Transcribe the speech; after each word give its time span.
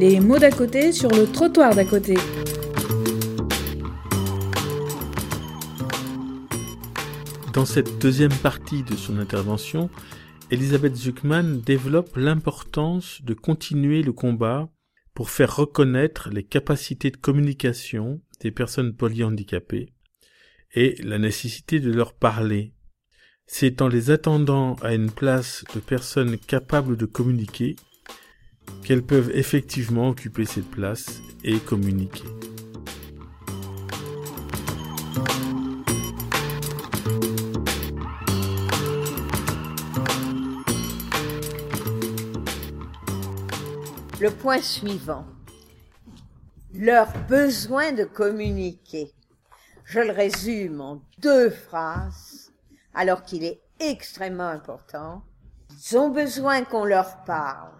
Les 0.00 0.20
mots 0.20 0.38
d'à 0.38 0.52
côté 0.52 0.92
sur 0.92 1.10
le 1.10 1.26
trottoir 1.26 1.74
d'à 1.74 1.84
côté. 1.84 2.14
Dans 7.52 7.64
cette 7.64 7.98
deuxième 7.98 8.32
partie 8.32 8.84
de 8.84 8.94
son 8.94 9.18
intervention, 9.18 9.90
Elisabeth 10.52 10.94
Zuckman 10.94 11.62
développe 11.66 12.14
l'importance 12.14 13.22
de 13.24 13.34
continuer 13.34 14.02
le 14.02 14.12
combat 14.12 14.70
pour 15.14 15.30
faire 15.30 15.56
reconnaître 15.56 16.30
les 16.30 16.44
capacités 16.44 17.10
de 17.10 17.16
communication 17.16 18.20
des 18.38 18.52
personnes 18.52 18.94
polyhandicapées 18.94 19.92
et 20.76 20.94
la 21.02 21.18
nécessité 21.18 21.80
de 21.80 21.90
leur 21.90 22.14
parler. 22.14 22.72
C'est 23.48 23.82
en 23.82 23.88
les 23.88 24.12
attendant 24.12 24.76
à 24.76 24.94
une 24.94 25.10
place 25.10 25.64
de 25.74 25.80
personnes 25.80 26.38
capables 26.38 26.96
de 26.96 27.06
communiquer 27.06 27.74
qu'elles 28.84 29.04
peuvent 29.04 29.30
effectivement 29.34 30.08
occuper 30.08 30.44
cette 30.44 30.70
place 30.70 31.20
et 31.44 31.58
communiquer. 31.58 32.24
Le 44.20 44.30
point 44.30 44.60
suivant. 44.60 45.26
Leur 46.74 47.12
besoin 47.28 47.92
de 47.92 48.04
communiquer. 48.04 49.12
Je 49.84 50.00
le 50.00 50.12
résume 50.12 50.80
en 50.80 51.02
deux 51.18 51.50
phrases, 51.50 52.52
alors 52.94 53.22
qu'il 53.22 53.44
est 53.44 53.60
extrêmement 53.80 54.48
important. 54.48 55.22
Ils 55.70 55.96
ont 55.96 56.10
besoin 56.10 56.64
qu'on 56.64 56.84
leur 56.84 57.24
parle. 57.24 57.78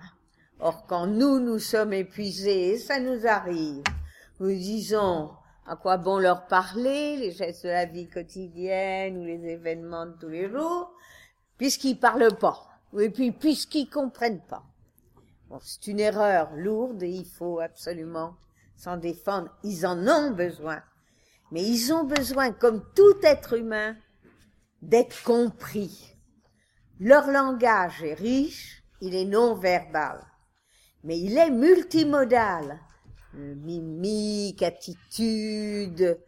Or, 0.61 0.87
quand 0.87 1.07
nous, 1.07 1.39
nous 1.39 1.61
sommes 1.61 1.93
épuisés, 1.93 2.79
ça 2.79 2.99
nous 2.99 3.29
arrive, 3.29 3.85
nous 4.41 4.49
disons, 4.49 5.31
à 5.65 5.77
quoi 5.77 5.99
bon 5.99 6.19
leur 6.19 6.49
parler, 6.49 7.17
les 7.17 7.31
gestes 7.31 7.65
de 7.65 7.71
la 7.71 7.85
vie 7.85 8.09
quotidienne 8.09 9.19
ou 9.19 9.25
les 9.25 9.47
événements 9.47 10.07
de 10.07 10.17
tous 10.19 10.29
les 10.29 10.51
jours, 10.51 10.93
puisqu'ils 11.59 12.01
parlent 12.01 12.37
pas, 12.37 12.67
et 12.99 13.09
puis 13.11 13.31
puisqu'ils 13.31 13.89
comprennent 13.89 14.45
pas. 14.49 14.65
Bon, 15.49 15.61
c'est 15.63 15.87
une 15.87 16.01
erreur 16.01 16.51
lourde 16.57 17.05
et 17.05 17.09
il 17.09 17.27
faut 17.27 17.61
absolument 17.61 18.35
s'en 18.77 18.97
défendre. 18.97 19.51
Ils 19.63 19.87
en 19.87 20.09
ont 20.09 20.33
besoin. 20.33 20.83
Mais 21.53 21.63
ils 21.63 21.93
ont 21.93 22.05
besoin, 22.05 22.53
comme 22.53 22.85
tout 22.95 23.17
être 23.23 23.57
humain, 23.57 23.97
d'être 24.83 25.23
compris. 25.23 26.17
Leur 27.01 27.29
langage 27.29 28.03
est 28.03 28.15
riche, 28.15 28.83
il 29.01 29.15
est 29.15 29.25
non 29.25 29.55
verbal 29.55 30.21
mais 31.05 31.19
il 31.19 31.37
est 31.39 31.51
multimodal. 31.51 32.81
Mimique, 33.35 34.63
attitude. 34.63 36.19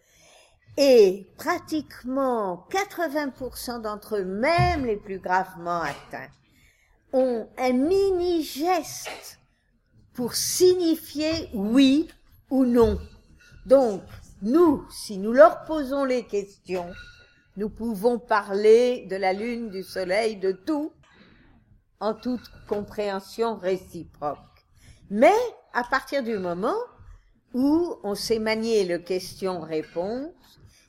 Et 0.77 1.27
pratiquement 1.37 2.67
80% 2.71 3.83
d'entre 3.83 4.17
eux, 4.17 4.25
même 4.25 4.87
les 4.87 4.97
plus 4.97 5.19
gravement 5.19 5.83
atteints, 5.83 6.31
ont 7.13 7.49
un 7.59 7.73
mini-geste 7.73 9.41
pour 10.13 10.35
signifier 10.35 11.49
oui 11.55 12.09
ou 12.51 12.65
non. 12.65 12.99
Donc, 13.67 14.03
nous, 14.43 14.87
si 14.91 15.19
nous 15.19 15.33
leur 15.33 15.65
posons 15.65 16.05
les 16.05 16.25
questions, 16.25 16.91
nous 17.57 17.69
pouvons 17.69 18.19
parler 18.19 19.07
de 19.11 19.17
la 19.17 19.33
lune, 19.33 19.71
du 19.71 19.83
soleil, 19.83 20.37
de 20.37 20.53
tout, 20.53 20.93
en 21.99 22.15
toute 22.15 22.51
compréhension 22.67 23.57
réciproque. 23.57 24.39
Mais 25.11 25.35
à 25.73 25.85
partir 25.85 26.23
du 26.23 26.39
moment 26.39 26.77
où 27.53 27.97
on 28.05 28.15
sait 28.15 28.39
manier 28.39 28.85
le 28.85 28.99
question-réponse, 28.99 30.31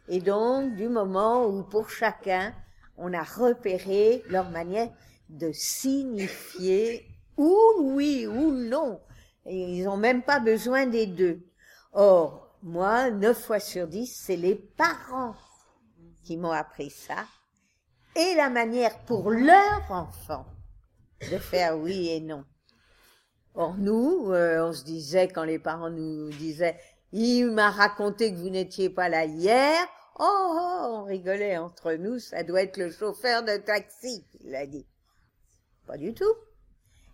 et 0.08 0.20
donc 0.20 0.76
du 0.76 0.88
moment 0.88 1.46
où 1.46 1.64
pour 1.64 1.90
chacun 1.90 2.54
on 2.98 3.14
a 3.14 3.24
repéré 3.24 4.24
leur 4.30 4.50
manière 4.52 4.90
de 5.30 5.52
signifier 5.52 7.08
ou 7.38 7.58
oui 7.96 8.28
ou 8.28 8.52
non. 8.52 9.02
Ils 9.46 9.86
n'ont 9.86 9.98
même 9.98 10.22
pas 10.22 10.40
besoin 10.40 10.86
des 10.86 11.08
deux. 11.08 11.42
Or, 11.94 12.56
moi, 12.62 13.10
neuf 13.10 13.46
fois 13.46 13.60
sur 13.60 13.88
dix, 13.88 14.08
c'est 14.08 14.36
les 14.36 14.56
parents 14.56 15.36
qui 16.24 16.38
m'ont 16.38 16.52
appris 16.52 16.92
ça 16.92 17.26
et 18.16 18.36
la 18.36 18.50
manière 18.50 19.00
pour 19.06 19.32
leur 19.32 19.90
enfant 19.90 20.46
de 21.32 21.38
faire 21.38 21.78
oui 21.78 22.10
et 22.10 22.20
non. 22.20 22.44
Or 23.56 23.76
nous, 23.78 24.32
euh, 24.32 24.68
on 24.68 24.74
se 24.74 24.84
disait 24.84 25.28
quand 25.28 25.44
les 25.44 25.60
parents 25.60 25.90
nous 25.90 26.30
disaient 26.30 26.80
il 27.12 27.52
m'a 27.52 27.70
raconté 27.70 28.32
que 28.32 28.38
vous 28.38 28.50
n'étiez 28.50 28.90
pas 28.90 29.10
là 29.10 29.26
hier. 29.26 29.78
Oh, 30.18 30.24
oh, 30.24 30.88
on 30.92 31.04
rigolait 31.04 31.58
entre 31.58 31.94
nous, 31.94 32.20
ça 32.20 32.44
doit 32.44 32.64
être 32.64 32.78
le 32.78 32.92
chauffeur 32.92 33.44
de 33.44 33.58
taxi, 33.58 34.26
il 34.42 34.56
a 34.56 34.66
dit. 34.66 34.86
Pas 35.88 35.98
du 35.98 36.14
tout. 36.14 36.34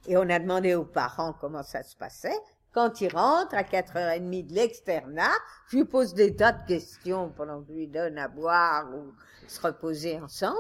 Et 0.08 0.18
on 0.18 0.30
a 0.30 0.40
demandé 0.40 0.76
aux 0.76 0.86
parents 0.86 1.34
comment 1.34 1.64
ça 1.64 1.84
se 1.84 1.96
passait. 1.96 2.38
Quand 2.74 3.02
il 3.02 3.12
rentre 3.12 3.56
à 3.56 3.64
4h30 3.64 4.48
de 4.48 4.54
l'externat, 4.54 5.32
je 5.70 5.78
lui 5.78 5.86
pose 5.86 6.14
des 6.14 6.36
tas 6.36 6.52
de 6.52 6.68
questions 6.68 7.32
pendant 7.36 7.62
que 7.62 7.70
je 7.70 7.74
lui 7.74 7.88
donne 7.88 8.18
à 8.18 8.28
boire 8.28 8.88
ou 8.94 9.14
se 9.48 9.60
reposer 9.62 10.20
ensemble. 10.20 10.60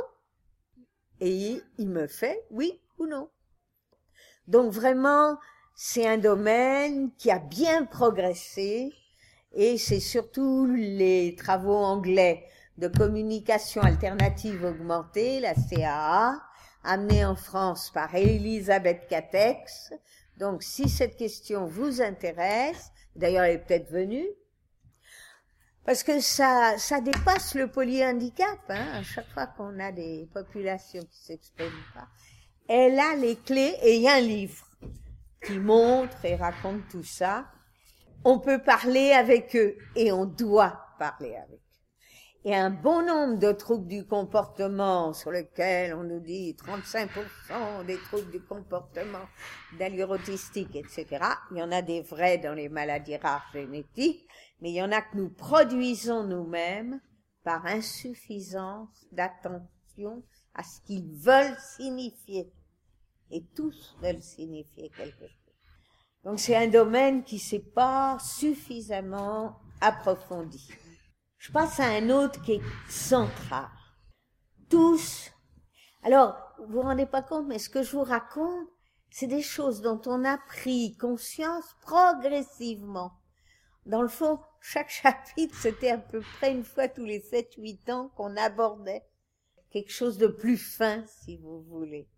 Et 1.19 1.61
il 1.77 1.89
me 1.89 2.07
fait 2.07 2.43
oui 2.49 2.81
ou 2.97 3.05
non. 3.05 3.29
Donc 4.47 4.71
vraiment, 4.71 5.37
c'est 5.79 6.07
un 6.07 6.17
domaine 6.17 7.11
qui 7.19 7.29
a 7.29 7.37
bien 7.37 7.85
progressé 7.85 8.91
et 9.53 9.77
c'est 9.77 9.99
surtout 9.99 10.65
les 10.65 11.35
travaux 11.35 11.77
anglais 11.77 12.47
de 12.79 12.87
communication 12.87 13.83
alternative 13.83 14.65
augmentée, 14.65 15.39
la 15.39 15.53
CAA, 15.53 16.41
amenée 16.83 17.23
en 17.23 17.35
France 17.35 17.91
par 17.93 18.15
Elisabeth 18.15 19.07
Catex. 19.07 19.93
Donc, 20.37 20.63
si 20.63 20.89
cette 20.89 21.15
question 21.15 21.67
vous 21.67 22.01
intéresse, 22.01 22.91
d'ailleurs, 23.15 23.43
elle 23.43 23.57
est 23.57 23.65
peut-être 23.65 23.91
venue, 23.91 24.27
parce 25.85 26.01
que 26.01 26.19
ça, 26.19 26.73
ça 26.79 27.01
dépasse 27.01 27.53
le 27.53 27.67
polyhandicap, 27.67 28.59
hein, 28.69 28.87
à 28.95 29.03
chaque 29.03 29.29
fois 29.29 29.45
qu'on 29.45 29.79
a 29.79 29.91
des 29.91 30.27
populations 30.33 31.03
qui 31.03 31.23
s'expriment 31.23 31.69
pas. 31.93 32.07
Elle 32.67 32.99
a 32.99 33.15
les 33.15 33.35
clés 33.35 33.75
et 33.83 33.97
il 33.97 34.01
y 34.01 34.09
a 34.09 34.15
un 34.15 34.21
livre 34.21 34.66
qui 35.45 35.59
montre 35.59 36.23
et 36.25 36.35
raconte 36.35 36.87
tout 36.89 37.03
ça. 37.03 37.45
On 38.23 38.39
peut 38.39 38.61
parler 38.61 39.11
avec 39.11 39.55
eux 39.55 39.77
et 39.95 40.11
on 40.11 40.25
doit 40.25 40.79
parler 40.99 41.35
avec 41.35 41.59
eux. 41.59 41.67
Et 42.45 42.55
un 42.55 42.69
bon 42.69 43.05
nombre 43.05 43.39
de 43.39 43.51
troubles 43.51 43.87
du 43.87 44.05
comportement 44.05 45.11
sur 45.11 45.31
lesquels 45.31 45.93
on 45.93 46.03
nous 46.03 46.21
dit 46.21 46.55
35% 46.57 47.85
des 47.85 47.97
troubles 47.97 48.31
du 48.31 48.39
comportement 48.39 49.25
d'allure 49.77 50.11
autistique, 50.11 50.75
etc. 50.75 51.25
Il 51.51 51.57
y 51.57 51.61
en 51.61 51.71
a 51.73 51.81
des 51.81 52.01
vrais 52.03 52.37
dans 52.37 52.53
les 52.53 52.69
maladies 52.69 53.17
rares 53.17 53.49
génétiques, 53.51 54.25
mais 54.61 54.69
il 54.69 54.75
y 54.75 54.81
en 54.81 54.93
a 54.93 55.01
que 55.01 55.17
nous 55.17 55.29
produisons 55.29 56.23
nous-mêmes 56.23 57.01
par 57.43 57.65
insuffisance 57.65 59.05
d'attention 59.11 60.23
à 60.53 60.63
ce 60.63 60.79
qu'ils 60.85 61.17
veulent 61.17 61.57
signifier 61.75 62.49
et 63.31 63.43
tous 63.55 63.95
veulent 64.01 64.21
signifier 64.21 64.89
quelque 64.89 65.27
chose. 65.27 65.53
Donc 66.23 66.39
c'est 66.39 66.55
un 66.55 66.67
domaine 66.67 67.23
qui 67.23 67.39
s'est 67.39 67.59
pas 67.59 68.17
suffisamment 68.19 69.59
approfondi. 69.81 70.69
Je 71.37 71.51
passe 71.51 71.79
à 71.79 71.85
un 71.85 72.09
autre 72.09 72.41
qui 72.41 72.53
est 72.53 72.61
central. 72.89 73.69
Tous. 74.69 75.31
Alors, 76.03 76.35
vous 76.59 76.73
vous 76.73 76.81
rendez 76.81 77.05
pas 77.05 77.21
compte, 77.21 77.47
mais 77.47 77.59
ce 77.59 77.69
que 77.69 77.83
je 77.83 77.91
vous 77.91 78.03
raconte, 78.03 78.67
c'est 79.09 79.27
des 79.27 79.41
choses 79.41 79.81
dont 79.81 80.01
on 80.05 80.25
a 80.25 80.37
pris 80.37 80.97
conscience 80.97 81.75
progressivement. 81.81 83.13
Dans 83.85 84.01
le 84.01 84.07
fond, 84.09 84.39
chaque 84.59 84.89
chapitre, 85.03 85.55
c'était 85.55 85.91
à 85.91 85.97
peu 85.97 86.21
près 86.37 86.51
une 86.51 86.65
fois 86.65 86.87
tous 86.87 87.05
les 87.05 87.21
sept, 87.21 87.53
huit 87.57 87.89
ans 87.89 88.09
qu'on 88.15 88.35
abordait 88.35 89.05
quelque 89.71 89.91
chose 89.91 90.17
de 90.17 90.27
plus 90.27 90.57
fin, 90.57 91.05
si 91.05 91.37
vous 91.37 91.61
voulez. 91.63 92.09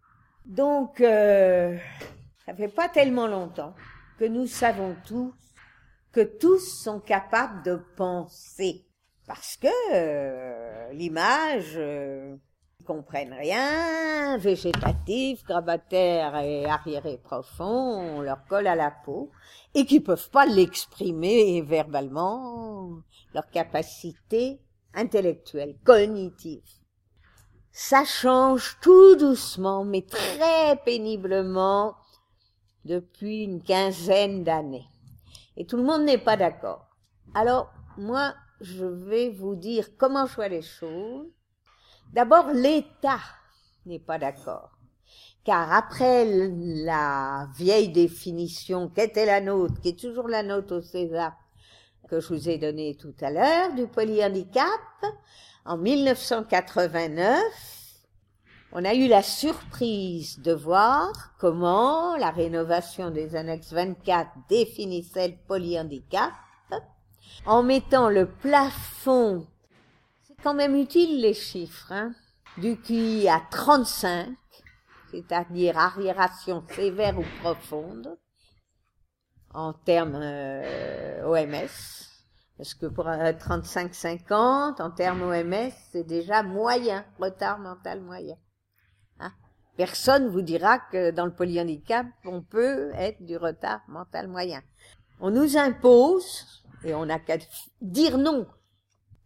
Donc, 0.49 0.99
euh, 0.99 1.77
ça 2.43 2.55
fait 2.55 2.67
pas 2.67 2.89
tellement 2.89 3.27
longtemps 3.27 3.75
que 4.17 4.25
nous 4.25 4.47
savons 4.47 4.95
tous 5.05 5.31
que 6.11 6.21
tous 6.21 6.81
sont 6.83 6.99
capables 6.99 7.61
de 7.61 7.79
penser. 7.95 8.83
Parce 9.27 9.57
que 9.57 9.67
euh, 9.93 10.91
l'image, 10.91 11.73
euh, 11.75 12.35
comprennent 12.87 13.35
rien, 13.35 14.39
végétatif, 14.39 15.43
grabataire 15.43 16.35
et 16.37 16.65
arriéré 16.65 17.19
profond, 17.19 18.17
on 18.17 18.21
leur 18.21 18.43
colle 18.45 18.65
à 18.65 18.73
la 18.73 18.89
peau, 18.89 19.29
et 19.75 19.85
qui 19.85 19.99
peuvent 19.99 20.31
pas 20.31 20.47
l'exprimer 20.47 21.61
verbalement, 21.61 23.03
leur 23.35 23.47
capacité 23.51 24.59
intellectuelle, 24.95 25.75
cognitive 25.83 26.78
ça 27.71 28.03
change 28.05 28.77
tout 28.81 29.15
doucement, 29.15 29.83
mais 29.83 30.01
très 30.01 30.75
péniblement, 30.83 31.95
depuis 32.85 33.43
une 33.43 33.61
quinzaine 33.61 34.43
d'années. 34.43 34.87
Et 35.57 35.65
tout 35.65 35.77
le 35.77 35.83
monde 35.83 36.03
n'est 36.03 36.17
pas 36.17 36.37
d'accord. 36.37 36.87
Alors, 37.33 37.71
moi, 37.97 38.33
je 38.61 38.85
vais 38.85 39.29
vous 39.29 39.55
dire 39.55 39.97
comment 39.97 40.25
je 40.25 40.35
vois 40.35 40.47
les 40.47 40.61
choses. 40.61 41.27
D'abord, 42.13 42.47
l'État 42.53 43.19
n'est 43.85 43.99
pas 43.99 44.17
d'accord. 44.17 44.71
Car 45.43 45.71
après 45.71 46.25
la 46.25 47.47
vieille 47.55 47.89
définition 47.89 48.89
qui 48.89 49.01
était 49.01 49.25
la 49.25 49.41
nôtre, 49.41 49.79
qui 49.81 49.89
est 49.89 49.99
toujours 49.99 50.27
la 50.27 50.43
nôtre 50.43 50.77
au 50.77 50.81
César, 50.81 51.33
que 52.09 52.19
je 52.19 52.27
vous 52.27 52.49
ai 52.49 52.57
donnée 52.57 52.95
tout 52.95 53.13
à 53.21 53.31
l'heure, 53.31 53.73
du 53.73 53.87
polyhandicap, 53.87 54.65
en 55.69 55.77
1989, 55.77 57.39
on 58.71 58.83
a 58.83 58.95
eu 58.95 59.07
la 59.07 59.21
surprise 59.21 60.39
de 60.39 60.51
voir 60.51 61.11
comment 61.37 62.17
la 62.17 62.31
rénovation 62.31 63.11
des 63.11 63.35
annexes 63.35 63.71
24 63.71 64.31
définissait 64.49 65.27
le 65.27 65.35
polyhandicap 65.47 66.31
en 67.45 67.61
mettant 67.61 68.09
le 68.09 68.25
plafond, 68.25 69.45
c'est 70.23 70.41
quand 70.41 70.55
même 70.55 70.75
utile 70.75 71.21
les 71.21 71.35
chiffres, 71.35 71.91
hein, 71.91 72.15
du 72.57 72.75
QI 72.75 73.29
à 73.29 73.39
35, 73.51 74.35
c'est-à-dire 75.11 75.77
arriération 75.77 76.63
sévère 76.71 77.19
ou 77.19 77.25
profonde, 77.41 78.17
en 79.53 79.73
termes 79.73 80.19
euh, 80.19 81.27
OMS, 81.27 82.08
parce 82.59 82.73
que 82.73 82.87
pour 82.87 83.05
35-50, 83.05 84.81
en 84.81 84.91
termes 84.91 85.21
OMS, 85.21 85.71
c'est 85.93 86.03
déjà 86.03 86.43
moyen, 86.43 87.05
retard 87.17 87.57
mental 87.57 88.01
moyen. 88.01 88.35
Hein? 89.21 89.31
Personne 89.77 90.27
vous 90.27 90.41
dira 90.41 90.77
que 90.77 91.11
dans 91.11 91.25
le 91.25 91.33
polyhandicap, 91.33 92.05
on 92.25 92.41
peut 92.41 92.91
être 92.95 93.25
du 93.25 93.37
retard 93.37 93.79
mental 93.87 94.27
moyen. 94.27 94.61
On 95.21 95.31
nous 95.31 95.55
impose, 95.55 96.65
et 96.83 96.93
on 96.93 97.05
n'a 97.05 97.19
qu'à 97.19 97.37
dire 97.79 98.17
non 98.17 98.45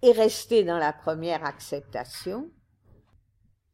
et 0.03 0.12
rester 0.12 0.63
dans 0.63 0.77
la 0.77 0.94
première 0.94 1.44
acceptation, 1.44 2.51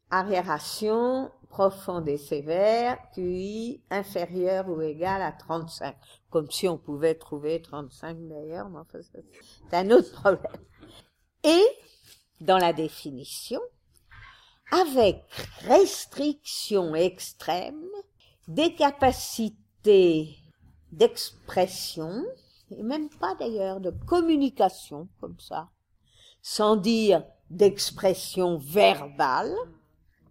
arriération 0.10 1.34
profonde 1.50 2.08
et 2.08 2.18
sévère, 2.18 2.98
QI 3.14 3.82
inférieur 3.90 4.70
ou 4.70 4.82
égal 4.82 5.22
à 5.22 5.32
35. 5.32 5.96
Comme 6.30 6.50
si 6.50 6.68
on 6.68 6.78
pouvait 6.78 7.16
trouver 7.16 7.62
35 7.62 8.18
d'ailleurs, 8.28 8.70
mais 8.70 8.80
enfin, 8.80 9.00
c'est 9.02 9.76
un 9.76 9.92
autre 9.92 10.12
problème. 10.12 10.62
Et, 11.44 11.64
dans 12.40 12.58
la 12.58 12.72
définition, 12.72 13.60
avec 14.72 15.24
restriction 15.62 16.94
extrême 16.96 17.84
des 18.48 18.76
capacités 18.76 20.38
d'expression, 20.92 22.24
et 22.72 22.84
même 22.84 23.10
pas 23.10 23.36
d'ailleurs 23.36 23.80
de 23.80 23.92
communication 24.06 25.08
comme 25.20 25.40
ça, 25.40 25.70
sans 26.42 26.76
dire 26.76 27.24
d'expression 27.50 28.58
verbale, 28.58 29.54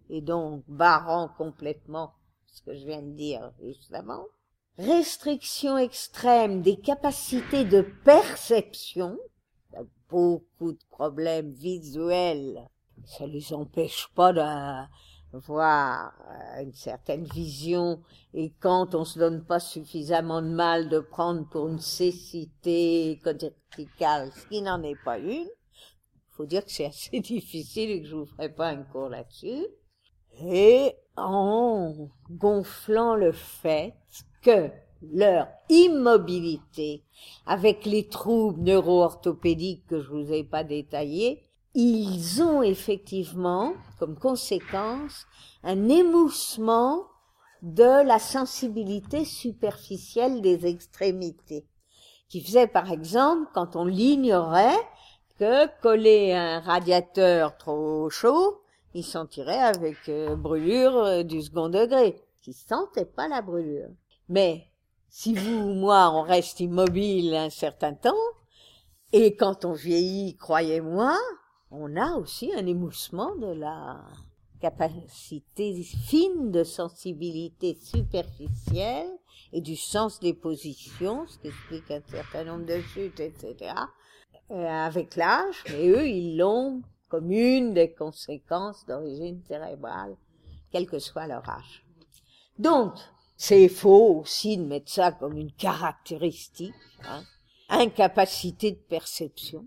et 0.09 0.21
donc 0.21 0.63
barrant 0.67 1.29
complètement 1.37 2.13
ce 2.47 2.61
que 2.63 2.75
je 2.75 2.85
viens 2.85 3.01
de 3.01 3.13
dire 3.13 3.51
justement, 3.63 4.25
restriction 4.77 5.77
extrême 5.77 6.61
des 6.61 6.77
capacités 6.77 7.65
de 7.65 7.81
perception, 8.03 9.17
beaucoup 10.09 10.71
de 10.73 10.85
problèmes 10.89 11.51
visuels, 11.51 12.67
ça 13.05 13.27
les 13.27 13.53
empêche 13.53 14.09
pas 14.15 14.33
d'avoir 14.33 16.13
une 16.59 16.73
certaine 16.73 17.25
vision. 17.25 18.01
Et 18.33 18.51
quand 18.59 18.95
on 18.95 19.05
se 19.05 19.19
donne 19.19 19.45
pas 19.45 19.59
suffisamment 19.59 20.41
de 20.41 20.47
mal 20.47 20.89
de 20.89 20.99
prendre 20.99 21.47
pour 21.49 21.67
une 21.67 21.79
cécité 21.79 23.19
corticale, 23.23 24.31
ce 24.33 24.47
qui 24.47 24.61
n'en 24.61 24.81
est 24.81 25.01
pas 25.03 25.19
une, 25.19 25.47
faut 26.29 26.45
dire 26.45 26.63
que 26.63 26.71
c'est 26.71 26.85
assez 26.85 27.19
difficile 27.19 27.91
et 27.91 28.01
que 28.01 28.07
je 28.07 28.15
vous 28.15 28.25
ferai 28.25 28.49
pas 28.49 28.69
un 28.69 28.83
cours 28.83 29.09
là-dessus 29.09 29.65
et 30.43 30.95
en 31.17 31.93
gonflant 32.29 33.15
le 33.15 33.31
fait 33.31 33.93
que 34.41 34.69
leur 35.01 35.47
immobilité, 35.69 37.03
avec 37.45 37.85
les 37.85 38.07
troubles 38.07 38.61
neuro-orthopédiques 38.61 39.85
que 39.87 40.01
je 40.01 40.09
vous 40.09 40.31
ai 40.31 40.43
pas 40.43 40.63
détaillés, 40.63 41.43
ils 41.73 42.41
ont 42.41 42.61
effectivement, 42.61 43.73
comme 43.99 44.17
conséquence, 44.17 45.25
un 45.63 45.87
émoussement 45.87 47.03
de 47.61 48.05
la 48.05 48.19
sensibilité 48.19 49.25
superficielle 49.25 50.41
des 50.41 50.65
extrémités, 50.65 51.65
qui 52.27 52.41
faisait 52.41 52.67
par 52.67 52.91
exemple, 52.91 53.49
quand 53.53 53.75
on 53.75 53.85
l'ignorait, 53.85 54.79
que 55.37 55.67
coller 55.81 56.33
un 56.33 56.59
radiateur 56.59 57.57
trop 57.57 58.09
chaud, 58.09 58.61
il 58.93 59.03
sentirait 59.03 59.59
avec 59.59 59.97
euh, 60.09 60.35
brûlure 60.35 60.95
euh, 60.97 61.23
du 61.23 61.41
second 61.41 61.69
degré, 61.69 62.21
qui 62.41 62.53
sentait 62.53 63.05
pas 63.05 63.27
la 63.27 63.41
brûlure. 63.41 63.89
Mais 64.27 64.67
si 65.09 65.33
vous 65.33 65.69
ou 65.69 65.73
moi, 65.73 66.11
on 66.13 66.21
reste 66.21 66.59
immobile 66.59 67.35
un 67.35 67.49
certain 67.49 67.93
temps, 67.93 68.13
et 69.11 69.35
quand 69.35 69.65
on 69.65 69.73
vieillit, 69.73 70.35
croyez-moi, 70.35 71.17
on 71.71 71.95
a 71.95 72.15
aussi 72.15 72.53
un 72.55 72.65
émoussement 72.65 73.35
de 73.35 73.47
la 73.47 74.01
capacité 74.59 75.81
fine 75.83 76.51
de 76.51 76.63
sensibilité 76.63 77.75
superficielle 77.75 79.09
et 79.53 79.61
du 79.61 79.75
sens 79.75 80.19
des 80.19 80.33
positions, 80.33 81.25
ce 81.27 81.39
qui 81.39 81.47
explique 81.47 81.91
un 81.91 82.01
certain 82.09 82.43
nombre 82.43 82.65
de 82.65 82.79
chutes, 82.81 83.19
etc., 83.19 83.73
euh, 84.51 84.67
avec 84.67 85.15
l'âge, 85.15 85.63
mais 85.69 85.87
eux, 85.89 86.07
ils 86.07 86.37
l'ont 86.37 86.81
comme 87.09 87.31
une 87.31 87.73
des 87.73 87.91
conséquences 87.91 88.85
d'origine 88.85 89.41
cérébrale, 89.47 90.15
quel 90.71 90.87
que 90.87 90.99
soit 90.99 91.27
leur 91.27 91.47
âge. 91.49 91.83
Donc, 92.57 92.93
c'est 93.35 93.69
faux 93.69 94.19
aussi 94.19 94.57
de 94.57 94.63
mettre 94.63 94.91
ça 94.91 95.11
comme 95.11 95.37
une 95.37 95.51
caractéristique, 95.53 96.73
hein, 97.03 97.23
incapacité 97.69 98.71
de 98.71 98.77
perception. 98.77 99.65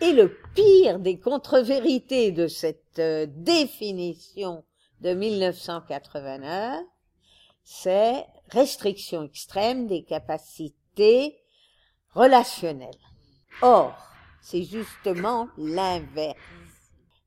Et 0.00 0.12
le 0.12 0.36
pire 0.54 0.98
des 0.98 1.18
contre-vérités 1.18 2.32
de 2.32 2.48
cette 2.48 2.98
euh, 2.98 3.26
définition 3.28 4.64
de 5.00 5.14
1989, 5.14 6.84
c'est 7.62 8.26
restriction 8.50 9.22
extrême 9.22 9.86
des 9.86 10.02
capacités 10.02 11.38
relationnelles. 12.10 12.90
Or, 13.62 13.96
c'est 14.42 14.64
justement 14.64 15.48
l'inverse 15.56 16.36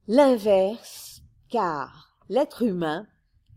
l'inverse, 0.08 1.22
car 1.50 2.18
l'être 2.30 2.64
humain, 2.64 3.08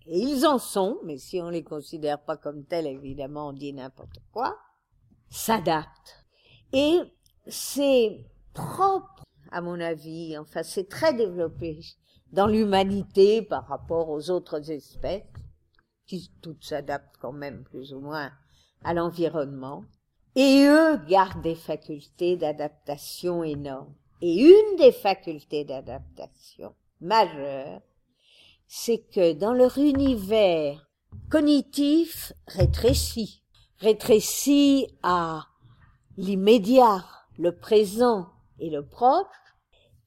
et 0.06 0.18
ils 0.18 0.46
en 0.46 0.58
sont, 0.58 0.98
mais 1.04 1.18
si 1.18 1.40
on 1.40 1.50
les 1.50 1.62
considère 1.62 2.22
pas 2.22 2.36
comme 2.36 2.64
tels, 2.64 2.86
évidemment, 2.86 3.48
on 3.48 3.52
dit 3.52 3.72
n'importe 3.72 4.18
quoi, 4.32 4.58
s'adapte. 5.28 6.26
Et 6.72 6.98
c'est 7.46 8.24
propre, 8.52 9.24
à 9.52 9.60
mon 9.60 9.80
avis, 9.80 10.36
enfin, 10.38 10.62
c'est 10.62 10.88
très 10.88 11.14
développé 11.14 11.80
dans 12.32 12.46
l'humanité 12.46 13.42
par 13.42 13.66
rapport 13.66 14.08
aux 14.08 14.30
autres 14.30 14.70
espèces, 14.70 15.22
qui 16.06 16.32
toutes 16.42 16.64
s'adaptent 16.64 17.16
quand 17.20 17.32
même 17.32 17.62
plus 17.64 17.92
ou 17.92 18.00
moins 18.00 18.32
à 18.82 18.94
l'environnement, 18.94 19.84
et 20.34 20.64
eux 20.64 20.96
gardent 21.08 21.42
des 21.42 21.54
facultés 21.54 22.36
d'adaptation 22.36 23.44
énormes. 23.44 23.94
Et 24.22 24.42
une 24.42 24.76
des 24.76 24.92
facultés 24.92 25.64
d'adaptation 25.64 26.74
majeures, 27.00 27.80
c'est 28.66 28.98
que 29.10 29.32
dans 29.32 29.54
leur 29.54 29.78
univers 29.78 30.86
cognitif 31.30 32.32
rétréci, 32.46 33.42
rétréci 33.78 34.86
à 35.02 35.46
l'immédiat, 36.16 37.04
le 37.38 37.56
présent 37.56 38.28
et 38.58 38.68
le 38.68 38.86
proche, 38.86 39.26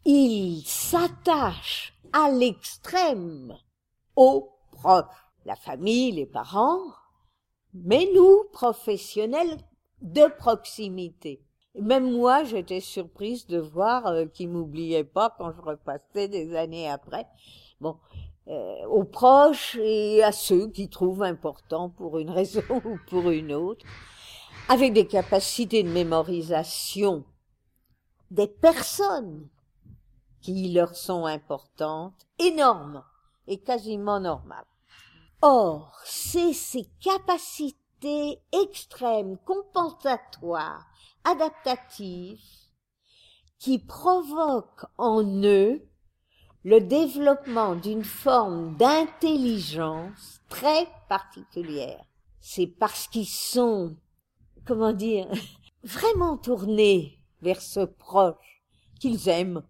ils 0.06 0.64
s'attachent 0.66 1.94
à 2.12 2.30
l'extrême 2.30 3.58
aux 4.16 4.52
proches, 4.72 5.06
la 5.46 5.56
famille, 5.56 6.12
les 6.12 6.28
parents, 6.28 6.94
mais 7.74 8.08
nous, 8.14 8.44
professionnels 8.52 9.58
de 10.02 10.28
proximité. 10.38 11.44
Même 11.80 12.12
moi, 12.12 12.44
j'étais 12.44 12.80
surprise 12.80 13.48
de 13.48 13.58
voir 13.58 14.06
euh, 14.08 14.26
qu'il 14.26 14.50
m'oubliait 14.50 15.04
pas 15.04 15.34
quand 15.38 15.52
je 15.52 15.62
repassais 15.62 16.28
des 16.28 16.56
années 16.56 16.90
après. 16.90 17.28
Bon, 17.82 17.98
euh, 18.48 18.86
aux 18.88 19.06
proches 19.06 19.76
et 19.82 20.24
à 20.24 20.32
ceux 20.32 20.70
qui 20.70 20.90
trouvent 20.90 21.24
important 21.24 21.90
pour 21.90 22.20
une 22.20 22.30
raison 22.32 22.64
ou 22.86 22.98
pour 23.08 23.30
une 23.32 23.54
autre, 23.54 23.86
avec 24.70 24.94
des 24.94 25.08
capacités 25.08 25.84
de 25.84 25.90
mémorisation 25.90 27.26
des 28.30 28.48
personnes 28.48 29.48
qui 30.42 30.74
leur 30.74 30.96
sont 30.96 31.26
importantes, 31.26 32.28
énormes 32.40 33.04
et 33.48 33.60
quasiment 33.60 34.20
normales. 34.20 34.66
Or, 35.42 36.00
c'est 36.06 36.54
ces 36.54 36.88
capacités 37.00 37.78
capacité 38.04 38.42
extrême, 38.52 39.38
adaptative, 41.24 42.40
qui 43.60 43.80
provoque 43.80 44.86
en 44.98 45.24
eux 45.44 45.82
le 46.64 46.80
développement 46.80 47.76
d'une 47.76 48.04
forme 48.04 48.76
d'intelligence 48.78 50.42
très 50.50 50.88
particulière. 51.10 52.04
C'est 52.40 52.68
parce 52.68 53.08
qu'ils 53.08 53.28
sont, 53.28 53.96
comment 54.66 54.94
dire, 54.94 55.30
vraiment 55.84 56.38
tournés 56.38 57.20
vers 57.42 57.62
ce 57.62 57.82
proche 57.82 58.64
qu'ils 59.00 59.28
aiment, 59.28 59.64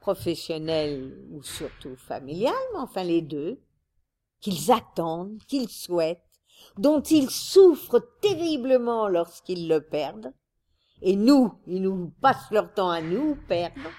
professionnel 0.00 1.24
ou 1.30 1.42
surtout 1.42 1.94
familial, 1.96 2.54
mais 2.72 2.80
enfin 2.80 3.04
les 3.04 3.22
deux, 3.22 3.60
qu'ils 4.40 4.72
attendent, 4.72 5.38
qu'ils 5.46 5.68
souhaitent, 5.68 6.22
dont 6.78 7.00
ils 7.02 7.30
souffrent 7.30 8.02
terriblement 8.20 9.08
lorsqu'ils 9.08 9.68
le 9.68 9.80
perdent, 9.80 10.32
et 11.02 11.16
nous, 11.16 11.54
ils 11.66 11.82
nous 11.82 12.12
passent 12.20 12.50
leur 12.50 12.72
temps 12.72 12.90
à 12.90 13.00
nous 13.00 13.36
perdre, 13.48 13.90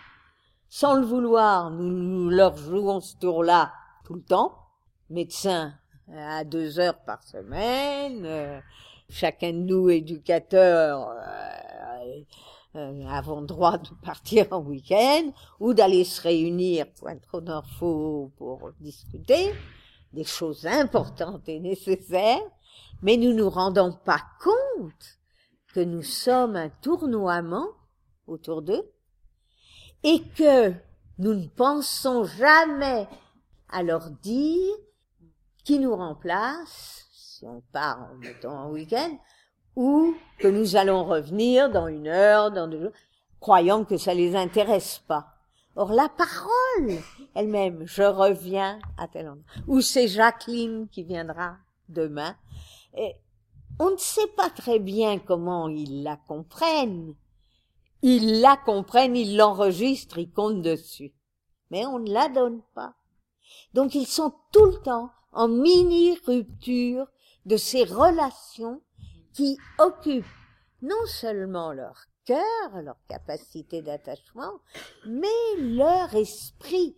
sans 0.69 0.95
le 0.95 1.05
vouloir, 1.05 1.71
nous 1.71 2.29
leur 2.29 2.55
jouons 2.55 3.01
ce 3.01 3.17
tour-là 3.17 3.73
tout 4.05 4.13
le 4.13 4.21
temps, 4.21 4.57
médecin 5.09 5.73
à 6.15 6.43
deux 6.43 6.79
heures 6.79 6.99
par 7.05 7.23
semaine, 7.23 8.25
euh, 8.25 8.59
chacun 9.09 9.51
de 9.53 9.57
nous 9.57 9.89
éducateurs 9.89 11.09
euh, 11.09 12.21
euh, 12.75 13.07
avons 13.09 13.41
droit 13.41 13.77
de 13.77 13.89
partir 14.03 14.47
en 14.51 14.59
week-end 14.59 15.31
ou 15.59 15.73
d'aller 15.73 16.05
se 16.05 16.21
réunir 16.21 16.87
point 16.93 17.17
trop 17.17 17.41
d'infos 17.41 18.31
pour 18.37 18.71
discuter 18.79 19.53
des 20.13 20.23
choses 20.23 20.65
importantes 20.65 21.47
et 21.49 21.59
nécessaires, 21.59 22.39
mais 23.01 23.17
nous 23.17 23.33
nous 23.33 23.49
rendons 23.49 23.91
pas 24.05 24.21
compte 24.41 25.20
que 25.73 25.79
nous 25.79 26.03
sommes 26.03 26.55
un 26.55 26.69
tournoiement 26.69 27.67
autour 28.27 28.61
d'eux 28.61 28.89
et 30.03 30.21
que 30.37 30.73
nous 31.17 31.33
ne 31.33 31.47
pensons 31.47 32.23
jamais 32.23 33.07
à 33.69 33.83
leur 33.83 34.09
dire 34.09 34.75
qui 35.63 35.79
nous 35.79 35.95
remplace, 35.95 37.05
si 37.11 37.45
on 37.45 37.61
part 37.71 38.09
en 38.11 38.15
mettant 38.15 38.57
un 38.57 38.69
week-end, 38.69 39.17
ou 39.75 40.15
que 40.39 40.47
nous 40.47 40.75
allons 40.75 41.05
revenir 41.05 41.69
dans 41.69 41.87
une 41.87 42.07
heure, 42.07 42.51
dans 42.51 42.67
deux 42.67 42.81
jours, 42.81 42.91
croyant 43.39 43.85
que 43.85 43.97
ça 43.97 44.13
les 44.13 44.35
intéresse 44.35 44.99
pas. 45.07 45.35
Or, 45.75 45.93
la 45.93 46.09
parole 46.09 46.97
elle-même, 47.33 47.85
je 47.85 48.03
reviens 48.03 48.79
à 48.97 49.07
tel 49.07 49.29
endroit, 49.29 49.45
ou 49.67 49.81
c'est 49.81 50.07
Jacqueline 50.07 50.89
qui 50.89 51.03
viendra 51.03 51.55
demain, 51.87 52.35
on 53.79 53.91
ne 53.91 53.97
sait 53.97 54.27
pas 54.35 54.49
très 54.49 54.79
bien 54.79 55.19
comment 55.19 55.67
ils 55.67 56.03
la 56.03 56.17
comprennent. 56.17 57.15
Ils 58.01 58.41
la 58.41 58.57
comprennent, 58.57 59.15
ils 59.15 59.37
l'enregistrent, 59.37 60.17
ils 60.17 60.31
comptent 60.31 60.61
dessus. 60.61 61.13
Mais 61.69 61.85
on 61.85 61.99
ne 61.99 62.11
la 62.11 62.29
donne 62.29 62.61
pas. 62.73 62.95
Donc 63.73 63.95
ils 63.95 64.07
sont 64.07 64.33
tout 64.51 64.65
le 64.65 64.81
temps 64.81 65.11
en 65.31 65.47
mini-rupture 65.47 67.07
de 67.45 67.57
ces 67.57 67.83
relations 67.83 68.81
qui 69.33 69.57
occupent 69.79 70.25
non 70.81 71.05
seulement 71.05 71.71
leur 71.71 72.05
cœur, 72.25 72.81
leur 72.81 72.97
capacité 73.07 73.81
d'attachement, 73.81 74.59
mais 75.05 75.27
leur 75.57 76.13
esprit. 76.15 76.95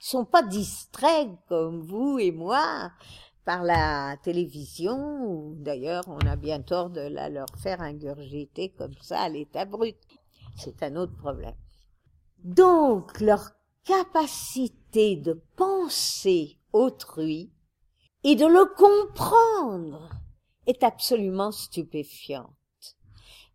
Ils 0.00 0.06
sont 0.06 0.24
pas 0.24 0.42
distraits 0.42 1.30
comme 1.48 1.80
vous 1.80 2.18
et 2.18 2.30
moi 2.30 2.92
par 3.48 3.62
la 3.62 4.18
télévision, 4.22 5.54
d'ailleurs 5.54 6.04
on 6.06 6.18
a 6.26 6.36
bien 6.36 6.60
tort 6.60 6.90
de 6.90 7.00
la 7.00 7.30
leur 7.30 7.48
faire 7.56 7.80
ingurgiter 7.80 8.74
comme 8.76 8.92
ça 9.00 9.20
à 9.20 9.30
l'état 9.30 9.64
brut. 9.64 9.96
C'est 10.54 10.82
un 10.82 10.96
autre 10.96 11.16
problème. 11.16 11.54
Donc 12.44 13.18
leur 13.22 13.52
capacité 13.84 15.16
de 15.16 15.42
penser 15.56 16.58
autrui 16.74 17.50
et 18.22 18.36
de 18.36 18.44
le 18.44 18.66
comprendre 18.76 20.10
est 20.66 20.82
absolument 20.82 21.50
stupéfiante. 21.50 22.52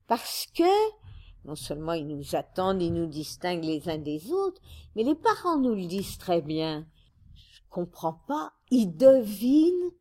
Parce 0.08 0.48
que 0.56 1.44
non 1.46 1.56
seulement 1.56 1.94
ils 1.94 2.08
nous 2.08 2.36
attendent, 2.36 2.82
ils 2.82 2.92
nous 2.92 3.06
distinguent 3.06 3.66
les 3.66 3.88
uns 3.88 4.00
des 4.00 4.32
autres, 4.32 4.60
mais 4.96 5.04
les 5.04 5.14
parents 5.14 5.60
nous 5.60 5.76
le 5.76 5.86
disent 5.86 6.18
très 6.18 6.42
bien. 6.42 6.88
Je 7.36 7.60
comprends 7.70 8.20
pas, 8.28 8.54
ils 8.74 8.88
devinent, 8.88 9.92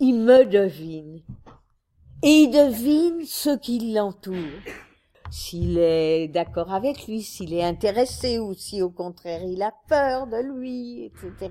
ils 0.00 0.18
me 0.18 0.46
devinent. 0.46 1.22
Et 2.22 2.44
ils 2.44 2.50
devinent 2.50 3.26
ce 3.26 3.54
qui 3.58 3.92
l'entoure. 3.92 4.62
S'il 5.30 5.76
est 5.76 6.28
d'accord 6.28 6.72
avec 6.72 7.06
lui, 7.06 7.20
s'il 7.22 7.52
est 7.52 7.62
intéressé 7.62 8.38
ou 8.38 8.54
si 8.54 8.80
au 8.80 8.88
contraire 8.88 9.42
il 9.44 9.62
a 9.62 9.74
peur 9.88 10.26
de 10.26 10.38
lui, 10.38 11.04
etc. 11.04 11.50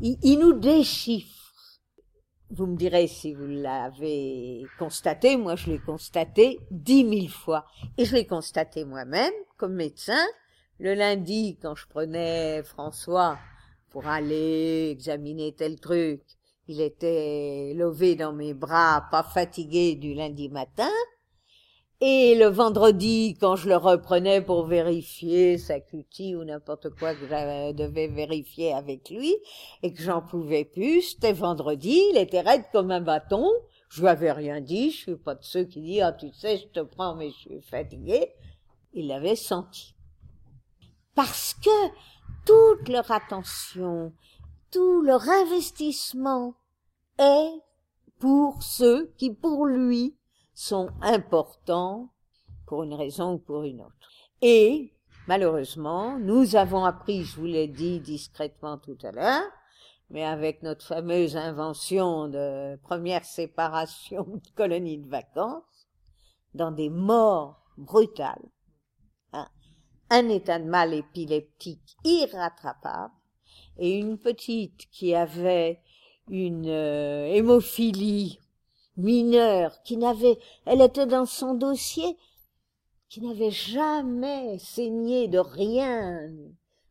Il, 0.00 0.16
il 0.22 0.38
nous 0.38 0.52
déchiffre. 0.52 1.80
Vous 2.50 2.66
me 2.66 2.76
direz 2.76 3.08
si 3.08 3.34
vous 3.34 3.48
l'avez 3.48 4.64
constaté, 4.78 5.36
moi 5.36 5.56
je 5.56 5.70
l'ai 5.70 5.80
constaté 5.80 6.60
dix 6.70 7.02
mille 7.02 7.30
fois. 7.30 7.66
Et 7.98 8.04
je 8.04 8.14
l'ai 8.14 8.28
constaté 8.28 8.84
moi-même 8.84 9.34
comme 9.56 9.74
médecin. 9.74 10.24
Le 10.78 10.94
lundi, 10.94 11.58
quand 11.60 11.74
je 11.74 11.88
prenais 11.88 12.62
François 12.62 13.38
pour 13.94 14.08
aller 14.08 14.90
examiner 14.90 15.52
tel 15.52 15.78
truc, 15.78 16.20
il 16.66 16.80
était 16.80 17.72
levé 17.76 18.16
dans 18.16 18.32
mes 18.32 18.52
bras, 18.52 19.06
pas 19.12 19.22
fatigué 19.22 19.94
du 19.94 20.14
lundi 20.14 20.48
matin. 20.48 20.90
Et 22.00 22.34
le 22.34 22.46
vendredi, 22.46 23.36
quand 23.38 23.54
je 23.54 23.68
le 23.68 23.76
reprenais 23.76 24.42
pour 24.42 24.66
vérifier 24.66 25.58
sa 25.58 25.78
cutie 25.78 26.34
ou 26.34 26.42
n'importe 26.42 26.90
quoi 26.98 27.14
que 27.14 27.20
je 27.20 27.72
devais 27.72 28.08
vérifier 28.08 28.72
avec 28.72 29.10
lui, 29.10 29.32
et 29.84 29.92
que 29.92 30.02
j'en 30.02 30.22
pouvais 30.22 30.64
plus, 30.64 31.02
c'était 31.12 31.32
vendredi, 31.32 32.02
il 32.10 32.18
était 32.18 32.40
raide 32.40 32.64
comme 32.72 32.90
un 32.90 33.00
bâton, 33.00 33.48
je 33.90 34.00
lui 34.00 34.08
avais 34.08 34.32
rien 34.32 34.60
dit, 34.60 34.90
je 34.90 34.96
suis 34.96 35.16
pas 35.16 35.36
de 35.36 35.44
ceux 35.44 35.66
qui 35.66 35.80
disent, 35.80 36.02
ah, 36.02 36.12
tu 36.12 36.32
sais, 36.32 36.58
je 36.58 36.66
te 36.66 36.80
prends, 36.80 37.14
mais 37.14 37.30
je 37.30 37.36
suis 37.36 37.62
fatigué. 37.62 38.32
Il 38.92 39.06
l'avait 39.06 39.36
senti. 39.36 39.94
Parce 41.14 41.54
que 41.54 41.70
toute 42.44 42.88
leur 42.88 43.10
attention, 43.10 44.12
tout 44.70 45.02
leur 45.02 45.28
investissement 45.28 46.54
est 47.18 47.60
pour 48.18 48.62
ceux 48.62 49.12
qui, 49.16 49.30
pour 49.32 49.66
lui, 49.66 50.16
sont 50.54 50.88
importants 51.02 52.10
pour 52.66 52.82
une 52.82 52.94
raison 52.94 53.34
ou 53.34 53.38
pour 53.38 53.62
une 53.64 53.80
autre. 53.80 54.08
Et, 54.40 54.92
malheureusement, 55.26 56.18
nous 56.18 56.56
avons 56.56 56.84
appris, 56.84 57.24
je 57.24 57.36
vous 57.36 57.46
l'ai 57.46 57.68
dit 57.68 58.00
discrètement 58.00 58.78
tout 58.78 58.98
à 59.02 59.12
l'heure, 59.12 59.50
mais 60.10 60.24
avec 60.24 60.62
notre 60.62 60.86
fameuse 60.86 61.36
invention 61.36 62.28
de 62.28 62.76
première 62.82 63.24
séparation 63.24 64.24
de 64.24 64.50
colonies 64.54 64.98
de 64.98 65.08
vacances, 65.08 65.88
dans 66.54 66.70
des 66.70 66.88
morts 66.88 67.60
brutales, 67.76 68.48
un 70.10 70.28
état 70.28 70.58
de 70.58 70.64
mal 70.64 70.94
épileptique 70.94 71.96
irrattrapable, 72.04 73.14
et 73.78 73.98
une 73.98 74.18
petite 74.18 74.88
qui 74.90 75.14
avait 75.14 75.80
une 76.28 76.68
euh, 76.68 77.26
hémophilie 77.26 78.38
mineure, 78.96 79.82
qui 79.82 79.96
n'avait, 79.96 80.38
elle 80.66 80.80
était 80.80 81.06
dans 81.06 81.26
son 81.26 81.54
dossier, 81.54 82.16
qui 83.08 83.20
n'avait 83.20 83.50
jamais 83.50 84.58
saigné 84.58 85.28
de 85.28 85.38
rien, 85.38 86.30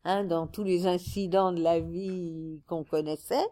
hein, 0.04 0.24
dans 0.24 0.46
tous 0.46 0.64
les 0.64 0.86
incidents 0.86 1.52
de 1.52 1.62
la 1.62 1.80
vie 1.80 2.62
qu'on 2.66 2.84
connaissait, 2.84 3.46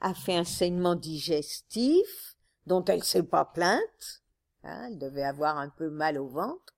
a 0.00 0.14
fait 0.14 0.36
un 0.36 0.44
saignement 0.44 0.94
digestif, 0.94 2.36
dont 2.66 2.84
elle 2.84 3.02
s'est 3.02 3.22
pas 3.22 3.46
plainte, 3.46 4.22
hein, 4.62 4.88
elle 4.88 4.98
devait 4.98 5.24
avoir 5.24 5.58
un 5.58 5.70
peu 5.70 5.90
mal 5.90 6.18
au 6.18 6.28
ventre, 6.28 6.74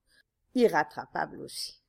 irrattrapable 0.55 1.41
aussi. 1.41 1.80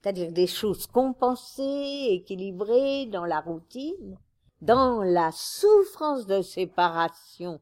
C'est-à-dire 0.00 0.32
des 0.32 0.46
choses 0.46 0.86
compensées, 0.86 2.08
équilibrées 2.10 3.06
dans 3.06 3.24
la 3.24 3.40
routine, 3.40 4.18
dans 4.60 5.02
la 5.02 5.30
souffrance 5.32 6.26
de 6.26 6.42
séparation 6.42 7.60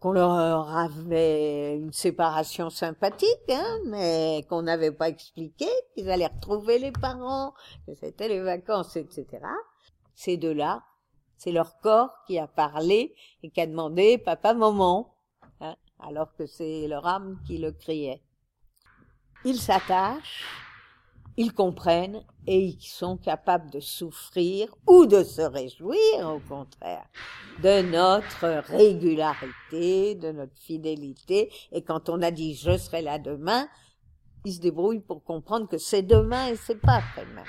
qu'on 0.00 0.12
leur 0.12 0.76
avait 0.76 1.76
une 1.76 1.92
séparation 1.92 2.70
sympathique, 2.70 3.50
hein, 3.50 3.78
mais 3.86 4.46
qu'on 4.48 4.62
n'avait 4.62 4.92
pas 4.92 5.08
expliqué, 5.08 5.66
qu'ils 5.94 6.08
allaient 6.10 6.28
retrouver 6.28 6.78
les 6.78 6.92
parents, 6.92 7.52
que 7.86 7.94
c'était 7.94 8.28
les 8.28 8.40
vacances, 8.40 8.96
etc. 8.96 9.26
Ces 10.14 10.36
deux-là, 10.36 10.84
c'est 11.36 11.52
leur 11.52 11.78
corps 11.80 12.10
qui 12.26 12.38
a 12.38 12.46
parlé 12.46 13.14
et 13.42 13.50
qui 13.50 13.60
a 13.60 13.66
demandé 13.66 14.18
papa, 14.18 14.54
maman, 14.54 15.14
hein, 15.60 15.74
alors 15.98 16.32
que 16.34 16.46
c'est 16.46 16.86
leur 16.86 17.06
âme 17.06 17.40
qui 17.46 17.58
le 17.58 17.72
criait. 17.72 18.22
Ils 19.44 19.58
s'attachent 19.58 20.67
ils 21.38 21.54
comprennent 21.54 22.20
et 22.48 22.58
ils 22.58 22.82
sont 22.82 23.16
capables 23.16 23.70
de 23.70 23.78
souffrir 23.78 24.74
ou 24.88 25.06
de 25.06 25.22
se 25.22 25.40
réjouir, 25.40 25.96
au 26.24 26.40
contraire, 26.40 27.06
de 27.62 27.82
notre 27.82 28.66
régularité, 28.68 30.16
de 30.16 30.32
notre 30.32 30.58
fidélité. 30.58 31.52
Et 31.70 31.82
quand 31.82 32.08
on 32.08 32.22
a 32.22 32.32
dit 32.32 32.54
je 32.54 32.76
serai 32.76 33.02
là 33.02 33.20
demain, 33.20 33.68
ils 34.44 34.54
se 34.54 34.60
débrouillent 34.60 34.98
pour 34.98 35.22
comprendre 35.22 35.68
que 35.68 35.78
c'est 35.78 36.02
demain 36.02 36.48
et 36.48 36.56
c'est 36.56 36.80
pas 36.80 36.96
après-demain. 36.96 37.44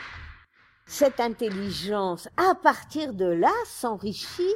Cette 0.86 1.20
intelligence, 1.20 2.30
à 2.38 2.54
partir 2.54 3.16
de 3.16 3.26
là, 3.26 3.54
s'enrichit 3.66 4.56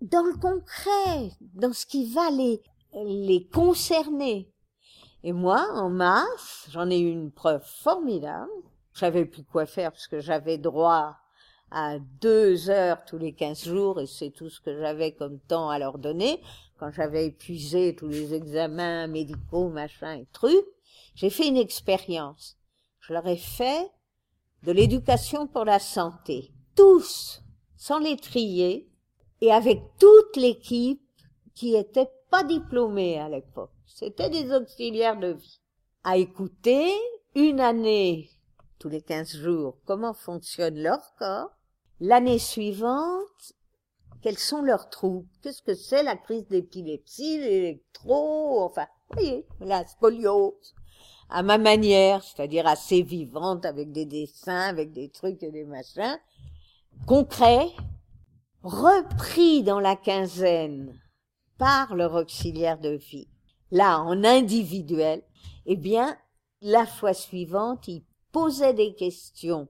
dans 0.00 0.22
le 0.22 0.38
concret, 0.38 1.32
dans 1.54 1.74
ce 1.74 1.84
qui 1.84 2.10
va 2.10 2.30
les, 2.30 2.62
les 2.94 3.46
concerner. 3.52 4.50
Et 5.22 5.32
moi, 5.32 5.66
en 5.74 5.90
masse, 5.90 6.66
j'en 6.70 6.88
ai 6.88 6.98
eu 6.98 7.10
une 7.10 7.30
preuve 7.30 7.62
formidable. 7.62 8.48
Je 9.00 9.06
savais 9.06 9.24
plus 9.24 9.44
quoi 9.44 9.64
faire 9.64 9.92
parce 9.92 10.08
que 10.08 10.20
j'avais 10.20 10.58
droit 10.58 11.16
à 11.70 11.98
deux 12.20 12.68
heures 12.68 13.02
tous 13.06 13.16
les 13.16 13.32
quinze 13.32 13.64
jours 13.64 13.98
et 13.98 14.06
c'est 14.06 14.28
tout 14.28 14.50
ce 14.50 14.60
que 14.60 14.78
j'avais 14.78 15.12
comme 15.12 15.38
temps 15.38 15.70
à 15.70 15.78
leur 15.78 15.96
donner. 15.96 16.42
Quand 16.78 16.90
j'avais 16.92 17.28
épuisé 17.28 17.96
tous 17.96 18.08
les 18.08 18.34
examens 18.34 19.06
médicaux, 19.06 19.70
machin 19.70 20.18
et 20.18 20.26
trucs, 20.34 20.66
j'ai 21.14 21.30
fait 21.30 21.48
une 21.48 21.56
expérience. 21.56 22.58
Je 22.98 23.14
leur 23.14 23.26
ai 23.26 23.38
fait 23.38 23.90
de 24.64 24.72
l'éducation 24.72 25.46
pour 25.46 25.64
la 25.64 25.78
santé. 25.78 26.50
Tous, 26.76 27.42
sans 27.78 28.00
les 28.00 28.18
trier, 28.18 28.86
et 29.40 29.50
avec 29.50 29.80
toute 29.98 30.36
l'équipe 30.36 31.00
qui 31.54 31.74
était 31.74 32.10
pas 32.30 32.44
diplômée 32.44 33.18
à 33.18 33.30
l'époque. 33.30 33.72
C'était 33.86 34.28
des 34.28 34.52
auxiliaires 34.52 35.18
de 35.18 35.32
vie. 35.32 35.60
À 36.04 36.18
écouter 36.18 36.92
une 37.34 37.60
année, 37.60 38.28
tous 38.80 38.88
les 38.88 39.02
quinze 39.02 39.36
jours, 39.36 39.76
comment 39.84 40.14
fonctionne 40.14 40.78
leur 40.78 41.14
corps? 41.16 41.50
L'année 42.00 42.38
suivante, 42.38 43.52
quels 44.22 44.38
sont 44.38 44.62
leurs 44.62 44.88
troubles? 44.88 45.28
Qu'est-ce 45.42 45.62
que 45.62 45.74
c'est 45.74 46.02
la 46.02 46.16
crise 46.16 46.48
d'épilepsie, 46.48 47.38
l'électro, 47.38 48.62
enfin, 48.62 48.86
vous 49.10 49.20
voyez, 49.20 49.46
la 49.60 49.86
scoliose 49.86 50.74
à 51.28 51.42
ma 51.42 51.58
manière, 51.58 52.24
c'est-à-dire 52.24 52.66
assez 52.66 53.02
vivante, 53.02 53.64
avec 53.64 53.92
des 53.92 54.06
dessins, 54.06 54.68
avec 54.68 54.92
des 54.92 55.10
trucs 55.10 55.42
et 55.42 55.52
des 55.52 55.64
machins, 55.64 56.18
concrets, 57.06 57.68
repris 58.62 59.62
dans 59.62 59.78
la 59.78 59.94
quinzaine 59.94 60.98
par 61.58 61.94
leur 61.94 62.14
auxiliaire 62.14 62.78
de 62.78 62.96
vie, 62.96 63.28
là 63.70 64.00
en 64.00 64.24
individuel, 64.24 65.22
eh 65.66 65.76
bien, 65.76 66.16
la 66.62 66.86
fois 66.86 67.14
suivante, 67.14 67.86
ils 67.86 68.04
posaient 68.32 68.74
des 68.74 68.94
questions 68.94 69.68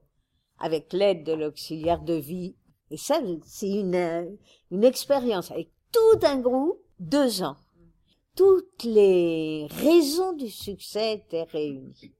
avec 0.59 0.93
l'aide 0.93 1.23
de 1.23 1.33
l'auxiliaire 1.33 2.01
de 2.01 2.13
vie. 2.13 2.55
Et 2.89 2.97
ça, 2.97 3.19
c'est 3.45 3.69
une, 3.69 4.37
une 4.69 4.83
expérience 4.83 5.51
avec 5.51 5.71
tout 5.91 6.19
un 6.25 6.39
groupe, 6.39 6.79
deux 6.99 7.41
ans 7.41 7.57
toutes 8.35 8.83
les 8.83 9.67
raisons 9.69 10.33
du 10.33 10.49
succès 10.49 11.13
étaient 11.13 11.43
réunies. 11.43 12.15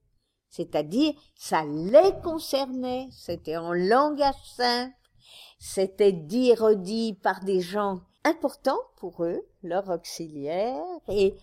C'est-à-dire, 0.50 1.14
ça 1.36 1.64
les 1.64 2.12
concernait, 2.24 3.08
c'était 3.12 3.58
en 3.58 3.72
langage 3.72 4.36
simple, 4.56 4.94
c'était 5.60 6.12
dit 6.12 6.54
redit 6.54 7.14
par 7.14 7.44
des 7.44 7.62
gens 7.62 8.02
importants 8.26 8.82
pour 8.98 9.24
eux, 9.24 9.42
leurs 9.64 9.90
auxiliaires, 9.90 10.84
et 11.08 11.34
euh, 11.34 11.38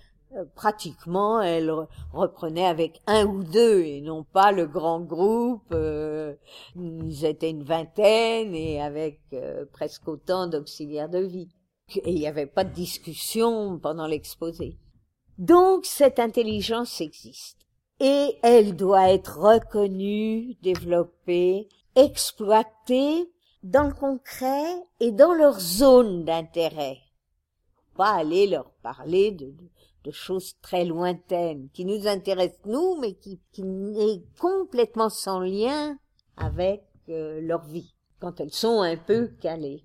pratiquement 0.55 1.41
elles 1.41 1.73
reprenaient 2.13 2.67
avec 2.67 3.01
un 3.07 3.25
ou 3.27 3.43
deux 3.43 3.81
et 3.81 4.01
non 4.01 4.25
pas 4.25 4.53
le 4.53 4.67
grand 4.67 5.01
groupe. 5.01 5.73
Euh, 5.73 6.35
ils 6.77 7.25
étaient 7.25 7.51
une 7.51 7.65
vingtaine 7.65 8.55
et 8.55 8.81
avec 8.81 9.21
euh, 9.33 9.65
presque 9.73 10.07
autant 10.09 10.47
d'auxiliaires 10.47 11.09
de 11.09 11.21
vie 11.21 11.49
et 11.97 12.11
il 12.11 12.19
n'y 12.19 12.27
avait 12.27 12.47
pas 12.47 12.65
de 12.65 12.75
discussion 12.75 13.79
pendant 13.79 14.07
l'exposé. 14.07 14.79
Donc 15.39 15.87
cette 15.87 16.19
intelligence 16.19 17.01
existe 17.01 17.59
et 18.01 18.39
elle 18.43 18.77
doit 18.77 19.11
être 19.11 19.39
reconnue, 19.39 20.55
développée, 20.63 21.69
exploitée 21.97 23.31
dans 23.63 23.85
le 23.85 23.95
concret 23.95 24.67
et 25.01 25.11
dans 25.11 25.33
leur 25.33 25.59
zone 25.59 26.25
d'intérêt. 26.25 26.99
Pas 27.97 28.13
aller 28.13 28.47
leur 28.47 28.71
parler 28.83 29.33
de, 29.33 29.53
de, 30.09 30.13
choses 30.13 30.55
très 30.63 30.85
lointaines 30.85 31.69
qui 31.73 31.85
nous 31.85 32.07
intéressent 32.07 32.67
nous 32.67 32.97
mais 33.01 33.15
qui, 33.15 33.41
qui 33.53 33.63
est 33.63 34.23
complètement 34.39 35.11
sans 35.11 35.41
lien 35.41 35.97
avec 36.37 36.83
euh, 37.09 37.41
leur 37.41 37.65
vie 37.65 37.95
quand 38.21 38.41
elles 38.41 38.53
sont 38.53 38.81
un 38.81 38.97
peu 38.97 39.29
calées. 39.41 39.85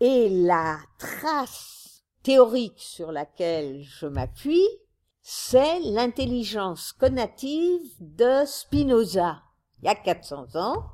Et 0.00 0.28
la 0.28 0.78
trace 0.98 2.04
théorique 2.22 2.78
sur 2.80 3.12
laquelle 3.12 3.82
je 3.82 4.06
m'appuie, 4.06 4.68
c'est 5.22 5.80
l'intelligence 5.80 6.92
conative 6.92 7.80
de 8.00 8.44
Spinoza. 8.46 9.42
Il 9.82 9.86
y 9.86 9.88
a 9.88 9.94
400 9.94 10.56
ans, 10.56 10.84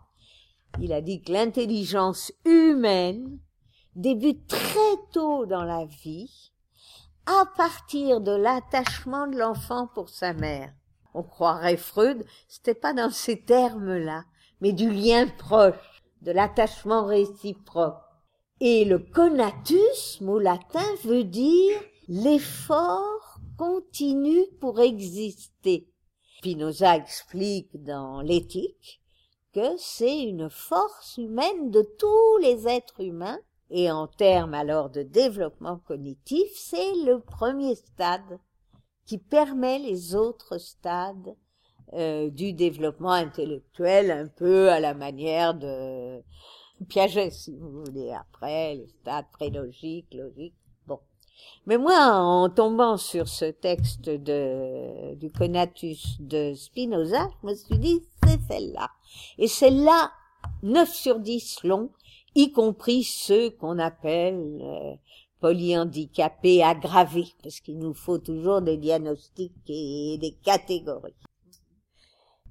il 0.81 0.93
a 0.93 1.01
dit 1.01 1.23
que 1.23 1.33
l'intelligence 1.33 2.33
humaine 2.45 3.39
débute 3.97 4.47
très 4.47 4.97
tôt 5.13 5.47
dans 5.47 5.65
la 5.65 5.85
vie 5.85 6.53
à 7.31 7.47
partir 7.47 8.21
de 8.21 8.33
l'attachement 8.33 9.29
de 9.29 9.37
l'enfant 9.37 9.87
pour 9.87 10.09
sa 10.09 10.33
mère. 10.33 10.73
On 11.14 11.23
croirait 11.23 11.77
Freud, 11.77 12.25
c'était 12.49 12.75
pas 12.75 12.93
dans 12.93 13.11
ces 13.11 13.45
termes-là, 13.45 14.25
mais 14.61 14.73
du 14.73 14.90
lien 14.90 15.29
proche, 15.38 16.03
de 16.23 16.33
l'attachement 16.33 17.05
réciproque. 17.05 18.03
Et 18.61 18.85
le 18.85 18.99
conatus, 18.99 20.21
mot 20.21 20.40
latin, 20.40 20.85
veut 21.05 21.25
dire 21.25 21.81
l'effort 22.09 23.38
continu 23.57 24.47
pour 24.61 24.81
exister. 24.81 25.88
Spinoza 26.37 26.97
explique 26.97 27.81
dans 27.85 28.23
l'éthique 28.23 29.01
que 29.53 29.77
c'est 29.79 30.23
une 30.23 30.51
force 30.51 31.16
humaine 31.16 31.71
de 31.71 31.83
tous 31.99 32.37
les 32.43 32.66
êtres 32.66 33.01
humains 33.01 33.38
et 33.71 33.91
en 33.91 34.07
termes 34.07 34.55
alors 34.55 34.91
de 34.91 35.03
développement 35.03 35.79
cognitif, 35.87 36.49
c'est 36.55 36.95
le 37.05 37.21
premier 37.21 37.75
stade 37.77 38.39
qui 39.07 39.19
permet 39.19 39.79
les 39.79 40.15
autres 40.15 40.59
stades 40.59 41.35
euh, 41.95 42.31
du 42.31 42.53
développement 42.53 43.13
intellectuel 43.13 44.11
un 44.11 44.29
peu 44.29 44.71
à 44.71 44.79
la 44.79 44.95
manière 44.95 45.55
de 45.55 46.23
Piaget, 46.89 47.31
si 47.31 47.55
vous 47.57 47.85
voulez, 47.85 48.13
après, 48.13 48.77
les 48.77 48.87
stades 48.87 49.27
prélogiques, 49.33 50.15
logiques, 50.15 50.55
bon. 50.87 50.99
Mais 51.67 51.77
moi, 51.77 52.15
en 52.15 52.49
tombant 52.49 52.97
sur 52.97 53.29
ce 53.29 53.47
texte 53.47 54.09
de, 54.09 55.15
du 55.17 55.31
Conatus 55.31 56.21
de 56.21 56.55
Spinoza, 56.55 57.29
je 57.43 57.49
me 57.49 57.55
suis 57.55 57.79
dit, 57.79 58.01
c'est 58.23 58.41
celle-là. 58.49 58.91
Et 59.39 59.49
celle-là, 59.49 60.11
9 60.63 60.89
sur 60.89 61.21
10 61.21 61.65
long, 61.65 61.91
y 62.35 62.53
compris 62.53 63.05
ceux 63.05 63.51
qu'on 63.51 63.79
appelle 63.79 64.59
euh, 64.62 64.95
polyhandicapés 65.40 66.62
aggravés, 66.62 67.29
parce 67.43 67.61
qu'il 67.61 67.79
nous 67.79 67.95
faut 67.95 68.19
toujours 68.19 68.61
des 68.61 68.77
diagnostics 68.77 69.53
et 69.69 70.19
des 70.21 70.37
catégories. 70.43 71.14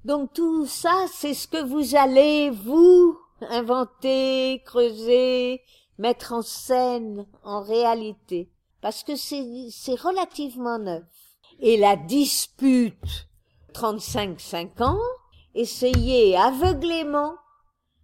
Donc 0.05 0.33
tout 0.33 0.65
ça, 0.65 1.05
c'est 1.13 1.33
ce 1.33 1.47
que 1.47 1.63
vous 1.63 1.95
allez, 1.95 2.49
vous, 2.49 3.17
inventer, 3.41 4.61
creuser, 4.65 5.61
mettre 5.97 6.33
en 6.33 6.41
scène, 6.41 7.27
en 7.43 7.61
réalité, 7.61 8.49
parce 8.81 9.03
que 9.03 9.15
c'est 9.15 9.99
relativement 9.99 10.79
neuf. 10.79 11.03
Et 11.59 11.77
la 11.77 11.97
dispute 11.97 13.27
35 13.73 14.81
ans, 14.81 14.99
essayez 15.53 16.37
aveuglément 16.37 17.35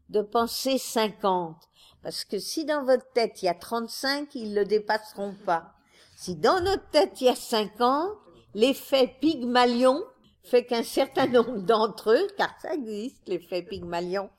de 0.10 0.22
penser 0.22 0.78
50. 0.78 1.56
Parce 2.04 2.24
que 2.24 2.40
si 2.40 2.66
dans 2.66 2.84
votre 2.84 3.12
tête 3.14 3.42
il 3.42 3.46
y 3.46 3.50
a 3.50 3.54
35, 3.54 4.36
ils 4.36 4.54
le 4.54 4.66
dépasseront 4.66 5.36
pas. 5.46 5.74
Si 6.16 6.36
dans 6.36 6.62
notre 6.62 6.88
tête 6.90 7.20
il 7.22 7.26
y 7.26 7.30
a 7.30 7.36
50, 7.36 8.12
l'effet 8.54 9.16
Pygmalion 9.20 10.04
fait 10.44 10.66
qu'un 10.66 10.84
certain 10.84 11.28
nombre 11.28 11.62
d'entre 11.62 12.12
eux, 12.12 12.28
car 12.38 12.54
ça 12.62 12.74
existe, 12.74 13.28
l'effet 13.28 13.64
Pygmalion, 13.64 14.30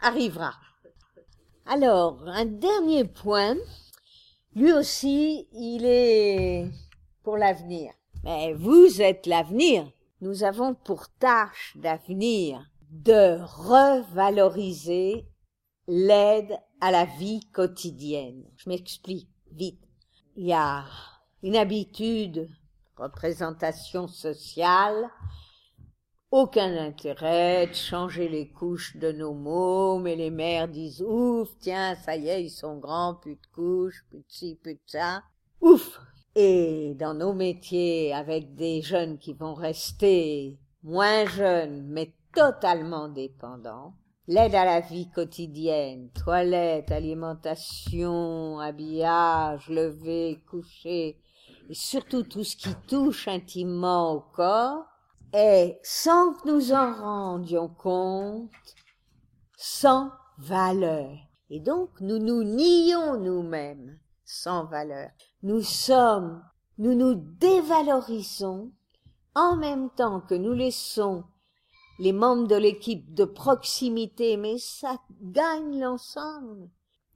arrivera. 0.00 0.52
Alors, 1.66 2.22
un 2.26 2.44
dernier 2.44 3.04
point, 3.04 3.56
lui 4.54 4.72
aussi, 4.72 5.48
il 5.52 5.84
est 5.84 6.70
pour 7.24 7.36
l'avenir. 7.36 7.92
Mais 8.22 8.52
vous 8.54 9.02
êtes 9.02 9.26
l'avenir. 9.26 9.90
Nous 10.20 10.44
avons 10.44 10.74
pour 10.74 11.08
tâche 11.18 11.76
d'avenir 11.76 12.64
de 12.90 13.38
revaloriser 13.42 15.26
l'aide 15.88 16.58
à 16.80 16.90
la 16.90 17.04
vie 17.04 17.40
quotidienne. 17.52 18.44
Je 18.56 18.68
m'explique 18.68 19.28
vite. 19.52 19.80
Il 20.36 20.46
y 20.46 20.52
a 20.52 20.84
une 21.42 21.56
habitude, 21.56 22.48
représentation 22.96 24.08
sociale, 24.08 25.10
aucun 26.30 26.76
intérêt 26.76 27.68
de 27.68 27.74
changer 27.74 28.28
les 28.28 28.50
couches 28.50 28.96
de 28.96 29.12
nos 29.12 29.32
mômes 29.32 30.06
et 30.06 30.16
les 30.16 30.30
mères 30.30 30.68
disent 30.68 31.02
ouf, 31.02 31.48
tiens, 31.60 31.94
ça 31.94 32.16
y 32.16 32.28
est, 32.28 32.44
ils 32.44 32.50
sont 32.50 32.78
grands, 32.78 33.14
plus 33.14 33.36
de 33.36 33.46
couches, 33.54 34.04
plus 34.10 34.18
de 34.18 34.24
ci, 34.28 34.58
plus 34.60 34.74
de 34.74 34.80
ça. 34.86 35.22
Ouf! 35.60 36.00
Et 36.34 36.94
dans 36.98 37.14
nos 37.14 37.32
métiers, 37.32 38.12
avec 38.12 38.54
des 38.54 38.82
jeunes 38.82 39.18
qui 39.18 39.32
vont 39.32 39.54
rester 39.54 40.58
moins 40.82 41.24
jeunes, 41.24 41.86
mais 41.86 42.12
totalement 42.36 43.08
dépendants, 43.08 43.94
l'aide 44.28 44.54
à 44.54 44.66
la 44.66 44.80
vie 44.80 45.08
quotidienne, 45.10 46.10
toilette, 46.10 46.92
alimentation, 46.92 48.60
habillage, 48.60 49.70
lever, 49.70 50.44
coucher, 50.46 51.18
et 51.70 51.74
surtout 51.74 52.24
tout 52.24 52.44
ce 52.44 52.56
qui 52.58 52.74
touche 52.88 53.26
intimement 53.26 54.12
au 54.12 54.20
corps, 54.20 54.84
est, 55.32 55.80
sans 55.82 56.34
que 56.34 56.50
nous 56.50 56.72
en 56.72 56.92
rendions 56.92 57.68
compte, 57.68 58.50
sans 59.56 60.10
valeur. 60.36 61.10
Et 61.48 61.60
donc 61.60 61.88
nous 62.02 62.18
nous 62.18 62.44
nions 62.44 63.18
nous-mêmes 63.18 63.98
sans 64.26 64.66
valeur. 64.66 65.08
Nous 65.42 65.62
sommes, 65.62 66.44
nous 66.76 66.94
nous 66.94 67.14
dévalorisons 67.14 68.72
en 69.34 69.56
même 69.56 69.88
temps 69.90 70.20
que 70.20 70.34
nous 70.34 70.52
laissons 70.52 71.24
les 71.98 72.12
membres 72.12 72.46
de 72.46 72.56
l'équipe 72.56 73.14
de 73.14 73.24
proximité, 73.24 74.36
mais 74.36 74.58
ça 74.58 74.98
gagne 75.22 75.80
l'ensemble, 75.80 76.68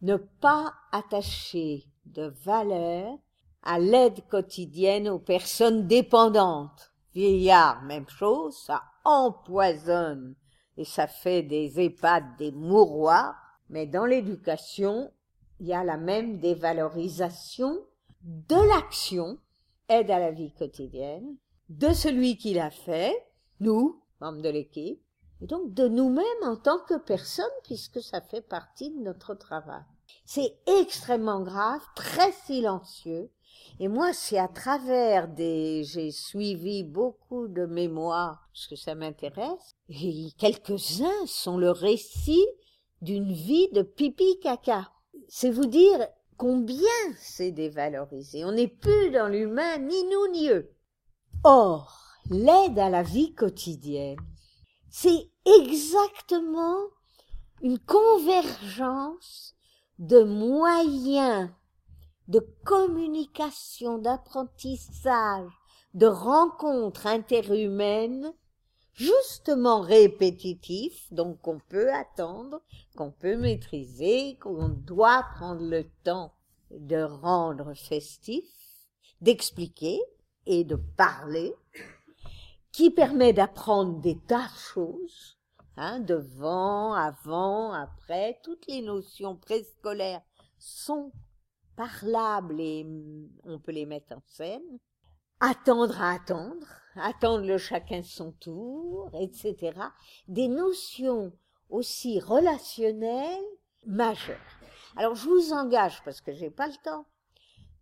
ne 0.02 0.16
pas 0.16 0.72
attacher 0.92 1.84
de 2.06 2.32
valeur 2.44 3.18
à 3.62 3.78
l'aide 3.78 4.26
quotidienne 4.28 5.08
aux 5.08 5.18
personnes 5.18 5.86
dépendantes. 5.86 6.92
Vieillards, 7.14 7.82
même 7.82 8.08
chose, 8.08 8.56
ça 8.56 8.82
empoisonne 9.04 10.34
et 10.76 10.84
ça 10.84 11.06
fait 11.06 11.42
des 11.42 11.78
EHPAD, 11.80 12.36
des 12.38 12.52
mouroirs, 12.52 13.34
mais 13.68 13.86
dans 13.86 14.06
l'éducation, 14.06 15.12
il 15.58 15.66
y 15.66 15.74
a 15.74 15.84
la 15.84 15.98
même 15.98 16.38
dévalorisation 16.38 17.78
de 18.22 18.68
l'action, 18.68 19.38
aide 19.88 20.10
à 20.10 20.18
la 20.18 20.30
vie 20.30 20.52
quotidienne, 20.52 21.36
de 21.68 21.92
celui 21.92 22.36
qui 22.36 22.54
l'a 22.54 22.70
fait, 22.70 23.14
nous, 23.60 24.00
membres 24.20 24.42
de 24.42 24.48
l'équipe, 24.48 25.00
et 25.42 25.46
donc 25.46 25.72
de 25.74 25.88
nous-mêmes 25.88 26.42
en 26.42 26.56
tant 26.56 26.78
que 26.80 26.98
personnes, 26.98 27.46
puisque 27.64 28.02
ça 28.02 28.20
fait 28.20 28.42
partie 28.42 28.90
de 28.90 29.00
notre 29.00 29.34
travail. 29.34 29.82
C'est 30.24 30.54
extrêmement 30.66 31.40
grave, 31.40 31.82
très 31.94 32.32
silencieux, 32.32 33.30
et 33.78 33.88
moi, 33.88 34.12
c'est 34.12 34.38
à 34.38 34.48
travers 34.48 35.28
des, 35.28 35.84
j'ai 35.84 36.10
suivi 36.10 36.84
beaucoup 36.84 37.48
de 37.48 37.64
mémoires, 37.64 38.46
parce 38.52 38.66
que 38.66 38.76
ça 38.76 38.94
m'intéresse, 38.94 39.74
et 39.88 40.30
quelques-uns 40.38 41.26
sont 41.26 41.56
le 41.56 41.70
récit 41.70 42.46
d'une 43.00 43.32
vie 43.32 43.68
de 43.72 43.82
pipi 43.82 44.38
caca. 44.40 44.90
C'est 45.28 45.50
vous 45.50 45.66
dire 45.66 46.06
combien 46.36 46.76
c'est 47.18 47.52
dévalorisé. 47.52 48.44
On 48.44 48.52
n'est 48.52 48.68
plus 48.68 49.10
dans 49.10 49.28
l'humain, 49.28 49.78
ni 49.78 50.04
nous 50.04 50.32
ni 50.32 50.48
eux. 50.50 50.70
Or, 51.44 52.09
l'aide 52.30 52.78
à 52.78 52.88
la 52.88 53.02
vie 53.02 53.34
quotidienne, 53.34 54.18
c'est 54.88 55.30
exactement 55.44 56.78
une 57.62 57.78
convergence 57.78 59.54
de 59.98 60.22
moyens 60.22 61.50
de 62.30 62.46
communication, 62.64 63.98
d'apprentissage, 63.98 65.50
de 65.94 66.06
rencontres 66.06 67.08
interhumaines, 67.08 68.32
justement 68.94 69.80
répétitifs, 69.80 71.12
donc 71.12 71.40
qu'on 71.40 71.58
peut 71.58 71.92
attendre, 71.92 72.62
qu'on 72.96 73.10
peut 73.10 73.36
maîtriser, 73.36 74.38
qu'on 74.40 74.68
doit 74.68 75.24
prendre 75.34 75.62
le 75.62 75.90
temps 76.04 76.32
de 76.70 77.02
rendre 77.02 77.74
festif, 77.74 78.44
d'expliquer 79.20 80.00
et 80.46 80.62
de 80.62 80.76
parler, 80.76 81.52
qui 82.80 82.90
permet 82.90 83.34
d'apprendre 83.34 84.00
des 84.00 84.18
tas 84.20 84.48
de 84.48 84.58
choses, 84.58 85.36
hein, 85.76 86.00
devant, 86.00 86.94
avant, 86.94 87.74
après, 87.74 88.40
toutes 88.42 88.66
les 88.68 88.80
notions 88.80 89.36
préscolaires 89.36 90.22
sont 90.58 91.12
parlables 91.76 92.58
et 92.58 92.86
on 93.44 93.58
peut 93.58 93.72
les 93.72 93.84
mettre 93.84 94.14
en 94.16 94.22
scène, 94.24 94.78
attendre 95.40 96.00
à 96.00 96.12
attendre, 96.12 96.66
attendre 96.96 97.44
le 97.44 97.58
chacun 97.58 98.02
son 98.02 98.32
tour, 98.32 99.10
etc. 99.12 99.78
Des 100.26 100.48
notions 100.48 101.34
aussi 101.68 102.18
relationnelles 102.18 103.44
majeures. 103.84 104.38
Alors 104.96 105.16
je 105.16 105.28
vous 105.28 105.52
engage, 105.52 106.02
parce 106.02 106.22
que 106.22 106.32
j'ai 106.32 106.50
pas 106.50 106.68
le 106.68 106.82
temps, 106.82 107.04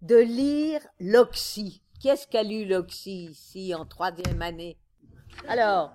de 0.02 0.16
lire 0.16 0.84
l'Oxy. 0.98 1.84
Qu'est-ce 2.02 2.26
qu'a 2.26 2.42
lu 2.42 2.64
l'Oxy 2.64 3.26
ici 3.26 3.76
en 3.76 3.87
troisième 3.87 4.42
année? 4.42 4.76
Alors, 5.46 5.92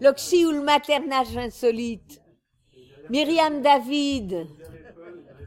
l'Oxy 0.00 0.44
ou 0.44 0.52
le 0.52 0.62
maternage 0.62 1.36
insolite? 1.36 2.20
Myriam 3.10 3.60
David, 3.60 4.46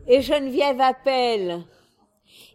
et 0.08 0.22
Geneviève 0.22 0.80
appelle. 0.80 1.64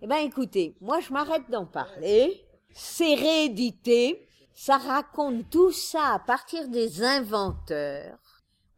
Eh 0.00 0.06
ben, 0.06 0.16
écoutez, 0.16 0.76
moi, 0.80 1.00
je 1.00 1.12
m'arrête 1.12 1.50
d'en 1.50 1.66
parler. 1.66 2.46
C'est 2.72 3.14
réédité. 3.14 4.26
Ça 4.54 4.78
raconte 4.78 5.50
tout 5.50 5.72
ça 5.72 6.14
à 6.14 6.18
partir 6.18 6.68
des 6.68 7.02
inventeurs 7.02 8.18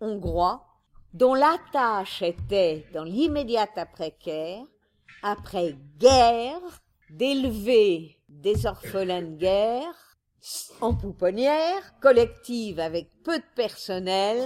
hongrois 0.00 0.66
dont 1.12 1.34
la 1.34 1.56
tâche 1.72 2.22
était, 2.22 2.86
dans 2.92 3.04
l'immédiate 3.04 3.76
après-guerre, 3.76 4.64
après 5.22 5.76
guerre, 5.98 6.60
d'élever 7.10 8.18
des 8.28 8.66
orphelins 8.66 9.22
de 9.22 9.36
guerre 9.36 9.94
en 10.80 10.94
pouponnière, 10.94 11.98
collective 12.00 12.80
avec 12.80 13.08
peu 13.24 13.38
de 13.38 13.44
personnel, 13.54 14.38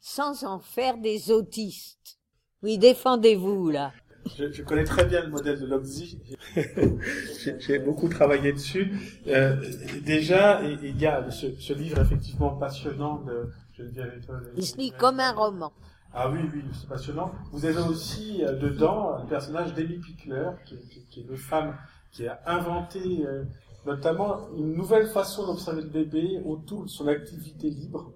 sans 0.00 0.44
en 0.44 0.58
faire 0.58 0.98
des 0.98 1.30
autistes. 1.30 2.18
Oui, 2.62 2.78
défendez-vous, 2.78 3.70
là. 3.70 3.92
Je, 4.36 4.62
connais 4.62 4.84
très 4.84 5.04
bien 5.06 5.22
le 5.22 5.30
modèle 5.30 5.58
de 5.58 5.66
l'OXY. 5.66 6.20
J'ai 7.58 7.78
beaucoup 7.78 8.08
travaillé 8.08 8.52
dessus. 8.52 8.92
Euh, 9.26 9.56
déjà, 10.04 10.62
il 10.62 11.00
y 11.00 11.06
a 11.06 11.30
ce, 11.30 11.72
livre 11.72 12.00
effectivement 12.00 12.50
passionnant 12.50 13.22
de 13.22 13.50
Geneviève 13.72 14.20
Il 14.56 14.66
se 14.66 14.76
lit 14.76 14.92
comme 14.92 15.20
un 15.20 15.32
roman. 15.32 15.72
Ah 16.12 16.30
oui, 16.30 16.40
oui, 16.52 16.62
c'est 16.72 16.88
passionnant. 16.88 17.32
Vous 17.52 17.64
avez 17.64 17.80
aussi 17.80 18.42
euh, 18.42 18.54
dedans 18.54 19.18
le 19.22 19.28
personnage 19.28 19.74
d'Amy 19.74 19.98
Pickler, 19.98 20.50
qui, 20.64 20.74
est 20.74 21.22
une 21.22 21.36
femme 21.36 21.76
qui 22.10 22.26
a 22.26 22.40
inventé 22.46 23.24
euh, 23.26 23.44
notamment 23.86 24.48
une 24.56 24.74
nouvelle 24.74 25.06
façon 25.06 25.46
d'observer 25.46 25.82
le 25.82 25.88
bébé 25.88 26.42
autour 26.44 26.84
de 26.84 26.88
son 26.88 27.08
activité 27.08 27.70
libre 27.70 28.12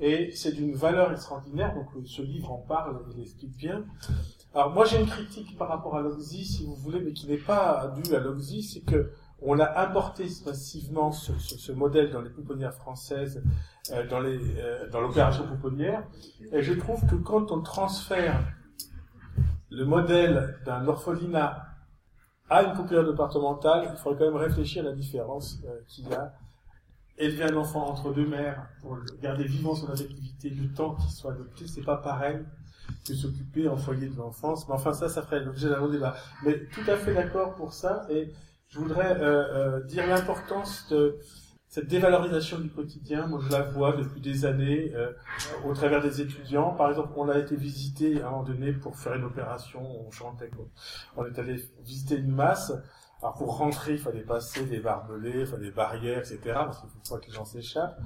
et 0.00 0.30
c'est 0.32 0.52
d'une 0.52 0.74
valeur 0.74 1.12
extraordinaire. 1.12 1.74
Donc 1.74 1.88
ce 2.06 2.22
livre 2.22 2.52
en 2.52 2.58
parle, 2.58 3.00
il 3.14 3.22
explique 3.22 3.56
bien. 3.56 3.84
Alors 4.54 4.72
moi 4.72 4.84
j'ai 4.84 5.00
une 5.00 5.06
critique 5.06 5.56
par 5.56 5.68
rapport 5.68 5.96
à 5.96 6.02
l'Oxy, 6.02 6.44
si 6.44 6.64
vous 6.64 6.74
voulez, 6.74 7.00
mais 7.00 7.12
qui 7.12 7.26
n'est 7.26 7.36
pas 7.36 7.92
due 8.02 8.14
à 8.14 8.20
l'Oxy, 8.20 8.62
c'est 8.62 8.80
que 8.80 9.12
on 9.46 9.58
a 9.58 9.80
importé 9.82 10.26
massivement 10.46 11.12
ce, 11.12 11.32
ce, 11.38 11.70
modèle 11.72 12.10
dans 12.10 12.22
les 12.22 12.30
pouponnières 12.30 12.72
françaises, 12.72 13.42
euh, 13.92 14.08
dans 14.08 14.20
les 14.20 14.38
euh, 14.58 14.88
dans 14.90 15.00
l'opération 15.00 15.46
pouponnière, 15.46 16.06
et 16.52 16.62
je 16.62 16.72
trouve 16.72 17.04
que 17.06 17.16
quand 17.16 17.50
on 17.50 17.60
transfère 17.60 18.40
le 19.70 19.84
modèle 19.84 20.60
d'un 20.64 20.86
orphelinat 20.86 21.73
à 22.50 22.62
une 22.62 22.72
pouponnière 22.72 23.04
départementale, 23.04 23.90
il 23.92 23.98
faudrait 23.98 24.18
quand 24.18 24.32
même 24.32 24.42
réfléchir 24.42 24.84
à 24.84 24.90
la 24.90 24.94
différence 24.94 25.58
euh, 25.66 25.80
qu'il 25.88 26.08
y 26.08 26.14
a 26.14 26.34
élever 27.16 27.44
un 27.44 27.56
enfant 27.56 27.86
entre 27.86 28.12
deux 28.12 28.26
mères 28.26 28.66
pour 28.80 28.98
garder 29.22 29.44
vivant 29.44 29.74
son 29.74 29.90
affectivité 29.90 30.50
le 30.50 30.72
temps 30.72 30.94
qu'il 30.96 31.10
soit 31.10 31.32
adopté, 31.32 31.66
c'est 31.66 31.84
pas 31.84 31.96
pareil 31.96 32.44
que 33.06 33.14
s'occuper 33.14 33.68
en 33.68 33.76
foyer 33.76 34.08
de 34.08 34.16
l'enfance. 34.16 34.68
Mais 34.68 34.74
enfin, 34.74 34.92
ça, 34.92 35.08
ça 35.08 35.22
ferait 35.22 35.40
l'objet 35.40 35.68
d'un 35.68 35.78
long 35.78 35.88
débat. 35.88 36.16
Mais 36.44 36.66
tout 36.66 36.88
à 36.88 36.96
fait 36.96 37.14
d'accord 37.14 37.54
pour 37.54 37.72
ça. 37.72 38.06
Et 38.10 38.32
je 38.68 38.78
voudrais 38.78 39.16
euh, 39.20 39.78
euh, 39.78 39.80
dire 39.84 40.06
l'importance 40.06 40.88
de 40.90 41.18
cette 41.74 41.88
dévalorisation 41.88 42.60
du 42.60 42.70
quotidien. 42.70 43.26
Moi, 43.26 43.40
je 43.44 43.50
la 43.50 43.62
vois 43.62 43.96
depuis 43.96 44.20
des 44.20 44.44
années 44.44 44.92
euh, 44.94 45.10
au 45.66 45.74
travers 45.74 46.00
des 46.00 46.20
étudiants. 46.20 46.70
Par 46.70 46.88
exemple, 46.88 47.08
on 47.16 47.28
a 47.28 47.36
été 47.36 47.56
visité 47.56 48.22
à 48.22 48.28
un 48.28 48.30
moment 48.30 48.42
donné 48.44 48.72
pour 48.72 48.96
faire 48.96 49.14
une 49.14 49.24
opération. 49.24 49.80
On 50.06 50.08
chantait. 50.12 50.48
On 51.16 51.26
est 51.26 51.36
allé 51.36 51.56
visiter 51.82 52.14
une 52.14 52.30
masse. 52.30 52.72
Alors 53.20 53.34
pour 53.34 53.56
rentrer, 53.56 53.94
il 53.94 53.98
fallait 53.98 54.20
passer 54.20 54.66
des 54.66 54.78
barbelés, 54.78 55.40
il 55.40 55.46
fallait 55.46 55.64
des 55.64 55.72
barrières, 55.72 56.18
etc. 56.18 56.38
Parce 56.44 56.78
qu'il 56.78 56.90
faut 56.90 57.14
pas 57.16 57.20
que 57.20 57.26
les 57.26 57.32
gens 57.32 57.44
s'échappent. 57.44 57.98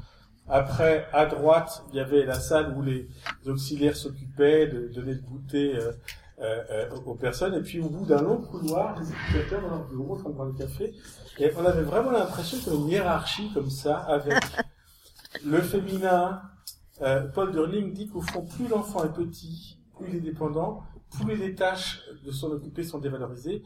Après, 0.48 1.06
à 1.12 1.26
droite, 1.26 1.84
il 1.90 1.96
y 1.96 2.00
avait 2.00 2.24
la 2.24 2.40
salle 2.40 2.72
où 2.74 2.80
les 2.80 3.06
auxiliaires 3.46 3.96
s'occupaient 3.96 4.68
de 4.68 4.88
donner 4.88 5.12
le 5.12 5.20
goûter 5.20 5.76
euh, 5.76 5.92
euh, 6.40 6.88
aux 7.04 7.16
personnes. 7.16 7.54
Et 7.54 7.60
puis 7.60 7.80
au 7.80 7.90
bout 7.90 8.06
d'un 8.06 8.22
long 8.22 8.38
couloir, 8.38 8.98
les 8.98 9.08
éducateurs 9.08 9.60
dans 9.60 9.76
leur 9.76 9.88
bureau 9.88 10.14
en 10.14 10.32
train 10.32 10.46
de 10.46 10.52
le 10.52 10.56
café. 10.56 10.94
Et 11.40 11.52
on 11.56 11.64
avait 11.64 11.82
vraiment 11.82 12.10
l'impression 12.10 12.58
qu'il 12.58 12.66
y 12.68 12.70
avait 12.70 12.78
une 12.84 12.88
hiérarchie 12.88 13.50
comme 13.52 13.70
ça, 13.70 13.98
avec 13.98 14.34
Le 15.44 15.60
féminin, 15.60 16.42
euh, 17.02 17.28
Paul 17.28 17.52
Durling 17.52 17.92
dit 17.92 18.08
qu'au 18.08 18.22
fond, 18.22 18.44
plus 18.46 18.66
l'enfant 18.68 19.04
est 19.04 19.12
petit, 19.12 19.78
plus 19.96 20.08
il 20.08 20.16
est 20.16 20.20
dépendant, 20.20 20.82
plus 21.22 21.36
les 21.36 21.54
tâches 21.54 22.00
de 22.24 22.30
s'en 22.32 22.48
occuper 22.48 22.82
sont 22.82 22.98
dévalorisées, 22.98 23.62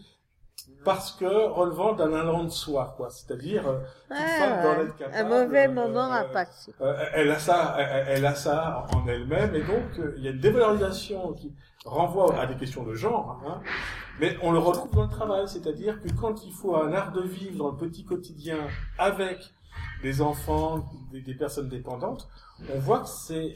parce 0.85 1.13
que 1.13 1.25
relevant 1.25 1.93
d'un 1.95 2.13
allant 2.13 2.45
de 2.45 2.51
soi, 2.51 2.95
quoi. 2.97 3.11
C'est-à-dire, 3.11 3.67
euh, 3.67 3.79
Ouais, 4.11 4.17
ouais. 4.17 4.89
capable, 4.99 5.15
Un 5.15 5.25
mauvais 5.25 5.67
euh, 5.69 5.73
moment 5.73 6.11
à 6.13 6.25
euh, 6.25 6.33
passer. 6.33 6.73
euh, 6.81 7.05
elle 7.15 7.31
a 7.31 7.39
ça, 7.39 7.77
elle, 7.79 8.05
elle 8.09 8.27
a 8.27 8.35
ça 8.35 8.87
en 8.93 9.07
elle-même, 9.09 9.55
et 9.55 9.63
donc 9.63 10.01
il 10.17 10.25
y 10.25 10.29
a 10.29 10.31
une 10.33 10.41
dévalorisation 10.41 11.33
qui 11.33 11.55
renvoie 11.85 12.39
à 12.41 12.47
des 12.47 12.57
questions 12.57 12.85
de 12.85 12.95
genre, 12.95 13.43
hein, 13.47 13.61
mais 14.21 14.37
on 14.43 14.53
le 14.53 14.59
retrouve 14.59 14.93
dans 14.95 15.03
le 15.05 15.11
travail, 15.11 15.49
c'est-à-dire 15.49 16.01
que 16.01 16.09
quand 16.13 16.45
il 16.45 16.53
faut 16.53 16.77
un 16.77 16.93
art 16.93 17.13
de 17.13 17.23
vivre 17.23 17.57
dans 17.57 17.71
le 17.73 17.77
petit 17.77 18.05
quotidien 18.05 18.59
avec 18.99 19.39
des 20.03 20.21
enfants, 20.21 20.89
des, 21.11 21.21
des 21.23 21.35
personnes 21.35 21.69
dépendantes, 21.69 22.29
on 22.73 22.79
voit 22.79 23.01
que 23.01 23.09
c'est, 23.09 23.55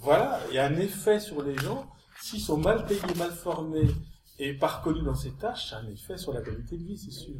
voilà, 0.00 0.40
il 0.48 0.54
y 0.54 0.58
a 0.58 0.66
un 0.66 0.76
effet 0.76 1.20
sur 1.20 1.42
les 1.42 1.56
gens, 1.56 1.86
s'ils 2.20 2.40
sont 2.40 2.56
mal 2.56 2.86
payés, 2.86 3.00
mal 3.18 3.30
formés 3.30 3.90
et 4.38 4.54
pas 4.54 4.68
reconnus 4.68 5.04
dans 5.04 5.14
ces 5.14 5.32
tâches, 5.32 5.68
ça 5.70 5.76
a 5.76 5.80
un 5.80 5.88
effet 5.88 6.16
sur 6.16 6.32
la 6.32 6.40
qualité 6.40 6.76
de 6.78 6.84
vie, 6.84 6.96
c'est 6.96 7.10
sûr. 7.10 7.34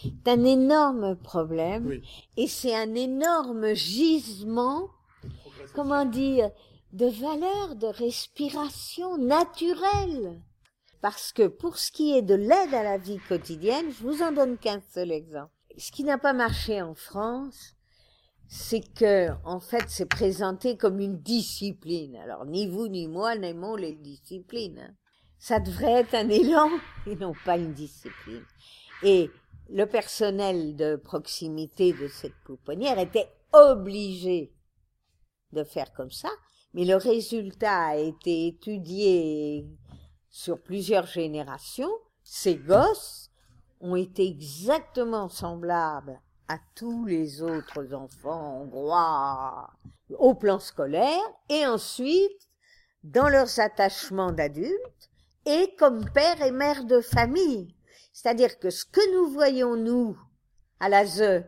C'est 0.00 0.28
un 0.30 0.44
énorme 0.44 1.16
problème 1.16 1.86
Oui. 1.88 2.02
et 2.36 2.46
c'est 2.46 2.74
un 2.74 2.94
énorme 2.94 3.74
gisement, 3.74 4.88
comment 5.74 6.04
dire, 6.04 6.50
de 6.92 7.06
valeur 7.06 7.76
de 7.76 7.86
respiration 7.86 9.18
naturelle. 9.18 10.40
Parce 11.00 11.32
que 11.32 11.46
pour 11.46 11.78
ce 11.78 11.92
qui 11.92 12.16
est 12.16 12.22
de 12.22 12.34
l'aide 12.34 12.74
à 12.74 12.82
la 12.82 12.98
vie 12.98 13.20
quotidienne, 13.28 13.90
je 13.90 14.02
vous 14.02 14.22
en 14.22 14.32
donne 14.32 14.58
qu'un 14.58 14.80
seul 14.92 15.12
exemple. 15.12 15.52
Ce 15.76 15.92
qui 15.92 16.02
n'a 16.02 16.18
pas 16.18 16.32
marché 16.32 16.82
en 16.82 16.94
France, 16.94 17.76
c'est 18.48 18.82
que, 18.94 19.28
en 19.44 19.60
fait, 19.60 19.84
c'est 19.88 20.08
présenté 20.08 20.76
comme 20.76 20.98
une 20.98 21.20
discipline. 21.20 22.16
Alors, 22.16 22.46
ni 22.46 22.66
vous 22.66 22.88
ni 22.88 23.06
moi 23.06 23.36
n'aimons 23.36 23.76
les 23.76 23.92
disciplines. 23.94 24.96
Ça 25.38 25.60
devrait 25.60 26.00
être 26.00 26.14
un 26.14 26.28
élan 26.30 26.68
et 27.06 27.14
non 27.14 27.32
pas 27.44 27.58
une 27.58 27.74
discipline. 27.74 28.44
Et 29.04 29.30
le 29.68 29.84
personnel 29.84 30.74
de 30.74 30.96
proximité 30.96 31.92
de 31.92 32.08
cette 32.08 32.34
pouponnière 32.44 32.98
était 32.98 33.30
obligé 33.52 34.52
de 35.52 35.62
faire 35.62 35.92
comme 35.92 36.10
ça, 36.10 36.30
mais 36.78 36.84
le 36.84 36.94
résultat 36.94 37.86
a 37.86 37.96
été 37.96 38.46
étudié 38.46 39.66
sur 40.30 40.62
plusieurs 40.62 41.06
générations. 41.06 41.90
Ces 42.22 42.54
gosses 42.54 43.32
ont 43.80 43.96
été 43.96 44.28
exactement 44.28 45.28
semblables 45.28 46.20
à 46.46 46.58
tous 46.76 47.04
les 47.04 47.42
autres 47.42 47.92
enfants 47.94 48.60
hongrois 48.62 49.70
au 50.20 50.36
plan 50.36 50.60
scolaire 50.60 51.18
et 51.48 51.66
ensuite 51.66 52.48
dans 53.02 53.28
leurs 53.28 53.58
attachements 53.58 54.30
d'adultes 54.30 55.10
et 55.46 55.74
comme 55.80 56.08
père 56.12 56.40
et 56.42 56.52
mère 56.52 56.84
de 56.84 57.00
famille. 57.00 57.74
C'est-à-dire 58.12 58.56
que 58.60 58.70
ce 58.70 58.84
que 58.84 59.16
nous 59.16 59.32
voyons, 59.32 59.74
nous, 59.74 60.16
à 60.78 60.88
la 60.88 61.04
ZE, 61.04 61.42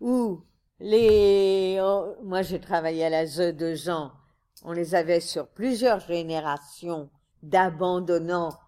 où 0.00 0.42
les... 0.80 1.80
oh, 1.82 2.14
moi, 2.22 2.40
j'ai 2.40 2.60
travaillé 2.60 3.04
à 3.04 3.10
la 3.10 3.26
ZE 3.26 3.52
deux 3.52 3.90
ans, 3.90 4.10
on 4.64 4.72
les 4.72 4.94
avait 4.94 5.20
sur 5.20 5.46
plusieurs 5.48 6.00
générations 6.00 7.10
d'abandonnants 7.42 8.58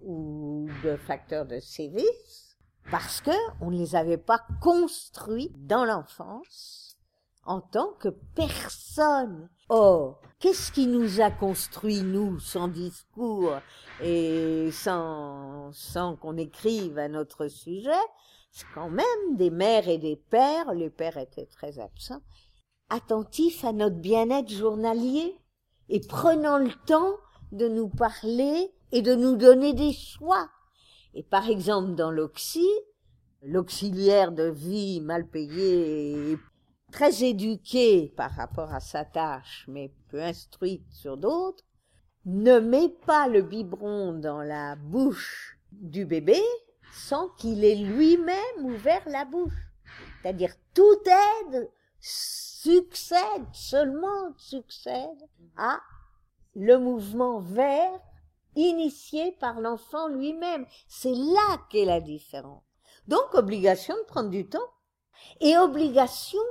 ou 0.00 0.66
de 0.82 0.96
facteurs 0.96 1.46
de 1.46 1.60
sévice, 1.60 2.56
parce 2.90 3.20
que 3.20 3.30
on 3.60 3.70
ne 3.70 3.76
les 3.76 3.94
avait 3.94 4.16
pas 4.16 4.40
construits 4.60 5.52
dans 5.56 5.84
l'enfance 5.84 6.96
en 7.44 7.60
tant 7.60 7.92
que 7.98 8.08
personne. 8.34 9.48
Or, 9.68 10.20
qu'est-ce 10.38 10.72
qui 10.72 10.86
nous 10.86 11.20
a 11.20 11.30
construit, 11.30 12.02
nous, 12.02 12.38
sans 12.40 12.68
discours 12.68 13.54
et 14.02 14.70
sans, 14.72 15.70
sans 15.72 16.16
qu'on 16.16 16.36
écrive 16.36 16.98
à 16.98 17.08
notre 17.08 17.48
sujet? 17.48 17.90
C'est 18.50 18.66
quand 18.74 18.90
même 18.90 19.36
des 19.36 19.50
mères 19.50 19.88
et 19.88 19.98
des 19.98 20.16
pères, 20.16 20.72
les 20.74 20.90
pères 20.90 21.16
étaient 21.16 21.46
très 21.46 21.78
absents, 21.78 22.22
attentifs 22.90 23.64
à 23.64 23.72
notre 23.72 23.96
bien-être 23.96 24.50
journalier 24.50 25.36
et 25.88 26.00
prenant 26.00 26.58
le 26.58 26.72
temps 26.86 27.16
de 27.52 27.68
nous 27.68 27.88
parler 27.88 28.72
et 28.92 29.02
de 29.02 29.14
nous 29.14 29.36
donner 29.36 29.72
des 29.72 29.92
choix. 29.92 30.48
Et 31.14 31.22
par 31.22 31.48
exemple, 31.48 31.94
dans 31.94 32.10
l'Oxy, 32.10 32.68
l'auxiliaire 33.42 34.32
de 34.32 34.44
vie 34.44 35.00
mal 35.00 35.26
payé 35.26 36.32
et 36.32 36.38
très 36.90 37.24
éduqué 37.24 38.12
par 38.16 38.30
rapport 38.32 38.72
à 38.72 38.80
sa 38.80 39.04
tâche, 39.04 39.64
mais 39.68 39.92
peu 40.08 40.22
instruite 40.22 40.86
sur 40.90 41.16
d'autres, 41.16 41.64
ne 42.24 42.60
met 42.60 42.88
pas 43.06 43.28
le 43.28 43.42
biberon 43.42 44.12
dans 44.12 44.42
la 44.42 44.76
bouche 44.76 45.58
du 45.72 46.04
bébé 46.04 46.40
sans 46.92 47.30
qu'il 47.30 47.64
ait 47.64 47.74
lui-même 47.74 48.64
ouvert 48.64 49.02
la 49.06 49.24
bouche. 49.24 49.72
C'est-à-dire 50.22 50.54
toute 50.74 51.06
aide 51.06 51.68
succède, 52.02 53.46
seulement 53.52 54.34
succède 54.36 55.28
à 55.56 55.80
le 56.54 56.76
mouvement 56.76 57.40
vers 57.40 57.98
initié 58.56 59.32
par 59.40 59.60
l'enfant 59.60 60.08
lui-même. 60.08 60.66
C'est 60.88 61.14
là 61.14 61.58
qu'est 61.70 61.84
la 61.84 62.00
différence. 62.00 62.62
Donc 63.06 63.34
obligation 63.34 63.96
de 63.96 64.02
prendre 64.02 64.30
du 64.30 64.46
temps 64.46 64.58
et 65.40 65.56
obligation 65.56 66.42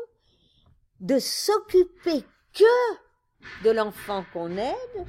de 0.99 1.19
s'occuper 1.19 2.23
que 2.53 3.63
de 3.63 3.71
l'enfant 3.71 4.23
qu'on 4.33 4.57
aide, 4.57 5.05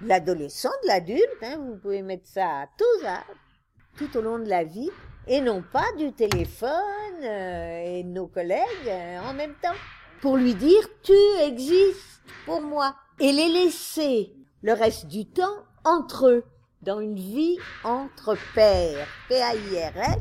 de 0.00 0.08
l'adolescent, 0.08 0.70
de 0.82 0.88
l'adulte, 0.88 1.42
hein, 1.42 1.58
vous 1.58 1.76
pouvez 1.76 2.02
mettre 2.02 2.26
ça 2.26 2.62
à 2.62 2.66
tous 2.66 3.06
âges, 3.06 3.24
tout 3.96 4.16
au 4.16 4.20
long 4.20 4.38
de 4.38 4.48
la 4.48 4.64
vie, 4.64 4.90
et 5.30 5.40
non 5.40 5.62
pas 5.62 5.86
du 5.96 6.12
téléphone 6.12 7.22
euh, 7.22 7.84
et 7.84 8.02
nos 8.02 8.26
collègues 8.26 8.88
euh, 8.88 9.20
en 9.20 9.32
même 9.32 9.54
temps, 9.62 9.76
pour 10.20 10.36
lui 10.36 10.54
dire 10.56 10.82
tu 11.04 11.16
existes 11.40 12.20
pour 12.44 12.60
moi, 12.60 12.96
et 13.20 13.30
les 13.30 13.48
laisser 13.48 14.34
le 14.62 14.72
reste 14.72 15.06
du 15.06 15.26
temps 15.26 15.64
entre 15.84 16.26
eux, 16.26 16.44
dans 16.82 16.98
une 16.98 17.14
vie 17.14 17.58
entre 17.84 18.36
pairs, 18.56 19.06
P-A-I-R-S, 19.28 20.18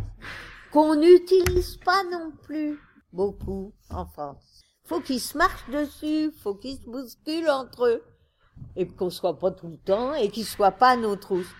qu'on 0.71 0.95
n'utilise 0.95 1.77
pas 1.77 2.03
non 2.11 2.31
plus 2.43 2.79
beaucoup 3.11 3.73
en 3.89 4.05
France. 4.05 4.61
Faut 4.85 4.99
qu'ils 4.99 5.21
se 5.21 5.35
marchent 5.35 5.69
dessus, 5.71 6.31
faut 6.43 6.53
qu'ils 6.53 6.77
se 6.77 6.85
bousculent 6.85 7.49
entre 7.49 7.87
eux, 7.87 8.03
et 8.75 8.87
qu'on 8.87 9.09
soit 9.09 9.39
pas 9.39 9.49
tout 9.49 9.69
le 9.69 9.77
temps, 9.77 10.13
et 10.13 10.29
qu'ils 10.29 10.45
soient 10.45 10.71
pas 10.71 10.89
à 10.89 10.97
nos 10.97 11.15
trousses. 11.15 11.55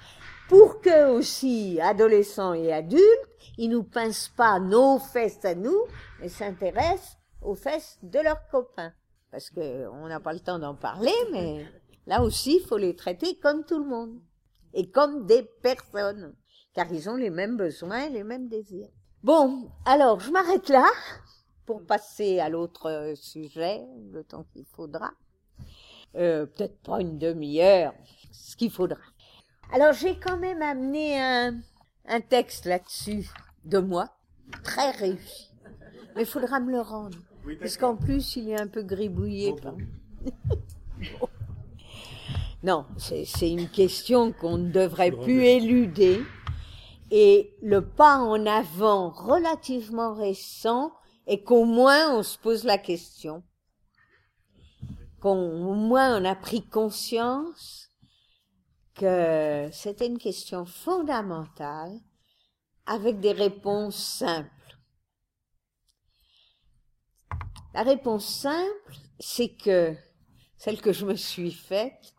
Pour 0.50 0.82
que 0.82 1.10
aussi, 1.12 1.80
adolescents 1.82 2.54
et 2.54 2.72
adultes, 2.72 3.29
ils 3.62 3.70
nous 3.70 3.84
pincent 3.84 4.32
pas 4.38 4.58
nos 4.58 5.00
fesses 5.00 5.44
à 5.44 5.54
nous, 5.54 5.84
mais 6.22 6.30
s'intéressent 6.30 7.18
aux 7.42 7.56
fesses 7.56 8.00
de 8.02 8.20
leurs 8.20 8.48
copains. 8.48 8.94
Parce 9.32 9.50
que 9.50 9.86
on 9.90 10.08
n'a 10.08 10.22
pas 10.22 10.32
le 10.32 10.40
temps 10.40 10.60
d'en 10.60 10.76
parler, 10.76 11.14
mais 11.34 11.66
là 12.08 12.24
aussi, 12.24 12.60
il 12.62 12.66
faut 12.66 12.78
les 12.78 12.96
traiter 12.96 13.38
comme 13.38 13.66
tout 13.66 13.78
le 13.78 13.86
monde. 13.86 14.18
Et 14.74 14.90
comme 14.90 15.26
des 15.26 15.44
personnes. 15.44 16.36
Car 16.74 16.90
ils 16.94 17.10
ont 17.10 17.18
les 17.18 17.30
mêmes 17.30 17.58
besoins 17.58 18.06
et 18.06 18.10
les 18.10 18.24
mêmes 18.24 18.48
désirs. 18.48 18.88
Bon, 19.24 19.70
alors, 19.86 20.22
je 20.22 20.32
m'arrête 20.32 20.70
là 20.70 20.88
pour 21.66 21.86
passer 21.86 22.40
à 22.40 22.48
l'autre 22.48 22.90
euh, 22.90 23.16
sujet, 23.16 23.86
le 24.14 24.24
temps 24.24 24.46
qu'il 24.54 24.66
faudra. 24.66 25.12
Euh, 26.16 26.46
Peut-être 26.46 26.80
pas 26.82 27.02
une 27.02 27.18
demi-heure, 27.18 27.94
ce 28.32 28.56
qu'il 28.56 28.72
faudra. 28.72 29.02
Alors, 29.74 29.92
j'ai 29.92 30.18
quand 30.18 30.38
même 30.38 30.62
amené 30.62 31.20
un, 31.20 31.60
un 32.06 32.22
texte 32.22 32.66
là-dessus 32.66 33.30
de 33.66 33.80
moi, 33.80 34.10
très 34.64 34.92
réussi. 34.92 35.52
Mais 36.16 36.24
il 36.24 36.28
faudra 36.28 36.60
me 36.60 36.72
le 36.72 36.82
rendre. 36.82 37.18
Parce 37.60 37.78
qu'en 37.78 37.96
plus, 37.96 38.36
il 38.36 38.50
est 38.50 38.60
un 38.60 38.68
peu 38.68 38.84
gribouillé. 38.84 39.54
par- 39.56 39.76
Non, 42.64 42.86
c'est 42.98 43.24
c'est 43.24 43.50
une 43.50 43.70
question 43.70 44.34
qu'on 44.34 44.58
ne 44.58 44.70
devrait 44.72 45.12
plus 45.12 45.44
éluder. 45.46 46.22
Et 47.12 47.56
le 47.62 47.86
pas 47.86 48.18
en 48.18 48.46
avant 48.46 49.10
relativement 49.12 50.14
récent 50.14 50.92
est 51.26 51.42
qu'au 51.44 51.64
moins 51.64 52.14
on 52.18 52.22
se 52.24 52.38
pose 52.38 52.66
la 52.66 52.78
question. 52.78 53.44
Qu'au 55.22 55.36
moins 55.74 56.22
on 56.22 56.26
a 56.26 56.36
pris 56.36 56.62
conscience 56.64 57.90
que 58.96 59.70
c'était 59.72 60.08
une 60.08 60.18
question 60.18 60.66
fondamentale 60.66 61.98
avec 62.90 63.20
des 63.20 63.34
réponses 63.34 64.04
simples. 64.04 64.50
La 67.76 67.84
réponse 67.84 68.26
simple, 68.26 68.96
c'est 69.20 69.50
que 69.56 69.96
celle 70.58 70.82
que 70.82 70.92
je 70.92 71.06
me 71.06 71.14
suis 71.14 71.52
faite, 71.52 72.16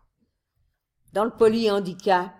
dans 1.12 1.24
le 1.24 1.36
polyhandicap, 1.36 2.32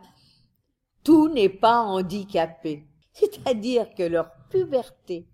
tout 1.02 1.28
n'est 1.28 1.48
pas 1.48 1.80
handicapé. 1.80 2.86
C'est-à-dire 3.12 3.92
que 3.96 4.04
leur 4.04 4.30
puberté 4.48 5.28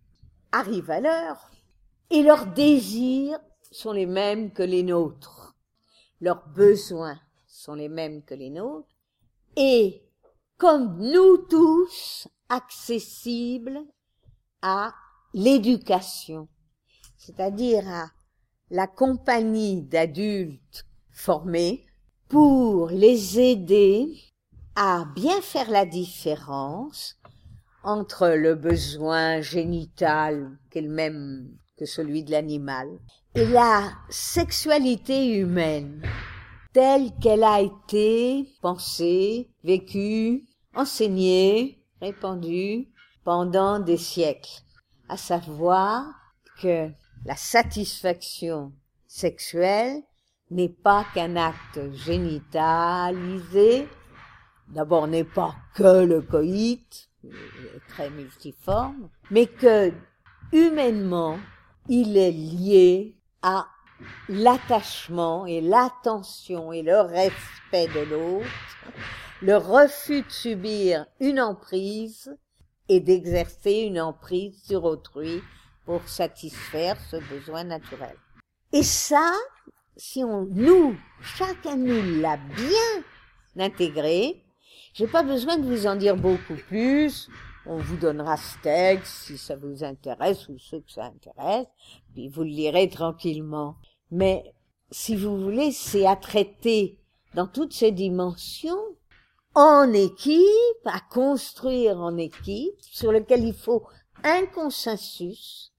arrive 0.51 0.91
à 0.91 1.01
l'heure, 1.01 1.51
et 2.09 2.23
leurs 2.23 2.47
désirs 2.47 3.39
sont 3.71 3.93
les 3.93 4.07
mêmes 4.07 4.53
que 4.53 4.63
les 4.63 4.83
nôtres. 4.83 5.55
Leurs 6.23 6.49
besoins 6.49 7.21
sont 7.47 7.75
les 7.75 7.91
mêmes 7.91 8.23
que 8.23 8.35
les 8.35 8.49
nôtres. 8.49 8.89
Et 9.55 10.03
comme 10.57 10.97
nous 10.99 11.37
tous, 11.37 12.27
accessibles 12.49 13.81
à 14.63 14.93
l'éducation, 15.35 16.49
c'est-à-dire 17.17 17.89
à 17.89 18.11
la 18.71 18.87
compagnie 18.87 19.83
d'adultes 19.83 20.87
formés 21.11 21.87
pour 22.29 22.89
les 22.89 23.39
aider 23.39 24.13
à 24.75 25.05
bien 25.15 25.41
faire 25.41 25.71
la 25.71 25.87
différence 25.87 27.17
entre 27.85 28.29
le 28.29 28.55
besoin 28.55 29.41
génital 29.41 30.59
qu'est 30.71 30.81
le 30.81 30.91
même 30.91 31.57
que 31.77 31.87
celui 31.87 32.25
de 32.25 32.33
l'animal 32.33 32.89
et 33.35 33.47
la 33.47 33.93
sexualité 34.09 35.37
humaine 35.37 36.03
telle 36.73 37.11
qu'elle 37.23 37.45
a 37.45 37.61
été 37.61 38.49
pensée, 38.61 39.49
vécue, 39.65 40.45
enseignée, 40.75 41.83
répandue 42.01 42.89
pendant 43.25 43.81
des 43.81 43.97
siècles, 43.97 44.61
à 45.09 45.17
savoir 45.17 46.07
que 46.61 46.91
la 47.25 47.37
satisfaction 47.37 48.73
sexuelle 49.07 50.03
n'est 50.51 50.69
pas 50.69 51.05
qu'un 51.15 51.37
acte 51.37 51.81
génitalisé, 51.93 53.89
d'abord 54.69 55.09
n'est 55.09 55.25
pas 55.25 55.55
que 55.75 56.05
le 56.05 56.23
coït, 56.23 57.09
très 57.89 58.11
multiforme, 58.11 59.09
mais 59.31 59.47
que 59.47 59.93
humainement, 60.53 61.39
il 61.89 62.17
est 62.17 62.33
lié 62.33 63.17
à 63.43 63.67
l'attachement 64.29 65.47
et 65.47 65.61
l'attention 65.61 66.73
et 66.73 66.83
le 66.83 67.01
respect 67.01 67.89
de 67.89 68.11
l'autre, 68.11 68.47
le 69.43 69.57
refus 69.57 70.23
de 70.23 70.31
subir 70.31 71.07
une 71.21 71.41
emprise 71.41 72.35
et 72.89 73.01
d'exercer 73.01 73.81
une 73.81 74.01
emprise 74.01 74.63
sur 74.65 74.85
autrui 74.85 75.43
pour 75.85 76.09
satisfaire 76.09 76.97
ce 77.11 77.17
besoin 77.33 77.65
naturel. 77.65 78.17
Et 78.73 78.83
ça, 78.83 79.33
si 79.97 80.25
on 80.25 80.47
nous, 80.47 80.97
chacun 81.21 81.77
nous 81.77 82.21
l'a 82.21 82.37
bien 82.37 83.65
intégré, 83.65 84.43
j'ai 84.95 85.07
pas 85.07 85.23
besoin 85.23 85.59
de 85.59 85.67
vous 85.67 85.87
en 85.87 85.97
dire 85.97 86.17
beaucoup 86.17 86.57
plus. 86.69 87.29
On 87.67 87.77
vous 87.77 87.97
donnera 87.97 88.37
ce 88.37 88.59
texte 88.63 89.13
si 89.25 89.39
ça 89.39 89.57
vous 89.57 89.85
intéresse 89.85 90.49
ou 90.49 90.59
ceux 90.59 90.81
que 90.81 90.91
ça 90.91 91.05
intéresse, 91.05 91.67
puis 92.15 92.29
vous 92.29 92.43
le 92.43 92.51
lirez 92.51 92.89
tranquillement. 92.89 93.77
Mais 94.11 94.55
si 94.91 95.17
vous 95.17 95.39
voulez, 95.39 95.73
c'est 95.73 96.07
à 96.07 96.17
traiter 96.17 96.99
dans 97.35 97.47
toutes 97.47 97.75
ces 97.75 97.91
dimensions 97.93 98.81
en 99.57 99.91
équipe, 99.95 100.85
à 100.85 101.01
construire 101.01 101.99
en 101.99 102.19
équipe, 102.19 102.75
sur 102.79 103.11
lequel 103.11 103.43
il 103.43 103.55
faut 103.55 103.85
un 104.23 104.45
consensus, 104.45 105.73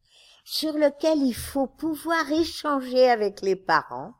sur 0.44 0.74
lequel 0.74 1.20
il 1.20 1.36
faut 1.36 1.68
pouvoir 1.68 2.32
échanger 2.32 3.08
avec 3.08 3.44
les 3.44 3.56
parents, 3.56 4.13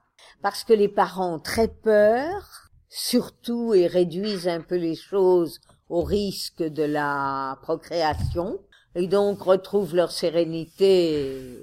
parce 0.43 0.63
que 0.63 0.74
les 0.74 0.88
parents 0.88 1.36
ont 1.36 1.39
très 1.39 1.70
peur, 1.70 2.70
surtout 2.88 3.74
et 3.74 3.88
réduisent 3.88 4.48
un 4.48 4.62
peu 4.62 4.76
les 4.76 4.96
choses 4.96 5.60
au 5.89 6.04
risque 6.04 6.62
de 6.62 6.84
la 6.84 7.58
procréation, 7.63 8.60
et 8.93 9.08
donc 9.08 9.41
retrouvent 9.41 9.96
leur 9.96 10.12
sérénité 10.12 11.58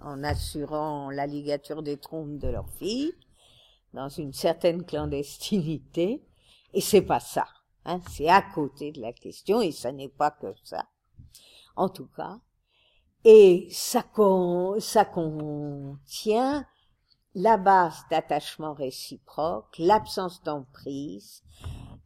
en 0.00 0.22
assurant 0.22 1.10
la 1.10 1.26
ligature 1.26 1.82
des 1.82 1.96
trompes 1.96 2.38
de 2.38 2.48
leur 2.48 2.70
fille, 2.78 3.12
dans 3.94 4.08
une 4.08 4.32
certaine 4.32 4.84
clandestinité, 4.84 6.22
et 6.72 6.80
c'est 6.80 7.02
pas 7.02 7.20
ça, 7.20 7.46
hein, 7.84 8.00
c'est 8.10 8.28
à 8.28 8.42
côté 8.42 8.92
de 8.92 9.00
la 9.00 9.12
question, 9.12 9.60
et 9.60 9.72
ça 9.72 9.92
n'est 9.92 10.08
pas 10.08 10.30
que 10.30 10.54
ça. 10.64 10.86
En 11.76 11.88
tout 11.88 12.08
cas, 12.16 12.38
et 13.24 13.68
ça, 13.70 14.04
ça 14.78 15.04
contient 15.04 16.66
la 17.34 17.56
base 17.56 18.04
d'attachement 18.10 18.74
réciproque, 18.74 19.76
l'absence 19.78 20.42
d'emprise, 20.42 21.42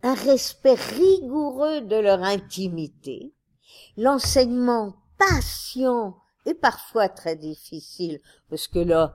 un 0.03 0.15
respect 0.15 0.75
rigoureux 0.75 1.81
de 1.81 1.97
leur 1.97 2.23
intimité, 2.23 3.33
l'enseignement 3.97 4.95
patient 5.19 6.17
et 6.45 6.55
parfois 6.55 7.09
très 7.09 7.35
difficile, 7.35 8.21
parce 8.49 8.69
que 8.69 8.79
leur 8.79 9.15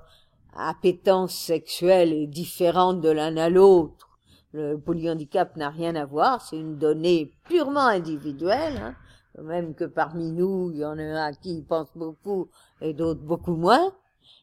appétence 0.54 1.34
sexuelle 1.34 2.12
est 2.12 2.28
différente 2.28 3.00
de 3.00 3.10
l'un 3.10 3.38
à 3.38 3.50
l'autre. 3.50 4.11
Le 4.54 4.76
polyhandicap 4.78 5.56
n'a 5.56 5.70
rien 5.70 5.96
à 5.96 6.06
voir, 6.06 6.42
c'est 6.42 6.58
une 6.58 6.78
donnée 6.78 7.34
purement 7.48 7.88
individuelle. 7.88 8.78
Hein 8.78 8.96
même 9.40 9.74
que 9.74 9.86
parmi 9.86 10.32
nous, 10.32 10.72
il 10.74 10.80
y 10.80 10.86
en 10.86 10.98
a 10.98 11.04
un 11.04 11.34
qui 11.34 11.62
pense 11.62 11.90
beaucoup 11.96 12.50
et 12.82 12.94
d'autres 12.94 13.22
beaucoup 13.22 13.56
moins, 13.56 13.88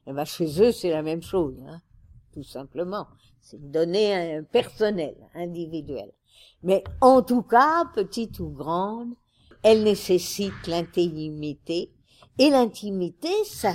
et 0.07 0.11
eh 0.11 0.13
ben 0.13 0.25
chez 0.25 0.63
eux, 0.63 0.73
c'est 0.73 0.91
la 0.91 1.03
même 1.03 1.23
chose, 1.23 1.57
hein, 1.69 1.81
tout 2.33 2.43
simplement. 2.43 3.07
C'est 3.41 3.57
une 3.57 3.71
donnée 3.71 4.41
personnelle, 4.51 5.17
individuelle. 5.35 6.13
Mais 6.63 6.83
en 7.01 7.23
tout 7.23 7.43
cas, 7.43 7.85
petite 7.95 8.41
ou 8.41 8.49
grande, 8.49 9.15
elle 9.63 9.83
nécessite 9.83 10.67
l'intimité, 10.67 11.93
et 12.39 12.51
l'intimité, 12.51 13.33
ça, 13.45 13.75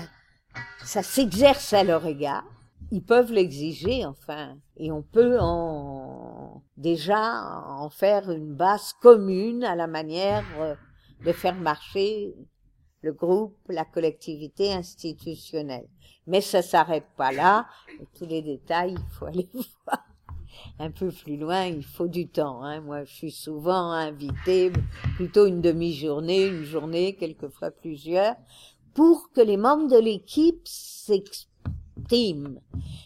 ça 0.84 1.04
s'exerce 1.04 1.74
à 1.74 1.84
leur 1.84 2.06
égard. 2.06 2.46
Ils 2.96 3.04
peuvent 3.04 3.34
l'exiger, 3.34 4.06
enfin, 4.06 4.56
et 4.78 4.92
on 4.92 5.02
peut 5.02 5.40
en, 5.40 6.62
déjà 6.78 7.64
en 7.66 7.90
faire 7.90 8.30
une 8.30 8.54
base 8.54 8.94
commune 9.02 9.64
à 9.64 9.76
la 9.76 9.88
manière 9.88 10.46
euh, 10.60 10.76
de 11.26 11.32
faire 11.32 11.56
marcher 11.56 12.36
le 13.02 13.12
groupe, 13.12 13.58
la 13.68 13.84
collectivité 13.84 14.72
institutionnelle. 14.72 15.88
Mais 16.28 16.40
ça 16.40 16.62
s'arrête 16.62 17.08
pas 17.18 17.32
là. 17.32 17.66
tous 18.16 18.28
les 18.28 18.44
détails, 18.44 18.94
il 18.94 19.14
faut 19.16 19.26
aller 19.26 19.50
voir 19.52 20.06
un 20.78 20.92
peu 20.92 21.10
plus 21.10 21.38
loin. 21.38 21.66
Il 21.66 21.84
faut 21.84 22.08
du 22.08 22.28
temps. 22.28 22.62
Hein. 22.62 22.82
Moi, 22.82 23.06
je 23.06 23.12
suis 23.12 23.32
souvent 23.32 23.90
invitée, 23.90 24.72
plutôt 25.16 25.48
une 25.48 25.62
demi-journée, 25.62 26.46
une 26.46 26.64
journée, 26.64 27.16
quelquefois 27.16 27.72
plusieurs, 27.72 28.36
pour 28.94 29.32
que 29.32 29.42
les 29.42 29.58
membres 29.58 29.90
de 29.90 30.00
l'équipe 30.00 30.62
s'expriment. 30.66 31.53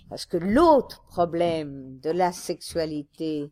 Parce 0.10 0.26
que 0.26 0.38
l'autre 0.38 1.04
problème 1.06 2.00
de 2.00 2.10
la 2.10 2.34
sexualité 2.34 3.52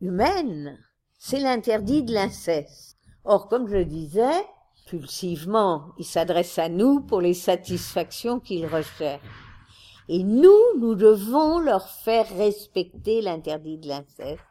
humaine, 0.00 0.76
c'est 1.18 1.38
l'interdit 1.38 2.02
de 2.02 2.12
l'inceste. 2.12 2.96
Or, 3.24 3.48
comme 3.48 3.68
je 3.68 3.76
le 3.76 3.84
disais, 3.84 4.44
pulsivement, 4.86 5.92
il 5.98 6.04
s'adresse 6.04 6.58
à 6.58 6.68
nous 6.68 7.00
pour 7.00 7.20
les 7.20 7.34
satisfactions 7.34 8.40
qu'il 8.40 8.66
recherche. 8.66 9.22
Et 10.08 10.24
nous, 10.24 10.60
nous 10.80 10.96
devons 10.96 11.60
leur 11.60 11.88
faire 11.88 12.28
respecter 12.36 13.22
l'interdit 13.22 13.78
de 13.78 13.86
l'inceste 13.86 14.42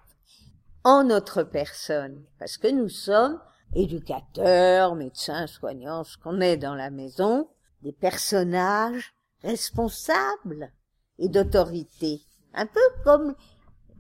en 0.86 1.04
notre 1.04 1.44
personne, 1.44 2.24
parce 2.40 2.58
que 2.58 2.70
nous 2.70 2.90
sommes 2.90 3.40
éducateurs, 3.76 4.96
médecins, 4.96 5.46
soignants, 5.46 6.06
ce 6.06 6.18
qu'on 6.18 6.40
est 6.40 6.58
dans 6.58 6.74
la 6.74 6.90
maison, 6.90 7.50
des 7.84 7.92
personnages 7.92 9.14
responsables 9.44 10.72
et 11.20 11.30
d'autorité, 11.30 12.22
un 12.54 12.66
peu 12.66 12.80
comme 13.04 13.36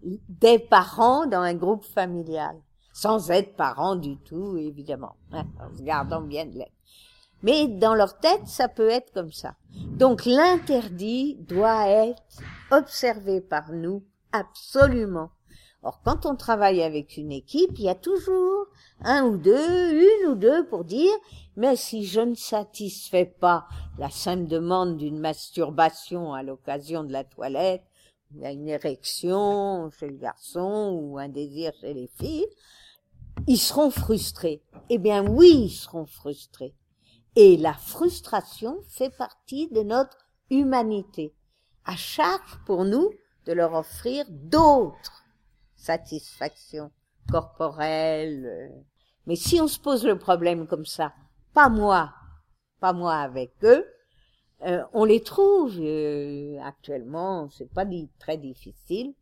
des 0.03 0.59
parents 0.59 1.25
dans 1.27 1.41
un 1.41 1.53
groupe 1.53 1.85
familial 1.85 2.55
sans 2.93 3.31
être 3.31 3.55
parents 3.55 3.95
du 3.95 4.17
tout, 4.17 4.57
évidemment, 4.57 5.15
hein, 5.31 5.45
en 5.59 5.75
se 5.75 5.81
gardant 5.81 6.21
bien 6.21 6.45
de 6.45 6.57
l'être. 6.57 6.71
Mais 7.43 7.67
dans 7.67 7.95
leur 7.95 8.19
tête, 8.19 8.47
ça 8.47 8.67
peut 8.67 8.89
être 8.89 9.11
comme 9.13 9.31
ça. 9.31 9.55
Donc 9.73 10.25
l'interdit 10.25 11.37
doit 11.39 11.87
être 11.87 12.21
observé 12.69 13.41
par 13.41 13.71
nous 13.71 14.03
absolument. 14.31 15.31
Or, 15.83 16.01
quand 16.03 16.27
on 16.27 16.35
travaille 16.35 16.83
avec 16.83 17.17
une 17.17 17.31
équipe, 17.31 17.71
il 17.79 17.85
y 17.85 17.89
a 17.89 17.95
toujours 17.95 18.67
un 19.03 19.23
ou 19.23 19.37
deux, 19.37 19.93
une 19.93 20.27
ou 20.29 20.35
deux 20.35 20.67
pour 20.67 20.85
dire, 20.85 21.13
mais 21.55 21.75
si 21.75 22.05
je 22.05 22.21
ne 22.21 22.35
satisfais 22.35 23.25
pas 23.25 23.67
la 23.97 24.11
sainte 24.11 24.47
demande 24.47 24.97
d'une 24.97 25.19
masturbation 25.19 26.33
à 26.33 26.43
l'occasion 26.43 27.03
de 27.03 27.11
la 27.11 27.23
toilette, 27.23 27.83
il 28.33 28.41
y 28.41 28.45
a 28.45 28.51
une 28.51 28.69
érection 28.69 29.89
chez 29.99 30.07
le 30.07 30.17
garçon 30.17 30.99
ou 31.01 31.17
un 31.17 31.29
désir 31.29 31.73
chez 31.81 31.95
les 31.95 32.09
filles, 32.19 32.47
ils 33.47 33.57
seront 33.57 33.89
frustrés. 33.89 34.61
Eh 34.89 34.99
bien 34.99 35.25
oui, 35.27 35.63
ils 35.65 35.69
seront 35.69 36.05
frustrés. 36.05 36.75
Et 37.35 37.57
la 37.57 37.73
frustration 37.73 38.77
fait 38.87 39.09
partie 39.09 39.67
de 39.69 39.81
notre 39.81 40.17
humanité. 40.51 41.33
À 41.85 41.95
charge 41.95 42.59
pour 42.67 42.85
nous 42.85 43.09
de 43.45 43.53
leur 43.53 43.73
offrir 43.73 44.25
d'autres 44.29 45.20
satisfactions 45.81 46.91
corporelles. 47.31 48.71
Mais 49.27 49.35
si 49.35 49.59
on 49.59 49.67
se 49.67 49.79
pose 49.79 50.05
le 50.05 50.17
problème 50.17 50.67
comme 50.67 50.85
ça, 50.85 51.13
pas 51.53 51.69
moi, 51.69 52.13
pas 52.79 52.93
moi 52.93 53.15
avec 53.15 53.51
eux, 53.63 53.85
Euh, 54.63 54.83
on 54.93 55.05
les 55.05 55.21
trouve 55.21 55.75
euh, 55.79 56.59
actuellement, 56.63 57.49
c'est 57.49 57.73
pas 57.73 57.85
très 58.19 58.37
difficile. 58.37 59.15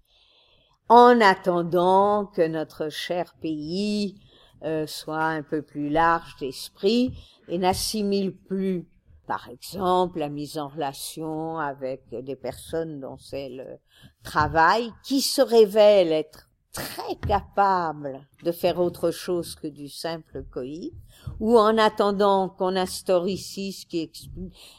En 0.90 1.22
attendant 1.22 2.26
que 2.26 2.46
notre 2.46 2.90
cher 2.90 3.34
pays 3.40 4.20
euh, 4.64 4.86
soit 4.86 5.24
un 5.24 5.44
peu 5.44 5.62
plus 5.62 5.90
large 5.90 6.36
d'esprit 6.42 7.14
et 7.48 7.58
n'assimile 7.58 8.36
plus, 8.36 8.86
par 9.28 9.48
exemple, 9.48 10.20
la 10.20 10.30
mise 10.30 10.58
en 10.58 10.68
relation 10.68 11.58
avec 11.58 12.02
des 12.12 12.36
personnes 12.36 13.00
dont 13.00 13.18
c'est 13.18 13.50
le 13.50 13.78
travail, 14.24 14.92
qui 15.04 15.22
se 15.22 15.42
révèlent 15.42 16.12
être 16.12 16.49
très 16.74 17.16
capables 17.28 18.28
de 18.44 18.52
faire 18.52 18.80
autre 18.80 19.12
chose 19.12 19.56
que 19.56 19.68
du 19.68 19.90
simple 19.90 20.44
coït, 20.52 20.94
ou 21.40 21.58
en 21.58 21.78
attendant 21.78 22.50
qu'on 22.50 22.76
instaure 22.76 23.28
ici 23.28 23.74
ce 23.74 23.86
qui, 23.86 24.12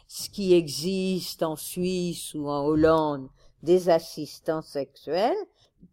ce 0.06 0.30
qui 0.30 0.54
existe 0.54 1.42
en 1.42 1.56
Suisse 1.56 2.34
ou 2.34 2.48
en 2.48 2.64
Hollande, 2.64 3.28
des 3.62 3.88
assistants 3.88 4.62
sexuels 4.62 5.36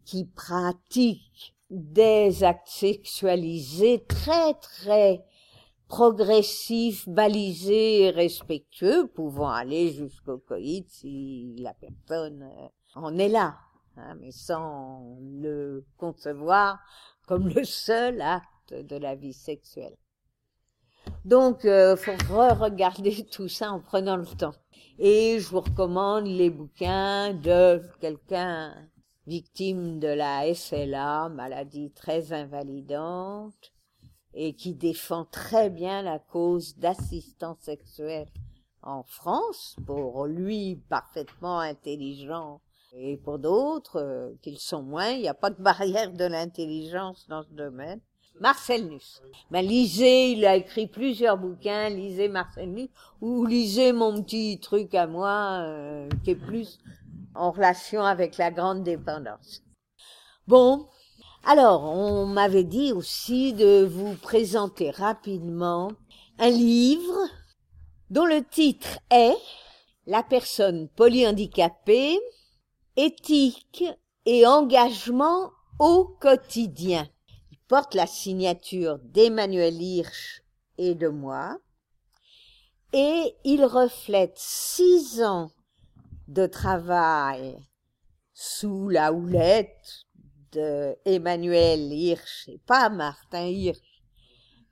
qui 0.04 0.24
pratiquent 0.24 1.54
des 1.70 2.44
actes 2.44 2.68
sexualisés 2.68 4.04
très 4.08 4.54
très 4.54 5.24
progressifs, 5.88 7.08
balisés 7.08 8.04
et 8.04 8.10
respectueux, 8.10 9.08
pouvant 9.08 9.48
aller 9.48 9.90
jusqu'au 9.90 10.38
coït 10.38 10.86
si 10.88 11.56
la 11.58 11.74
personne 11.74 12.42
euh, 12.42 12.68
en 12.94 13.16
est 13.18 13.28
là, 13.28 13.56
hein, 13.98 14.16
mais 14.20 14.30
sans 14.30 15.18
le 15.20 15.84
concevoir 15.96 16.78
comme 17.26 17.48
le 17.48 17.64
seul 17.64 18.20
acte 18.20 18.72
de 18.72 18.96
la 18.96 19.14
vie 19.14 19.34
sexuelle. 19.34 19.96
Donc, 21.24 21.64
euh, 21.64 21.96
faut 21.96 22.12
re-regarder 22.32 23.24
tout 23.30 23.48
ça 23.48 23.72
en 23.72 23.80
prenant 23.80 24.16
le 24.16 24.26
temps. 24.26 24.54
Et 24.98 25.38
je 25.38 25.48
vous 25.48 25.60
recommande 25.60 26.26
les 26.26 26.50
bouquins 26.50 27.34
de 27.34 27.82
quelqu'un 28.00 28.74
victime 29.26 30.00
de 30.00 30.08
la 30.08 30.52
SLA, 30.54 31.28
maladie 31.28 31.90
très 31.90 32.32
invalidante, 32.32 33.72
et 34.32 34.54
qui 34.54 34.74
défend 34.74 35.26
très 35.26 35.68
bien 35.68 36.02
la 36.02 36.18
cause 36.18 36.76
d'assistance 36.78 37.60
sexuelle 37.60 38.28
en 38.82 39.02
France, 39.02 39.76
pour 39.86 40.26
lui 40.26 40.76
parfaitement 40.88 41.58
intelligent, 41.58 42.60
et 42.92 43.16
pour 43.16 43.38
d'autres 43.38 44.00
euh, 44.00 44.30
qu'ils 44.42 44.58
sont 44.58 44.82
moins, 44.82 45.10
il 45.10 45.20
n'y 45.20 45.28
a 45.28 45.34
pas 45.34 45.50
de 45.50 45.62
barrière 45.62 46.12
de 46.12 46.24
l'intelligence 46.24 47.26
dans 47.28 47.42
ce 47.42 47.52
domaine. 47.52 48.00
Marcel 48.40 48.88
Nuss. 48.88 49.20
Ben, 49.50 49.66
lisez, 49.66 50.32
il 50.32 50.46
a 50.46 50.54
écrit 50.54 50.86
plusieurs 50.86 51.38
bouquins, 51.38 51.88
lisez 51.88 52.28
Marcel 52.28 52.70
Nuss, 52.70 52.88
ou 53.20 53.44
lisez 53.44 53.92
mon 53.92 54.22
petit 54.22 54.60
truc 54.60 54.94
à 54.94 55.06
moi, 55.06 55.60
euh, 55.62 56.08
qui 56.24 56.30
est 56.30 56.36
plus 56.36 56.78
en 57.34 57.50
relation 57.50 58.02
avec 58.02 58.36
la 58.36 58.50
grande 58.50 58.84
dépendance. 58.84 59.62
Bon, 60.46 60.86
alors, 61.44 61.84
on 61.84 62.26
m'avait 62.26 62.64
dit 62.64 62.92
aussi 62.92 63.52
de 63.52 63.84
vous 63.84 64.14
présenter 64.14 64.90
rapidement 64.90 65.92
un 66.38 66.50
livre 66.50 67.28
dont 68.10 68.24
le 68.24 68.42
titre 68.44 68.98
est 69.10 69.36
La 70.06 70.22
personne 70.22 70.88
polyhandicapée, 70.88 72.18
éthique 72.98 73.84
et 74.26 74.44
engagement 74.44 75.52
au 75.78 76.16
quotidien. 76.20 77.08
Porte 77.68 77.94
la 77.94 78.08
signature 78.08 78.98
d'Emmanuel 78.98 79.80
Hirsch 79.80 80.42
et 80.78 80.96
de 80.96 81.06
moi, 81.06 81.58
et 82.92 83.36
il 83.44 83.64
reflète 83.64 84.36
six 84.36 85.22
ans 85.22 85.52
de 86.26 86.46
travail 86.46 87.56
sous 88.34 88.88
la 88.88 89.12
houlette 89.12 90.06
de 90.50 90.96
Hirsch 91.06 92.48
et 92.48 92.58
pas 92.66 92.88
Martin 92.88 93.46
Hirsch, 93.46 94.02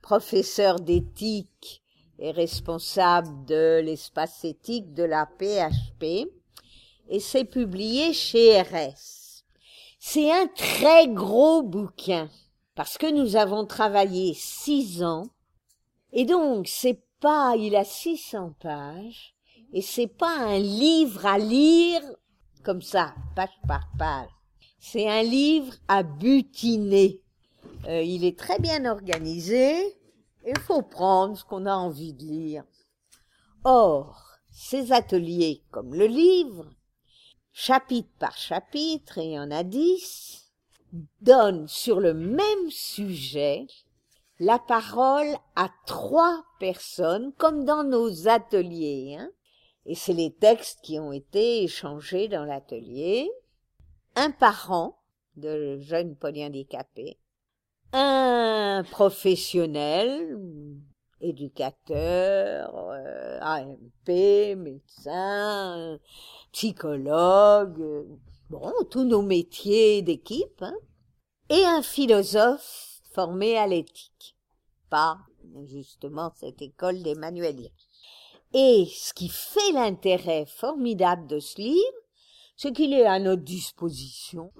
professeur 0.01 0.81
d'éthique 0.81 1.81
et 2.19 2.31
responsable 2.31 3.45
de 3.45 3.79
l'espace 3.79 4.43
éthique 4.43 4.93
de 4.93 5.03
la 5.03 5.25
PHP, 5.25 6.27
et 7.09 7.19
c'est 7.19 7.45
publié 7.45 8.13
chez 8.13 8.61
RS. 8.61 9.43
C'est 9.99 10.31
un 10.31 10.47
très 10.47 11.07
gros 11.07 11.63
bouquin 11.63 12.29
parce 12.75 12.97
que 12.97 13.11
nous 13.11 13.35
avons 13.35 13.65
travaillé 13.65 14.35
six 14.35 15.03
ans, 15.03 15.25
et 16.13 16.25
donc 16.25 16.67
c'est 16.67 17.01
pas, 17.19 17.55
il 17.57 17.75
a 17.75 17.83
600 17.83 18.53
pages, 18.59 19.33
et 19.73 19.81
c'est 19.81 20.07
pas 20.07 20.37
un 20.37 20.59
livre 20.59 21.25
à 21.25 21.39
lire 21.39 22.01
comme 22.63 22.83
ça, 22.83 23.15
page 23.35 23.49
par 23.67 23.87
page. 23.97 24.29
C'est 24.79 25.09
un 25.09 25.23
livre 25.23 25.73
à 25.87 26.03
butiner. 26.03 27.21
Euh, 27.87 28.03
il 28.03 28.25
est 28.25 28.37
très 28.37 28.59
bien 28.59 28.85
organisé, 28.85 29.97
il 30.45 30.59
faut 30.59 30.81
prendre 30.81 31.37
ce 31.37 31.43
qu'on 31.43 31.65
a 31.65 31.73
envie 31.73 32.13
de 32.13 32.23
lire. 32.23 32.63
Or, 33.63 34.37
ces 34.51 34.91
ateliers, 34.91 35.63
comme 35.71 35.95
le 35.95 36.05
livre, 36.05 36.69
chapitre 37.59 38.11
par 38.19 38.37
chapitre, 38.37 39.17
et 39.17 39.25
il 39.25 39.31
y 39.31 39.39
en 39.39 39.49
a 39.49 39.63
dix, 39.63 40.53
donne 41.21 41.67
sur 41.67 41.99
le 41.99 42.13
même 42.13 42.69
sujet 42.69 43.65
la 44.39 44.59
parole 44.59 45.35
à 45.55 45.67
trois 45.87 46.45
personnes, 46.59 47.33
comme 47.33 47.65
dans 47.65 47.83
nos 47.83 48.27
ateliers. 48.27 49.17
Hein. 49.19 49.31
Et 49.87 49.95
c'est 49.95 50.13
les 50.13 50.31
textes 50.31 50.81
qui 50.83 50.99
ont 50.99 51.11
été 51.11 51.63
échangés 51.63 52.27
dans 52.27 52.45
l'atelier. 52.45 53.27
Un 54.15 54.29
parent 54.29 54.99
de 55.35 55.79
jeunes 55.79 56.15
polyhandicapés, 56.15 57.17
un 57.91 58.83
professionnel, 58.91 60.39
éducateur, 61.21 62.73
euh, 62.75 63.39
AMP, 63.41 64.55
médecin, 64.55 65.99
psychologue, 66.51 68.07
bon, 68.49 68.71
tous 68.89 69.03
nos 69.03 69.21
métiers 69.21 70.01
d'équipe, 70.01 70.61
hein, 70.61 70.75
et 71.49 71.63
un 71.65 71.81
philosophe 71.81 73.01
formé 73.13 73.57
à 73.57 73.67
l'éthique 73.67 74.35
par 74.89 75.27
justement 75.65 76.31
cette 76.35 76.61
école 76.61 77.01
d'Emmanuel 77.01 77.59
Hirsch. 77.59 77.87
Et 78.53 78.85
ce 78.91 79.13
qui 79.13 79.29
fait 79.29 79.71
l'intérêt 79.73 80.45
formidable 80.45 81.27
de 81.27 81.39
ce 81.39 81.59
livre, 81.59 82.01
c'est 82.55 82.73
qu'il 82.73 82.93
est 82.93 83.05
à 83.05 83.19
notre 83.19 83.43
disposition 83.43 84.51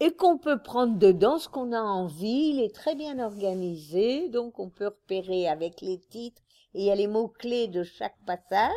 et 0.00 0.12
qu'on 0.12 0.38
peut 0.38 0.62
prendre 0.62 0.98
dedans 0.98 1.38
ce 1.38 1.48
qu'on 1.48 1.72
a 1.72 1.80
envie. 1.80 2.50
Il 2.54 2.60
est 2.60 2.74
très 2.74 2.94
bien 2.94 3.18
organisé, 3.18 4.28
donc 4.28 4.58
on 4.58 4.70
peut 4.70 4.88
repérer 4.88 5.48
avec 5.48 5.80
les 5.80 5.98
titres 5.98 6.42
et 6.74 6.80
il 6.80 6.86
y 6.86 6.90
a 6.90 6.96
les 6.96 7.06
mots-clés 7.06 7.68
de 7.68 7.82
chaque 7.82 8.18
passage. 8.26 8.72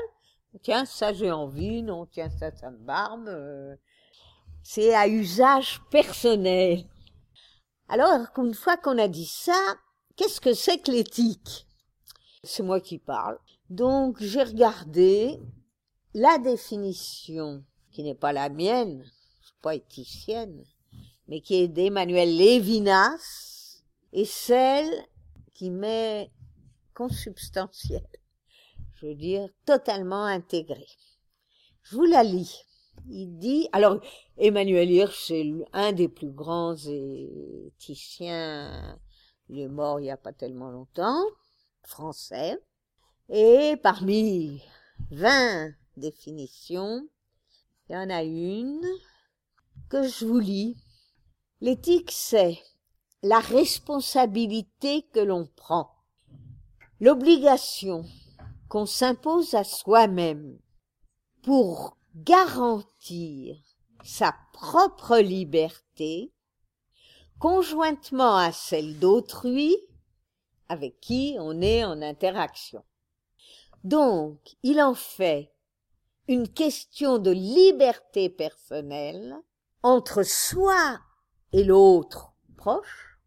Tiens, 0.62 0.86
ça 0.86 1.14
j'ai 1.14 1.32
envie, 1.32 1.84
non, 1.84 2.06
tiens, 2.06 2.30
ça, 2.30 2.52
ça 2.52 2.72
me 2.72 2.78
barbe. 2.78 3.28
Euh, 3.28 3.76
c'est 4.64 4.94
à 4.94 5.08
usage 5.08 5.82
personnel. 5.92 6.84
Alors, 7.90 8.28
une 8.38 8.54
fois 8.54 8.76
qu'on 8.76 8.98
a 8.98 9.08
dit 9.08 9.26
ça, 9.26 9.76
qu'est-ce 10.16 10.42
que 10.42 10.54
c'est 10.54 10.80
que 10.80 10.92
l'éthique? 10.92 11.68
C'est 12.44 12.64
moi 12.64 12.82
qui 12.82 12.98
parle. 12.98 13.38
Donc, 13.70 14.22
j'ai 14.22 14.44
regardé 14.44 15.40
la 16.14 16.38
définition, 16.38 17.64
qui 17.92 18.04
n'est 18.04 18.16
pas 18.16 18.34
la 18.34 18.50
mienne, 18.50 19.04
je 19.06 19.48
suis 19.48 19.56
pas 19.62 19.76
éthicienne, 19.76 20.66
mais 21.28 21.42
qui 21.42 21.56
est 21.56 21.68
d'Emmanuel 21.68 22.36
Lévinas, 22.36 23.82
et 24.14 24.26
celle 24.26 24.90
qui 25.54 25.70
m'est 25.70 26.32
consubstantielle, 26.94 28.08
je 28.94 29.08
veux 29.08 29.16
dire 29.16 29.50
totalement 29.66 30.26
intégrée. 30.26 30.88
Je 31.84 31.96
vous 31.96 32.06
la 32.06 32.24
lis 32.24 32.64
il 33.10 33.38
dit, 33.38 33.70
alors 33.72 34.00
Emmanuel 34.38 34.92
Hirsch, 34.92 35.28
c'est 35.28 35.46
un 35.74 35.94
des 35.94 36.08
plus 36.08 36.32
grands 36.32 36.76
éthiciens, 37.68 39.00
il 39.50 39.60
est 39.60 39.68
mort 39.68 40.00
il 40.00 40.04
n'y 40.04 40.12
a 40.12 40.18
pas 40.18 40.34
tellement 40.34 40.70
longtemps, 40.70 41.24
français, 41.84 42.58
et 43.30 43.76
parmi 43.82 44.62
20 45.12 45.72
définitions, 45.96 47.08
il 47.90 47.94
y 47.94 47.98
en 47.98 48.10
a 48.10 48.24
une 48.24 48.86
que 49.90 50.04
je 50.08 50.26
vous 50.26 50.40
lis. 50.40 50.76
L'éthique, 51.60 52.12
c'est 52.12 52.60
la 53.24 53.40
responsabilité 53.40 55.08
que 55.12 55.20
l'on 55.20 55.48
prend, 55.56 55.90
l'obligation 57.00 58.06
qu'on 58.70 58.86
s'impose 58.86 59.56
à 59.56 59.64
soi-même 59.64 60.60
pour 61.42 61.98
garantir 62.14 63.58
sa 64.04 64.36
propre 64.54 65.18
liberté 65.18 66.32
conjointement 67.40 68.36
à 68.38 68.52
celle 68.52 69.00
d'autrui 69.00 69.76
avec 70.70 71.00
qui 71.00 71.38
on 71.40 71.62
est 71.62 71.84
en 71.84 72.04
interaction. 72.04 72.84
Donc, 73.84 74.56
il 74.62 74.80
en 74.80 74.94
fait 74.94 75.52
une 76.28 76.48
question 76.50 77.18
de 77.18 77.32
liberté 77.32 78.30
personnelle 78.30 79.36
entre 79.82 80.22
soi 80.22 81.00
et 81.54 81.64
l'autre 81.64 82.34
proche, 82.56 83.20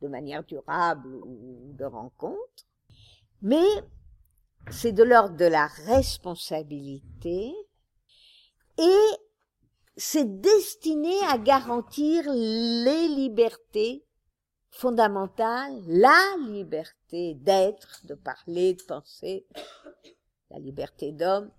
de 0.00 0.08
manière 0.08 0.44
durable 0.44 1.14
ou 1.14 1.72
de 1.72 1.84
rencontre, 1.84 2.66
mais 3.42 3.66
c'est 4.70 4.92
de 4.92 5.02
l'ordre 5.02 5.36
de 5.36 5.44
la 5.44 5.66
responsabilité 5.66 7.52
et 8.78 9.06
c'est 9.96 10.40
destiné 10.40 11.14
à 11.28 11.38
garantir 11.38 12.24
les 12.32 13.08
libertés 13.08 14.04
fondamentales, 14.70 15.82
la 15.88 16.36
liberté 16.46 17.34
d'être, 17.34 18.06
de 18.06 18.14
parler, 18.14 18.74
de 18.74 18.82
penser, 18.82 19.46
la 20.50 20.58
liberté 20.58 21.10
d'homme, 21.10 21.50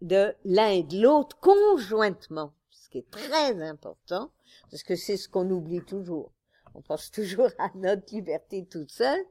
de 0.00 0.34
l'un 0.44 0.68
et 0.68 0.84
de 0.84 1.00
l'autre 1.00 1.38
conjointement, 1.40 2.54
ce 2.70 2.88
qui 2.90 2.98
est 2.98 3.10
très 3.10 3.60
important, 3.62 4.30
parce 4.70 4.82
que 4.82 4.96
c'est 4.96 5.16
ce 5.16 5.28
qu'on 5.28 5.50
oublie 5.50 5.84
toujours. 5.84 6.32
On 6.74 6.82
pense 6.82 7.10
toujours 7.12 7.50
à 7.58 7.70
notre 7.74 8.14
liberté 8.14 8.66
toute 8.66 8.90
seule, 8.90 9.24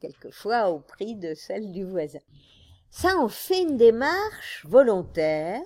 quelquefois 0.00 0.70
au 0.70 0.80
prix 0.80 1.14
de 1.14 1.34
celle 1.34 1.72
du 1.72 1.84
voisin. 1.84 2.20
Ça, 2.90 3.18
on 3.18 3.28
fait 3.28 3.62
une 3.62 3.76
démarche 3.76 4.64
volontaire 4.66 5.60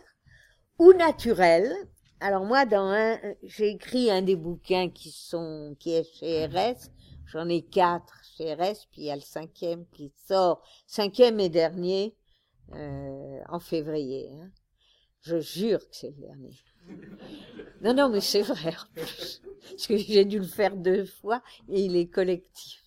ou 0.79 0.93
naturelle. 0.93 1.73
Alors 2.21 2.45
moi, 2.45 2.67
dans 2.67 2.87
un, 2.87 3.19
j'ai 3.43 3.71
écrit 3.71 4.11
un 4.11 4.23
des 4.23 4.37
bouquins 4.37 4.91
qui 4.91 5.11
sont, 5.11 5.77
qui 5.79 5.93
est 5.93 6.05
chez 6.05 6.47
RS. 6.47 6.91
J'en 7.27 7.49
ai 7.49 7.63
quatre 7.63 8.21
chez 8.37 8.53
RS, 8.55 8.87
puis 8.91 9.03
il 9.03 9.05
y 9.05 9.11
a 9.11 9.17
le 9.17 9.23
cinquième 9.23 9.87
qui 9.87 10.13
sort, 10.27 10.63
cinquième 10.87 11.41
et 11.41 11.49
dernier, 11.49 12.15
euh, 12.75 13.41
en 13.49 13.61
février. 13.61 14.31
Hein. 14.35 14.51
Je 15.23 15.39
jure 15.41 15.81
que 15.81 15.97
c'est 15.97 16.11
le 16.11 16.27
dernier. 16.27 16.55
Non, 17.83 17.95
non, 17.95 18.09
mais 18.09 18.21
c'est 18.21 18.43
vrai. 18.43 18.75
Parce 18.95 19.87
que 19.87 19.97
j'ai 19.97 20.25
dû 20.25 20.39
le 20.39 20.47
faire 20.47 20.77
deux 20.77 21.05
fois 21.05 21.43
et 21.69 21.81
il 21.81 21.97
est 21.97 22.07
collectif. 22.07 22.83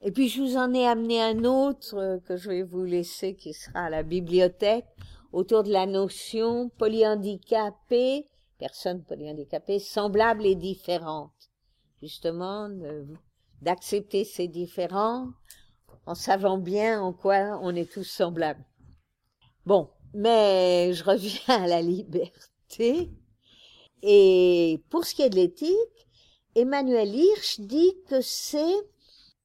Et 0.00 0.10
puis 0.10 0.28
je 0.28 0.42
vous 0.42 0.56
en 0.56 0.72
ai 0.74 0.86
amené 0.86 1.20
un 1.20 1.44
autre 1.44 1.96
euh, 1.96 2.18
que 2.18 2.36
je 2.36 2.50
vais 2.50 2.62
vous 2.62 2.84
laisser 2.84 3.34
qui 3.34 3.54
sera 3.54 3.86
à 3.86 3.90
la 3.90 4.02
bibliothèque 4.02 4.86
autour 5.32 5.62
de 5.64 5.72
la 5.72 5.86
notion 5.86 6.68
polyhandicapée, 6.78 8.26
personne 8.58 9.02
polyhandicapée, 9.02 9.78
semblable 9.78 10.46
et 10.46 10.54
différente. 10.54 11.32
Justement, 12.02 12.68
d'accepter 13.62 14.24
ces 14.24 14.46
différences 14.46 15.32
en 16.06 16.14
savant 16.14 16.58
bien 16.58 17.00
en 17.00 17.14
quoi 17.14 17.58
on 17.62 17.74
est 17.74 17.90
tous 17.90 18.04
semblables. 18.04 18.64
Bon, 19.64 19.88
mais 20.12 20.92
je 20.92 21.02
reviens 21.02 21.62
à 21.62 21.66
la 21.66 21.80
liberté. 21.80 22.53
Et 24.02 24.82
pour 24.90 25.04
ce 25.04 25.14
qui 25.14 25.22
est 25.22 25.30
de 25.30 25.36
l'éthique, 25.36 26.08
Emmanuel 26.54 27.14
Hirsch 27.14 27.60
dit 27.60 27.94
que 28.08 28.20
c'est 28.20 28.88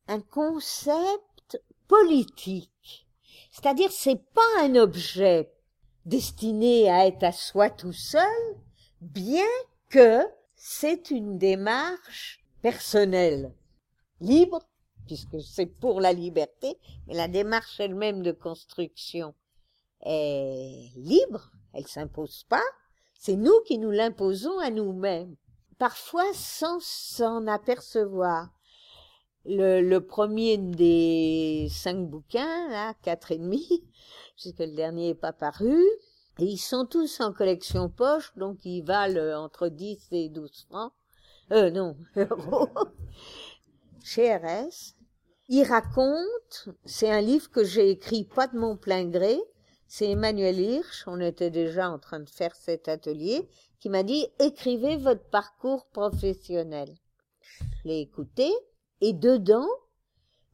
un 0.08 0.22
concept 0.22 1.62
politique. 1.88 3.08
C'est-à-dire, 3.52 3.92
c'est 3.92 4.24
pas 4.34 4.62
un 4.62 4.76
objet 4.76 5.52
destiné 6.06 6.90
à 6.90 7.08
être 7.08 7.24
à 7.24 7.32
soi 7.32 7.70
tout 7.70 7.94
seul, 7.94 8.24
bien 9.02 9.48
que 9.90 10.22
c'est 10.56 11.12
une 11.12 11.38
démarche 11.38 12.44
personnelle, 12.62 13.54
libre, 14.20 14.62
puisque 15.08 15.42
c'est 15.42 15.66
pour 15.66 16.02
la 16.02 16.14
liberté, 16.14 16.78
mais 17.08 17.16
la 17.16 17.28
démarche 17.28 17.80
elle-même 17.80 18.22
de 18.22 18.32
construction 18.32 19.34
est 20.06 20.92
libre, 20.96 21.52
elle 21.74 21.88
s'impose 21.88 22.44
pas, 22.50 22.64
c'est 23.20 23.36
nous 23.36 23.60
qui 23.66 23.78
nous 23.78 23.92
l'imposons 23.92 24.58
à 24.60 24.72
nous-mêmes, 24.72 25.36
parfois 25.78 26.24
sans 26.34 26.80
s'en 26.80 27.48
apercevoir 27.48 28.50
le, 29.46 30.00
premier 30.00 30.58
des 30.58 31.68
cinq 31.70 31.98
bouquins, 32.08 32.70
là, 32.70 32.94
quatre 33.02 33.34
et 33.34 33.38
demi, 33.38 33.68
puisque 34.38 34.60
le 34.60 34.74
dernier 34.74 35.08
n'est 35.08 35.16
pas 35.16 35.34
paru. 35.34 35.84
Et 36.40 36.46
ils 36.46 36.58
sont 36.58 36.86
tous 36.86 37.20
en 37.20 37.34
collection 37.34 37.90
poche, 37.90 38.32
donc 38.38 38.64
ils 38.64 38.84
valent 38.84 39.44
entre 39.44 39.68
10 39.68 40.08
et 40.12 40.30
12 40.30 40.68
francs. 40.70 40.94
Euh, 41.52 41.72
non, 41.72 41.98
euros. 42.16 42.70
Chez 44.02 44.34
RS. 44.34 44.96
Il 45.50 45.64
raconte, 45.64 46.70
c'est 46.86 47.10
un 47.10 47.20
livre 47.20 47.50
que 47.50 47.66
j'ai 47.66 47.90
écrit 47.90 48.24
pas 48.24 48.48
de 48.48 48.58
mon 48.58 48.78
plein 48.78 49.04
gré, 49.06 49.38
c'est 49.90 50.12
Emmanuel 50.12 50.60
Hirsch, 50.60 51.04
on 51.08 51.20
était 51.20 51.50
déjà 51.50 51.90
en 51.90 51.98
train 51.98 52.20
de 52.20 52.30
faire 52.30 52.56
cet 52.56 52.88
atelier, 52.88 53.50
qui 53.80 53.90
m'a 53.90 54.04
dit 54.04 54.28
écrivez 54.38 54.98
votre 54.98 55.28
parcours 55.30 55.88
professionnel. 55.88 56.96
Je 57.60 57.88
l'ai 57.88 58.00
écouté, 58.00 58.52
et 59.02 59.14
dedans, 59.14 59.68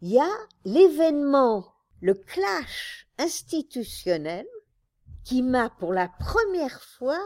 il 0.01 0.13
y 0.13 0.19
a 0.19 0.31
l'événement, 0.63 1.65
le 1.99 2.13
clash 2.13 3.07
institutionnel 3.17 4.47
qui 5.25 5.41
m'a 5.41 5.69
pour 5.69 5.91
la 5.91 6.07
première 6.07 6.81
fois 6.81 7.19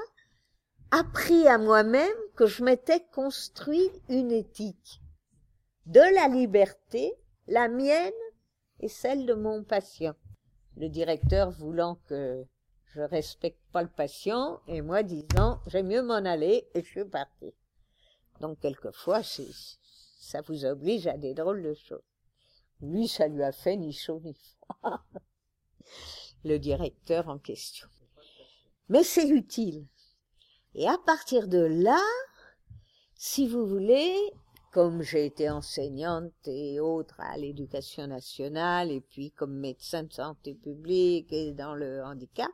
appris 0.90 1.48
à 1.48 1.60
moi-même 1.60 2.18
que 2.36 2.48
je 2.48 2.64
m'étais 2.64 3.06
construit 3.14 3.92
une 4.08 4.32
éthique 4.32 5.00
de 5.86 6.00
la 6.16 6.28
liberté, 6.28 7.14
la 7.46 7.68
mienne 7.68 8.12
et 8.80 8.88
celle 8.88 9.28
de 9.28 9.36
mon 9.36 9.64
patient. 9.64 10.16
Le 10.80 10.88
directeur 10.88 11.52
voulant 11.52 11.96
que 12.08 12.46
je 12.94 13.02
respecte 13.02 13.62
pas 13.74 13.84
le 13.84 13.90
patient 13.90 14.62
et 14.68 14.82
moi 14.82 15.04
disant 15.04 15.60
j'aime 15.68 15.88
mieux 15.88 16.02
m'en 16.02 16.16
aller 16.16 16.70
et 16.74 16.82
je 16.82 16.88
suis 16.88 17.06
parti. 17.06 17.54
Donc 18.40 18.62
quelquefois 18.62 19.22
ça 19.22 20.42
vous 20.42 20.64
oblige 20.64 21.06
à 21.06 21.18
des 21.18 21.34
drôles 21.34 21.64
de 21.64 21.74
choses. 21.74 22.02
Lui, 22.82 23.10
ça 23.10 23.28
lui 23.28 23.44
a 23.44 23.52
fait 23.52 23.76
ni 23.76 23.92
chaud 23.92 24.22
ni 24.24 24.34
froid. 24.34 25.04
Le 26.46 26.58
directeur 26.58 27.28
en 27.28 27.40
question. 27.40 27.88
Mais 28.88 29.04
c'est 29.04 29.28
utile. 29.28 29.86
Et 30.76 30.88
à 30.88 30.98
partir 31.06 31.50
de 31.50 31.60
là, 31.60 32.02
si 33.16 33.50
vous 33.50 33.68
voulez, 33.68 34.16
comme 34.72 35.02
j'ai 35.02 35.26
été 35.26 35.50
enseignante 35.50 36.34
et 36.46 36.80
autre 36.80 37.16
à 37.20 37.38
l'éducation 37.38 38.08
nationale 38.08 38.92
et 38.92 39.02
puis 39.02 39.32
comme 39.32 39.58
médecin 39.58 40.04
de 40.04 40.14
santé 40.14 40.54
publique 40.54 41.32
et 41.32 41.54
dans 41.54 41.76
le 41.76 42.04
handicap, 42.04 42.52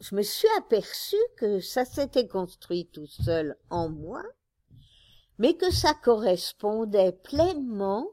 je 0.00 0.14
me 0.14 0.22
suis 0.22 0.48
aperçue 0.58 1.16
que 1.36 1.60
ça 1.60 1.84
s'était 1.84 2.28
construit 2.28 2.86
tout 2.86 3.06
seul 3.06 3.56
en 3.68 3.88
moi 3.88 4.22
mais 5.40 5.54
que 5.54 5.70
ça 5.72 5.94
correspondait 5.94 7.12
pleinement 7.12 8.06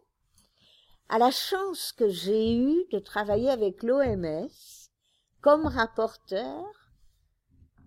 à 1.10 1.20
la 1.20 1.30
chance 1.30 1.92
que 1.92 2.08
j'ai 2.08 2.56
eue 2.56 2.86
de 2.92 3.00
travailler 3.00 3.50
avec 3.50 3.84
l'OMS 3.84 4.48
comme 5.42 5.66
rapporteur 5.66 6.64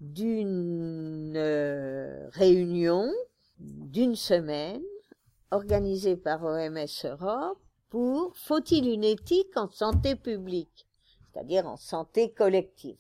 d'une 0.01 1.37
euh, 1.37 2.29
réunion 2.33 3.11
d'une 3.59 4.15
semaine 4.15 4.83
organisée 5.51 6.17
par 6.17 6.45
OMS 6.45 6.87
Europe 7.05 7.59
pour 7.89 8.37
faut-il 8.37 8.89
une 8.89 9.05
éthique 9.05 9.57
en 9.57 9.69
santé 9.69 10.15
publique, 10.15 10.87
c'est-à-dire 11.33 11.67
en 11.67 11.77
santé 11.77 12.31
collective. 12.31 12.99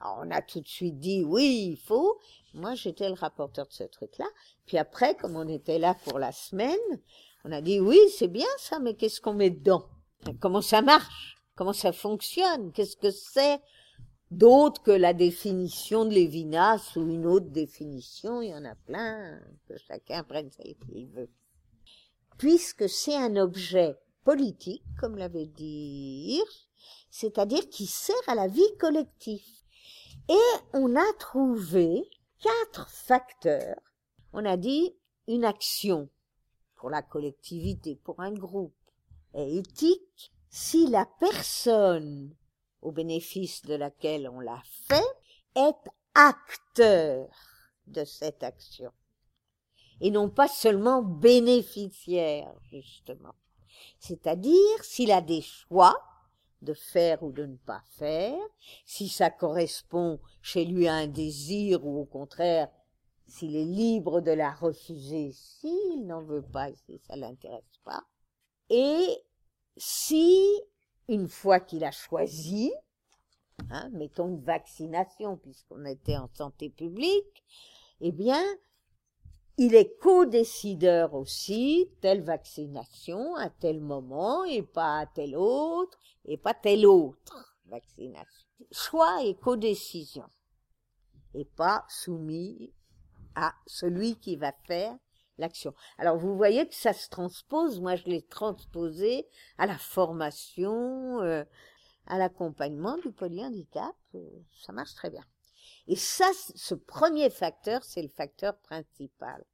Alors 0.00 0.22
on 0.22 0.30
a 0.30 0.42
tout 0.42 0.60
de 0.60 0.68
suite 0.68 0.98
dit 0.98 1.24
oui, 1.24 1.72
il 1.72 1.76
faut. 1.76 2.18
Moi, 2.54 2.74
j'étais 2.74 3.08
le 3.08 3.14
rapporteur 3.14 3.66
de 3.66 3.72
ce 3.72 3.84
truc-là. 3.84 4.26
Puis 4.64 4.78
après, 4.78 5.14
comme 5.14 5.36
on 5.36 5.46
était 5.46 5.78
là 5.78 5.94
pour 6.04 6.18
la 6.18 6.32
semaine, 6.32 6.78
on 7.44 7.52
a 7.52 7.60
dit 7.60 7.80
oui, 7.80 7.98
c'est 8.16 8.28
bien 8.28 8.46
ça, 8.58 8.78
mais 8.78 8.94
qu'est-ce 8.94 9.20
qu'on 9.20 9.34
met 9.34 9.50
dedans? 9.50 9.86
Comment 10.40 10.62
ça 10.62 10.80
marche? 10.80 11.36
Comment 11.54 11.74
ça 11.74 11.92
fonctionne? 11.92 12.72
Qu'est-ce 12.72 12.96
que 12.96 13.10
c'est? 13.10 13.60
D'autre 14.30 14.82
que 14.82 14.90
la 14.90 15.12
définition 15.12 16.04
de 16.04 16.10
Lévinas 16.10 16.92
ou 16.96 17.02
une 17.02 17.26
autre 17.26 17.46
définition 17.46 18.42
Il 18.42 18.50
y 18.50 18.54
en 18.54 18.64
a 18.64 18.74
plein, 18.74 19.38
que 19.68 19.76
chacun 19.86 20.24
prenne 20.24 20.50
ce 20.50 20.62
qu'il 20.62 21.08
veut. 21.08 21.28
Puisque 22.38 22.88
c'est 22.88 23.16
un 23.16 23.36
objet 23.36 23.96
politique, 24.24 24.84
comme 25.00 25.16
l'avait 25.16 25.46
dit 25.46 26.42
c'est-à-dire 27.16 27.66
qui 27.70 27.86
sert 27.86 28.14
à 28.26 28.34
la 28.34 28.46
vie 28.46 28.76
collective. 28.78 29.62
Et 30.28 30.58
on 30.74 30.96
a 30.96 31.12
trouvé 31.18 32.10
quatre 32.42 32.90
facteurs. 32.90 33.80
On 34.34 34.44
a 34.44 34.58
dit 34.58 34.94
une 35.26 35.46
action 35.46 36.10
pour 36.74 36.90
la 36.90 37.00
collectivité, 37.00 37.96
pour 37.96 38.20
un 38.20 38.32
groupe, 38.32 38.76
est 39.32 39.50
éthique. 39.50 40.30
Si 40.50 40.88
la 40.88 41.06
personne 41.18 42.34
au 42.82 42.92
bénéfice 42.92 43.62
de 43.62 43.74
laquelle 43.74 44.28
on 44.28 44.40
l'a 44.40 44.62
fait 44.88 45.14
est 45.54 45.90
acteur 46.14 47.30
de 47.86 48.04
cette 48.04 48.42
action 48.42 48.92
et 50.00 50.10
non 50.10 50.28
pas 50.28 50.48
seulement 50.48 51.02
bénéficiaire, 51.02 52.54
justement. 52.70 53.34
C'est-à-dire 53.98 54.82
s'il 54.82 55.10
a 55.10 55.20
des 55.20 55.42
choix 55.42 55.98
de 56.62 56.74
faire 56.74 57.22
ou 57.22 57.32
de 57.32 57.46
ne 57.46 57.56
pas 57.56 57.82
faire, 57.98 58.38
si 58.84 59.08
ça 59.08 59.30
correspond 59.30 60.20
chez 60.40 60.64
lui 60.64 60.88
à 60.88 60.94
un 60.94 61.06
désir 61.06 61.84
ou 61.84 62.00
au 62.00 62.04
contraire 62.04 62.68
s'il 63.28 63.56
est 63.56 63.64
libre 63.64 64.20
de 64.20 64.30
la 64.30 64.52
refuser 64.52 65.32
s'il 65.32 66.06
n'en 66.06 66.22
veut 66.22 66.42
pas 66.42 66.68
si 66.86 66.98
ça 67.06 67.16
l'intéresse 67.16 67.80
pas, 67.84 68.04
et 68.70 69.22
si, 69.76 70.40
une 71.08 71.28
fois 71.28 71.60
qu'il 71.60 71.84
a 71.84 71.90
choisi, 71.90 72.72
hein, 73.70 73.88
mettons 73.92 74.28
une 74.28 74.42
vaccination 74.42 75.36
puisqu'on 75.36 75.84
était 75.84 76.16
en 76.16 76.28
santé 76.34 76.70
publique, 76.70 77.44
eh 78.00 78.12
bien, 78.12 78.42
il 79.58 79.74
est 79.74 79.96
co-décideur 79.98 81.14
aussi, 81.14 81.90
telle 82.00 82.22
vaccination 82.22 83.34
à 83.36 83.48
tel 83.48 83.80
moment 83.80 84.44
et 84.44 84.62
pas 84.62 84.98
à 85.00 85.06
tel 85.06 85.36
autre 85.36 85.98
et 86.24 86.36
pas 86.36 86.54
telle 86.54 86.86
autre 86.86 87.56
vaccination. 87.66 88.46
Choix 88.70 89.22
et 89.22 89.34
co-décision 89.34 90.28
et 91.34 91.44
pas 91.44 91.84
soumis 91.88 92.72
à 93.34 93.54
celui 93.66 94.16
qui 94.16 94.36
va 94.36 94.52
faire 94.66 94.96
l'action. 95.38 95.74
Alors 95.98 96.16
vous 96.16 96.36
voyez 96.36 96.66
que 96.66 96.74
ça 96.74 96.92
se 96.92 97.08
transpose, 97.08 97.80
moi 97.80 97.96
je 97.96 98.04
l'ai 98.04 98.22
transposé 98.22 99.26
à 99.58 99.66
la 99.66 99.76
formation, 99.76 101.20
euh, 101.20 101.44
à 102.06 102.18
l'accompagnement 102.18 102.96
du 102.98 103.10
polyhandicap, 103.10 103.94
euh, 104.14 104.20
ça 104.64 104.72
marche 104.72 104.94
très 104.94 105.10
bien. 105.10 105.24
Et 105.88 105.96
ça, 105.96 106.30
ce 106.54 106.74
premier 106.74 107.30
facteur, 107.30 107.84
c'est 107.84 108.02
le 108.02 108.08
facteur 108.08 108.56
principal. 108.58 109.44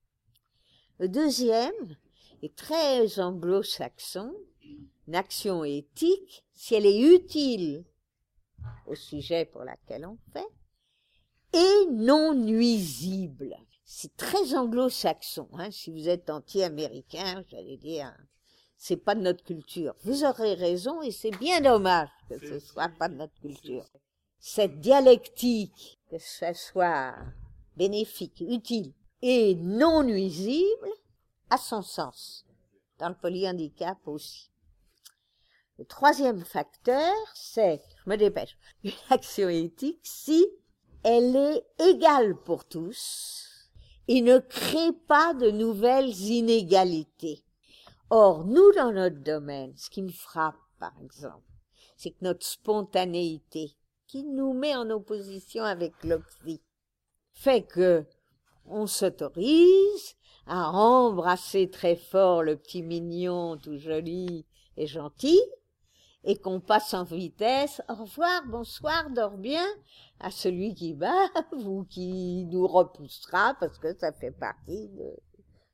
Le 0.99 1.09
deuxième 1.09 1.97
est 2.43 2.57
très 2.57 3.19
anglo-saxon, 3.19 4.35
une 5.09 5.15
action 5.15 5.65
éthique, 5.65 6.45
si 6.53 6.75
elle 6.75 6.87
est 6.87 7.01
utile 7.01 7.85
au 8.87 8.95
sujet 8.95 9.45
pour 9.45 9.63
lequel 9.63 10.07
on 10.07 10.19
fait, 10.33 10.49
et 11.53 11.87
non 11.91 12.35
nuisible 12.35 13.57
c'est 13.95 14.17
très 14.17 14.55
anglo-saxon. 14.55 15.49
Hein. 15.53 15.71
Si 15.71 15.91
vous 15.91 16.09
êtes 16.09 16.31
anti-américain, 16.31 17.45
j'allais 17.51 17.77
dire, 17.77 18.11
c'est 18.79 18.97
pas 18.97 19.15
de 19.15 19.21
notre 19.21 19.45
culture. 19.45 19.95
Vous 20.03 20.25
aurez 20.25 20.55
raison 20.55 21.03
et 21.03 21.11
c'est 21.11 21.31
bien 21.31 21.61
dommage 21.61 22.09
que 22.31 22.39
ce 22.39 22.59
soit 22.59 22.89
pas 22.89 23.11
de 23.11 23.17
notre 23.17 23.39
culture. 23.41 23.85
Cette 24.41 24.81
dialectique, 24.81 26.01
que 26.13 26.19
ce 26.19 26.53
soit 26.53 27.15
bénéfique, 27.75 28.45
utile 28.47 28.93
et 29.23 29.55
non 29.55 30.03
nuisible, 30.03 30.91
a 31.49 31.57
son 31.57 31.81
sens. 31.81 32.45
Dans 32.99 33.09
le 33.09 33.15
polyhandicap 33.15 33.97
aussi. 34.07 34.51
Le 35.79 35.87
troisième 35.87 36.45
facteur, 36.45 37.15
c'est, 37.35 37.83
je 38.05 38.11
me 38.11 38.17
dépêche, 38.17 38.59
une 38.85 38.93
action 39.09 39.49
éthique 39.49 40.01
si 40.03 40.47
elle 41.03 41.35
est 41.35 41.65
égale 41.79 42.37
pour 42.37 42.67
tous, 42.67 43.71
et 44.07 44.21
ne 44.21 44.39
crée 44.39 44.93
pas 45.09 45.33
de 45.33 45.51
nouvelles 45.51 46.15
inégalités. 46.15 47.43
Or, 48.11 48.45
nous, 48.45 48.71
dans 48.73 48.93
notre 48.93 49.23
domaine, 49.23 49.75
ce 49.79 49.89
qui 49.89 50.03
me 50.03 50.13
frappe, 50.13 50.61
par 50.79 50.93
exemple, 51.03 51.49
c'est 51.97 52.11
que 52.11 52.23
notre 52.23 52.45
spontanéité, 52.45 53.77
qui 54.13 54.25
nous 54.25 54.53
met 54.53 54.77
en 54.77 54.91
opposition 54.91 55.65
avec 55.65 55.95
l'oxy, 56.05 56.61
fait 57.33 57.63
que 57.63 58.05
on 58.67 58.87
s'autorise 58.87 60.17
à 60.47 60.71
embrasser 60.71 61.71
très 61.71 61.97
fort 61.97 62.43
le 62.43 62.57
petit 62.59 62.83
mignon 62.83 63.57
tout 63.57 63.79
joli 63.79 64.45
et 64.77 64.87
gentil, 64.87 65.41
et 66.25 66.37
qu'on 66.37 66.61
passe 66.61 66.93
en 66.93 67.05
vitesse, 67.05 67.81
au 67.89 67.95
revoir, 67.95 68.43
bonsoir, 68.49 69.09
dors 69.09 69.39
bien, 69.39 69.67
à 70.21 70.31
celui 70.31 70.75
qui 70.75 70.93
bave 70.93 71.31
ou 71.65 71.85
qui 71.85 72.45
nous 72.51 72.67
repoussera 72.67 73.57
parce 73.59 73.79
que 73.79 73.97
ça 73.99 74.13
fait 74.13 74.31
partie 74.31 74.89
de, 74.91 75.17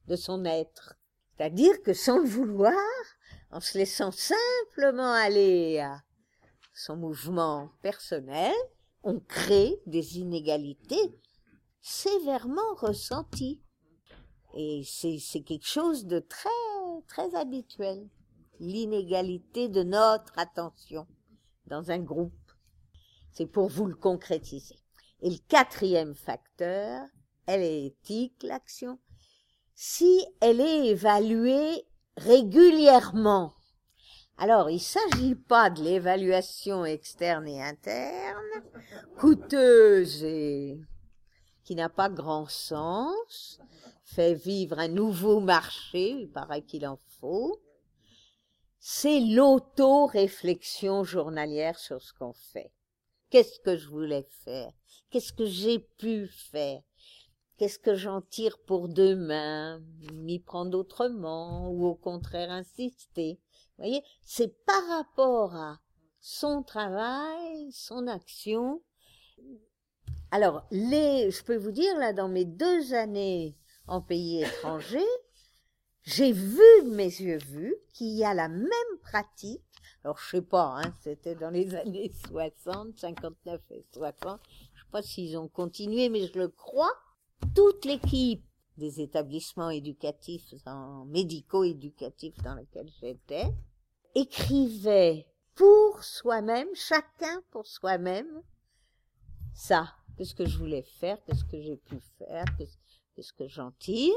de 0.06 0.14
son 0.14 0.44
être. 0.44 0.94
C'est-à-dire 1.36 1.82
que 1.82 1.92
sans 1.92 2.18
le 2.18 2.28
vouloir, 2.28 2.72
en 3.50 3.58
se 3.58 3.76
laissant 3.76 4.12
simplement 4.12 5.12
aller 5.12 5.80
à 5.80 6.02
son 6.78 6.96
mouvement 6.96 7.70
personnel, 7.82 8.54
on 9.02 9.18
crée 9.18 9.80
des 9.86 10.18
inégalités 10.18 11.18
sévèrement 11.80 12.74
ressenties. 12.76 13.60
Et 14.54 14.82
c'est 14.84 15.40
quelque 15.40 15.66
chose 15.66 16.06
de 16.06 16.20
très, 16.20 16.48
très 17.08 17.34
habituel 17.34 18.08
l'inégalité 18.60 19.68
de 19.68 19.82
notre 19.82 20.38
attention 20.38 21.06
dans 21.66 21.90
un 21.90 21.98
groupe. 21.98 22.32
C'est 23.32 23.46
pour 23.46 23.68
vous 23.68 23.86
le 23.86 23.94
concrétiser. 23.94 24.78
Et 25.20 25.30
le 25.30 25.38
quatrième 25.48 26.14
facteur, 26.14 27.06
elle 27.46 27.62
est 27.62 27.86
éthique, 27.86 28.42
l'action, 28.42 28.98
si 29.74 30.24
elle 30.40 30.60
est 30.60 30.86
évaluée 30.86 31.84
régulièrement. 32.16 33.52
Alors, 34.40 34.70
il 34.70 34.74
ne 34.74 34.78
s'agit 34.78 35.34
pas 35.34 35.68
de 35.68 35.82
l'évaluation 35.82 36.84
externe 36.84 37.48
et 37.48 37.60
interne, 37.60 38.62
coûteuse 39.18 40.22
et 40.22 40.80
qui 41.64 41.74
n'a 41.74 41.88
pas 41.88 42.08
grand 42.08 42.48
sens, 42.48 43.58
fait 44.04 44.34
vivre 44.34 44.78
un 44.78 44.86
nouveau 44.86 45.40
marché, 45.40 46.10
il 46.10 46.30
paraît 46.30 46.62
qu'il 46.62 46.86
en 46.86 47.00
faut, 47.20 47.60
c'est 48.78 49.18
l'auto-réflexion 49.18 51.02
journalière 51.02 51.78
sur 51.78 52.00
ce 52.00 52.14
qu'on 52.14 52.32
fait. 52.32 52.70
Qu'est-ce 53.30 53.58
que 53.58 53.76
je 53.76 53.88
voulais 53.88 54.26
faire? 54.44 54.72
Qu'est-ce 55.10 55.32
que 55.32 55.46
j'ai 55.46 55.80
pu 55.80 56.28
faire? 56.28 56.80
Qu'est-ce 57.56 57.80
que 57.80 57.96
j'en 57.96 58.22
tire 58.22 58.56
pour 58.66 58.88
demain? 58.88 59.82
M'y 60.12 60.38
prendre 60.38 60.78
autrement 60.78 61.68
ou 61.70 61.86
au 61.86 61.96
contraire 61.96 62.52
insister? 62.52 63.40
Voyez, 63.78 64.02
c'est 64.22 64.64
par 64.64 64.86
rapport 64.88 65.54
à 65.54 65.80
son 66.20 66.62
travail, 66.62 67.70
son 67.72 68.06
action. 68.06 68.82
Alors, 70.30 70.66
les, 70.70 71.30
je 71.30 71.42
peux 71.42 71.56
vous 71.56 71.70
dire, 71.70 71.96
là, 71.98 72.12
dans 72.12 72.28
mes 72.28 72.44
deux 72.44 72.92
années 72.94 73.56
en 73.86 74.02
pays 74.02 74.42
étranger, 74.42 75.06
j'ai 76.02 76.32
vu 76.32 76.62
de 76.84 76.90
mes 76.90 77.04
yeux 77.04 77.38
vus 77.38 77.76
qu'il 77.94 78.14
y 78.14 78.24
a 78.24 78.34
la 78.34 78.48
même 78.48 78.98
pratique. 79.02 79.62
Alors, 80.04 80.18
je 80.18 80.36
sais 80.36 80.42
pas, 80.42 80.80
hein, 80.80 80.92
c'était 81.02 81.34
dans 81.34 81.50
les 81.50 81.74
années 81.74 82.12
60, 82.28 82.98
59 82.98 83.60
et 83.70 83.84
60. 83.92 84.40
Je 84.74 84.80
sais 84.80 84.86
pas 84.90 85.02
s'ils 85.02 85.36
ont 85.38 85.48
continué, 85.48 86.08
mais 86.08 86.26
je 86.26 86.38
le 86.38 86.48
crois. 86.48 86.92
Toute 87.54 87.84
l'équipe 87.84 88.44
des 88.78 89.00
établissements 89.00 89.70
éducatifs, 89.70 90.54
en 90.66 91.04
médico-éducatifs 91.04 92.36
dans 92.42 92.54
lesquels 92.54 92.90
j'étais, 93.00 93.46
écrivait 94.18 95.26
pour 95.54 96.02
soi-même, 96.02 96.68
chacun 96.74 97.40
pour 97.50 97.66
soi-même, 97.66 98.42
ça, 99.54 99.94
qu'est-ce 100.16 100.34
que 100.34 100.46
je 100.46 100.58
voulais 100.58 100.82
faire, 100.82 101.22
qu'est-ce 101.24 101.44
que 101.44 101.60
j'ai 101.60 101.76
pu 101.76 101.96
faire, 102.18 102.44
qu'est-ce 102.56 103.32
que 103.32 103.46
j'en 103.46 103.70
tire, 103.78 104.14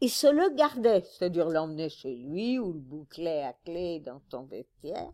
il 0.00 0.10
se 0.10 0.28
le 0.28 0.54
gardait, 0.54 1.02
c'est-à-dire 1.02 1.48
l'emmener 1.48 1.88
chez 1.88 2.14
lui 2.14 2.58
ou 2.58 2.72
le 2.72 2.78
boucler 2.78 3.42
à 3.42 3.52
clé 3.64 4.00
dans 4.00 4.20
ton 4.30 4.44
vestiaire. 4.44 5.12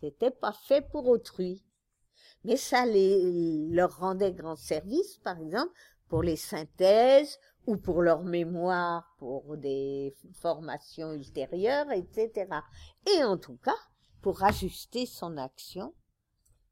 C'était 0.00 0.30
pas 0.30 0.52
fait 0.52 0.88
pour 0.90 1.08
autrui. 1.08 1.64
Mais 2.44 2.56
ça 2.56 2.86
les, 2.86 3.68
leur 3.68 3.98
rendait 3.98 4.32
grand 4.32 4.56
service, 4.56 5.18
par 5.18 5.40
exemple, 5.40 5.72
pour 6.08 6.22
les 6.22 6.36
synthèses 6.36 7.38
ou 7.68 7.76
pour 7.76 8.00
leur 8.00 8.24
mémoire, 8.24 9.14
pour 9.18 9.58
des 9.58 10.14
formations 10.32 11.12
ultérieures, 11.12 11.92
etc. 11.92 12.46
Et 13.14 13.22
en 13.24 13.36
tout 13.36 13.58
cas, 13.58 13.76
pour 14.22 14.42
ajuster 14.42 15.04
son 15.04 15.36
action 15.36 15.94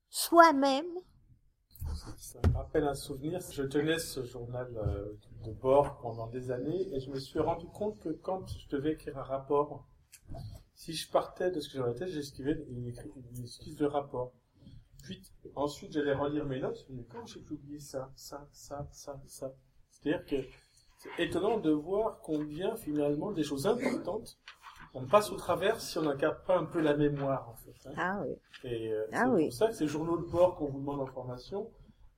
soi-même 0.08 0.86
ça 2.16 2.40
me 2.48 2.54
rappelle 2.54 2.84
un 2.84 2.94
souvenir. 2.94 3.40
Je 3.40 3.62
tenais 3.62 3.98
ce 3.98 4.24
journal 4.24 4.74
euh, 4.76 5.12
de 5.44 5.52
bord 5.52 5.98
pendant 5.98 6.26
des 6.26 6.50
années 6.50 6.94
et 6.94 7.00
je 7.00 7.10
me 7.10 7.18
suis 7.18 7.38
rendu 7.38 7.66
compte 7.66 8.00
que 8.00 8.08
quand 8.08 8.46
je 8.48 8.68
devais 8.68 8.92
écrire 8.92 9.18
un 9.18 9.22
rapport, 9.22 9.86
si 10.74 10.94
je 10.94 11.10
partais 11.10 11.50
de 11.50 11.60
ce 11.60 11.68
que 11.68 11.78
j'avais 11.78 11.90
en 11.90 11.94
tête, 11.94 12.08
j'écrivais 12.08 12.52
une, 12.68 12.92
une 13.36 13.44
esquisse 13.44 13.76
de 13.76 13.86
rapport. 13.86 14.32
Puis 15.02 15.22
ensuite, 15.54 15.92
j'allais 15.92 16.14
relire 16.14 16.44
mes 16.46 16.58
notes. 16.58 16.86
Disais, 16.88 17.06
comment 17.08 17.26
j'ai 17.26 17.40
pu 17.40 17.52
oublier 17.52 17.80
ça, 17.80 18.10
ça, 18.16 18.48
ça, 18.50 18.88
ça, 18.90 19.20
ça? 19.26 19.54
C'est-à-dire 19.90 20.26
que 20.26 20.36
c'est 20.96 21.10
étonnant 21.18 21.58
de 21.58 21.70
voir 21.70 22.20
combien 22.22 22.76
finalement 22.76 23.32
des 23.32 23.42
choses 23.42 23.66
importantes 23.66 24.38
on 24.96 25.06
passe 25.06 25.30
au 25.30 25.36
travers 25.36 25.80
si 25.80 25.98
on 25.98 26.02
n'a 26.02 26.14
pas 26.14 26.56
un 26.56 26.64
peu 26.64 26.80
la 26.80 26.96
mémoire 26.96 27.50
en 27.50 27.54
fait. 27.54 27.88
Hein. 27.88 27.92
Ah 27.98 28.22
oui. 28.24 28.34
Et 28.64 28.90
euh, 28.90 29.06
ah 29.12 29.26
c'est 29.36 29.44
pour 29.44 29.52
ça 29.52 29.66
que 29.68 29.74
ces 29.74 29.86
journaux 29.86 30.16
de 30.16 30.24
bord 30.24 30.56
qu'on 30.56 30.68
vous 30.68 30.78
demande 30.78 31.00
en 31.00 31.06
formation, 31.06 31.70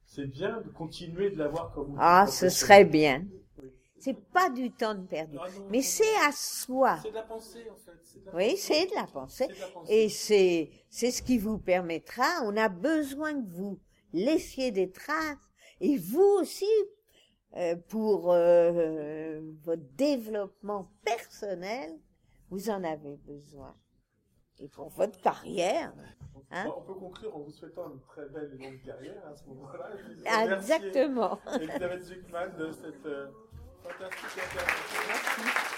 c'est 0.06 0.26
bien 0.26 0.60
de 0.60 0.70
continuer 0.70 1.30
de 1.30 1.38
l'avoir 1.38 1.72
comme 1.72 1.96
Ah, 1.98 2.26
ce 2.28 2.48
serait 2.48 2.84
bien. 2.84 3.24
C'est 4.00 4.16
pas 4.30 4.48
du 4.48 4.70
temps 4.70 4.94
de 4.94 5.04
perdu. 5.04 5.36
Ah 5.40 5.48
non, 5.58 5.66
Mais 5.70 5.82
c'est 5.82 6.16
à 6.24 6.30
soi. 6.32 6.98
C'est 7.02 7.10
de 7.10 7.16
la 7.16 7.22
pensée, 7.22 7.66
en 7.68 7.76
fait. 7.76 7.98
C'est 8.04 8.20
de 8.20 8.26
la 8.26 8.34
Oui, 8.36 8.56
c'est 8.56 8.86
de 8.86 8.94
la 8.94 9.06
pensée. 9.08 9.48
De 9.48 9.60
la 9.60 9.66
pensée. 9.66 9.92
Et 9.92 10.08
c'est, 10.08 10.70
c'est 10.88 11.10
ce 11.10 11.20
qui 11.20 11.36
vous 11.36 11.58
permettra, 11.58 12.24
on 12.44 12.56
a 12.56 12.68
besoin 12.68 13.34
que 13.34 13.48
vous 13.48 13.80
laissiez 14.12 14.70
des 14.70 14.88
traces, 14.90 15.36
et 15.80 15.96
vous 15.98 16.38
aussi, 16.40 16.70
pour 17.88 18.32
euh, 18.32 19.40
votre 19.62 19.82
développement 19.96 20.90
personnel, 21.04 21.98
vous 22.50 22.70
en 22.70 22.84
avez 22.84 23.16
besoin. 23.16 23.74
Et 24.60 24.68
pour 24.68 24.88
votre 24.88 25.20
carrière. 25.20 25.92
Hein 26.50 26.72
on 26.74 26.80
peut 26.80 26.94
conclure 26.94 27.36
en 27.36 27.40
vous 27.40 27.50
souhaitant 27.50 27.90
une 27.92 28.00
très 28.00 28.26
belle 28.26 28.56
et 28.58 28.64
longue 28.64 28.82
carrière 28.82 29.26
à 29.26 29.36
ce 29.36 29.44
moment-là. 29.48 29.90
Ah, 30.26 30.46
Exactement. 30.46 31.38
Elisabeth 31.60 32.02
Zuckman 32.04 32.56
de 32.58 32.70
cette 32.72 33.06
euh, 33.06 33.28
fantastique 33.82 34.42
intervention. 34.42 35.77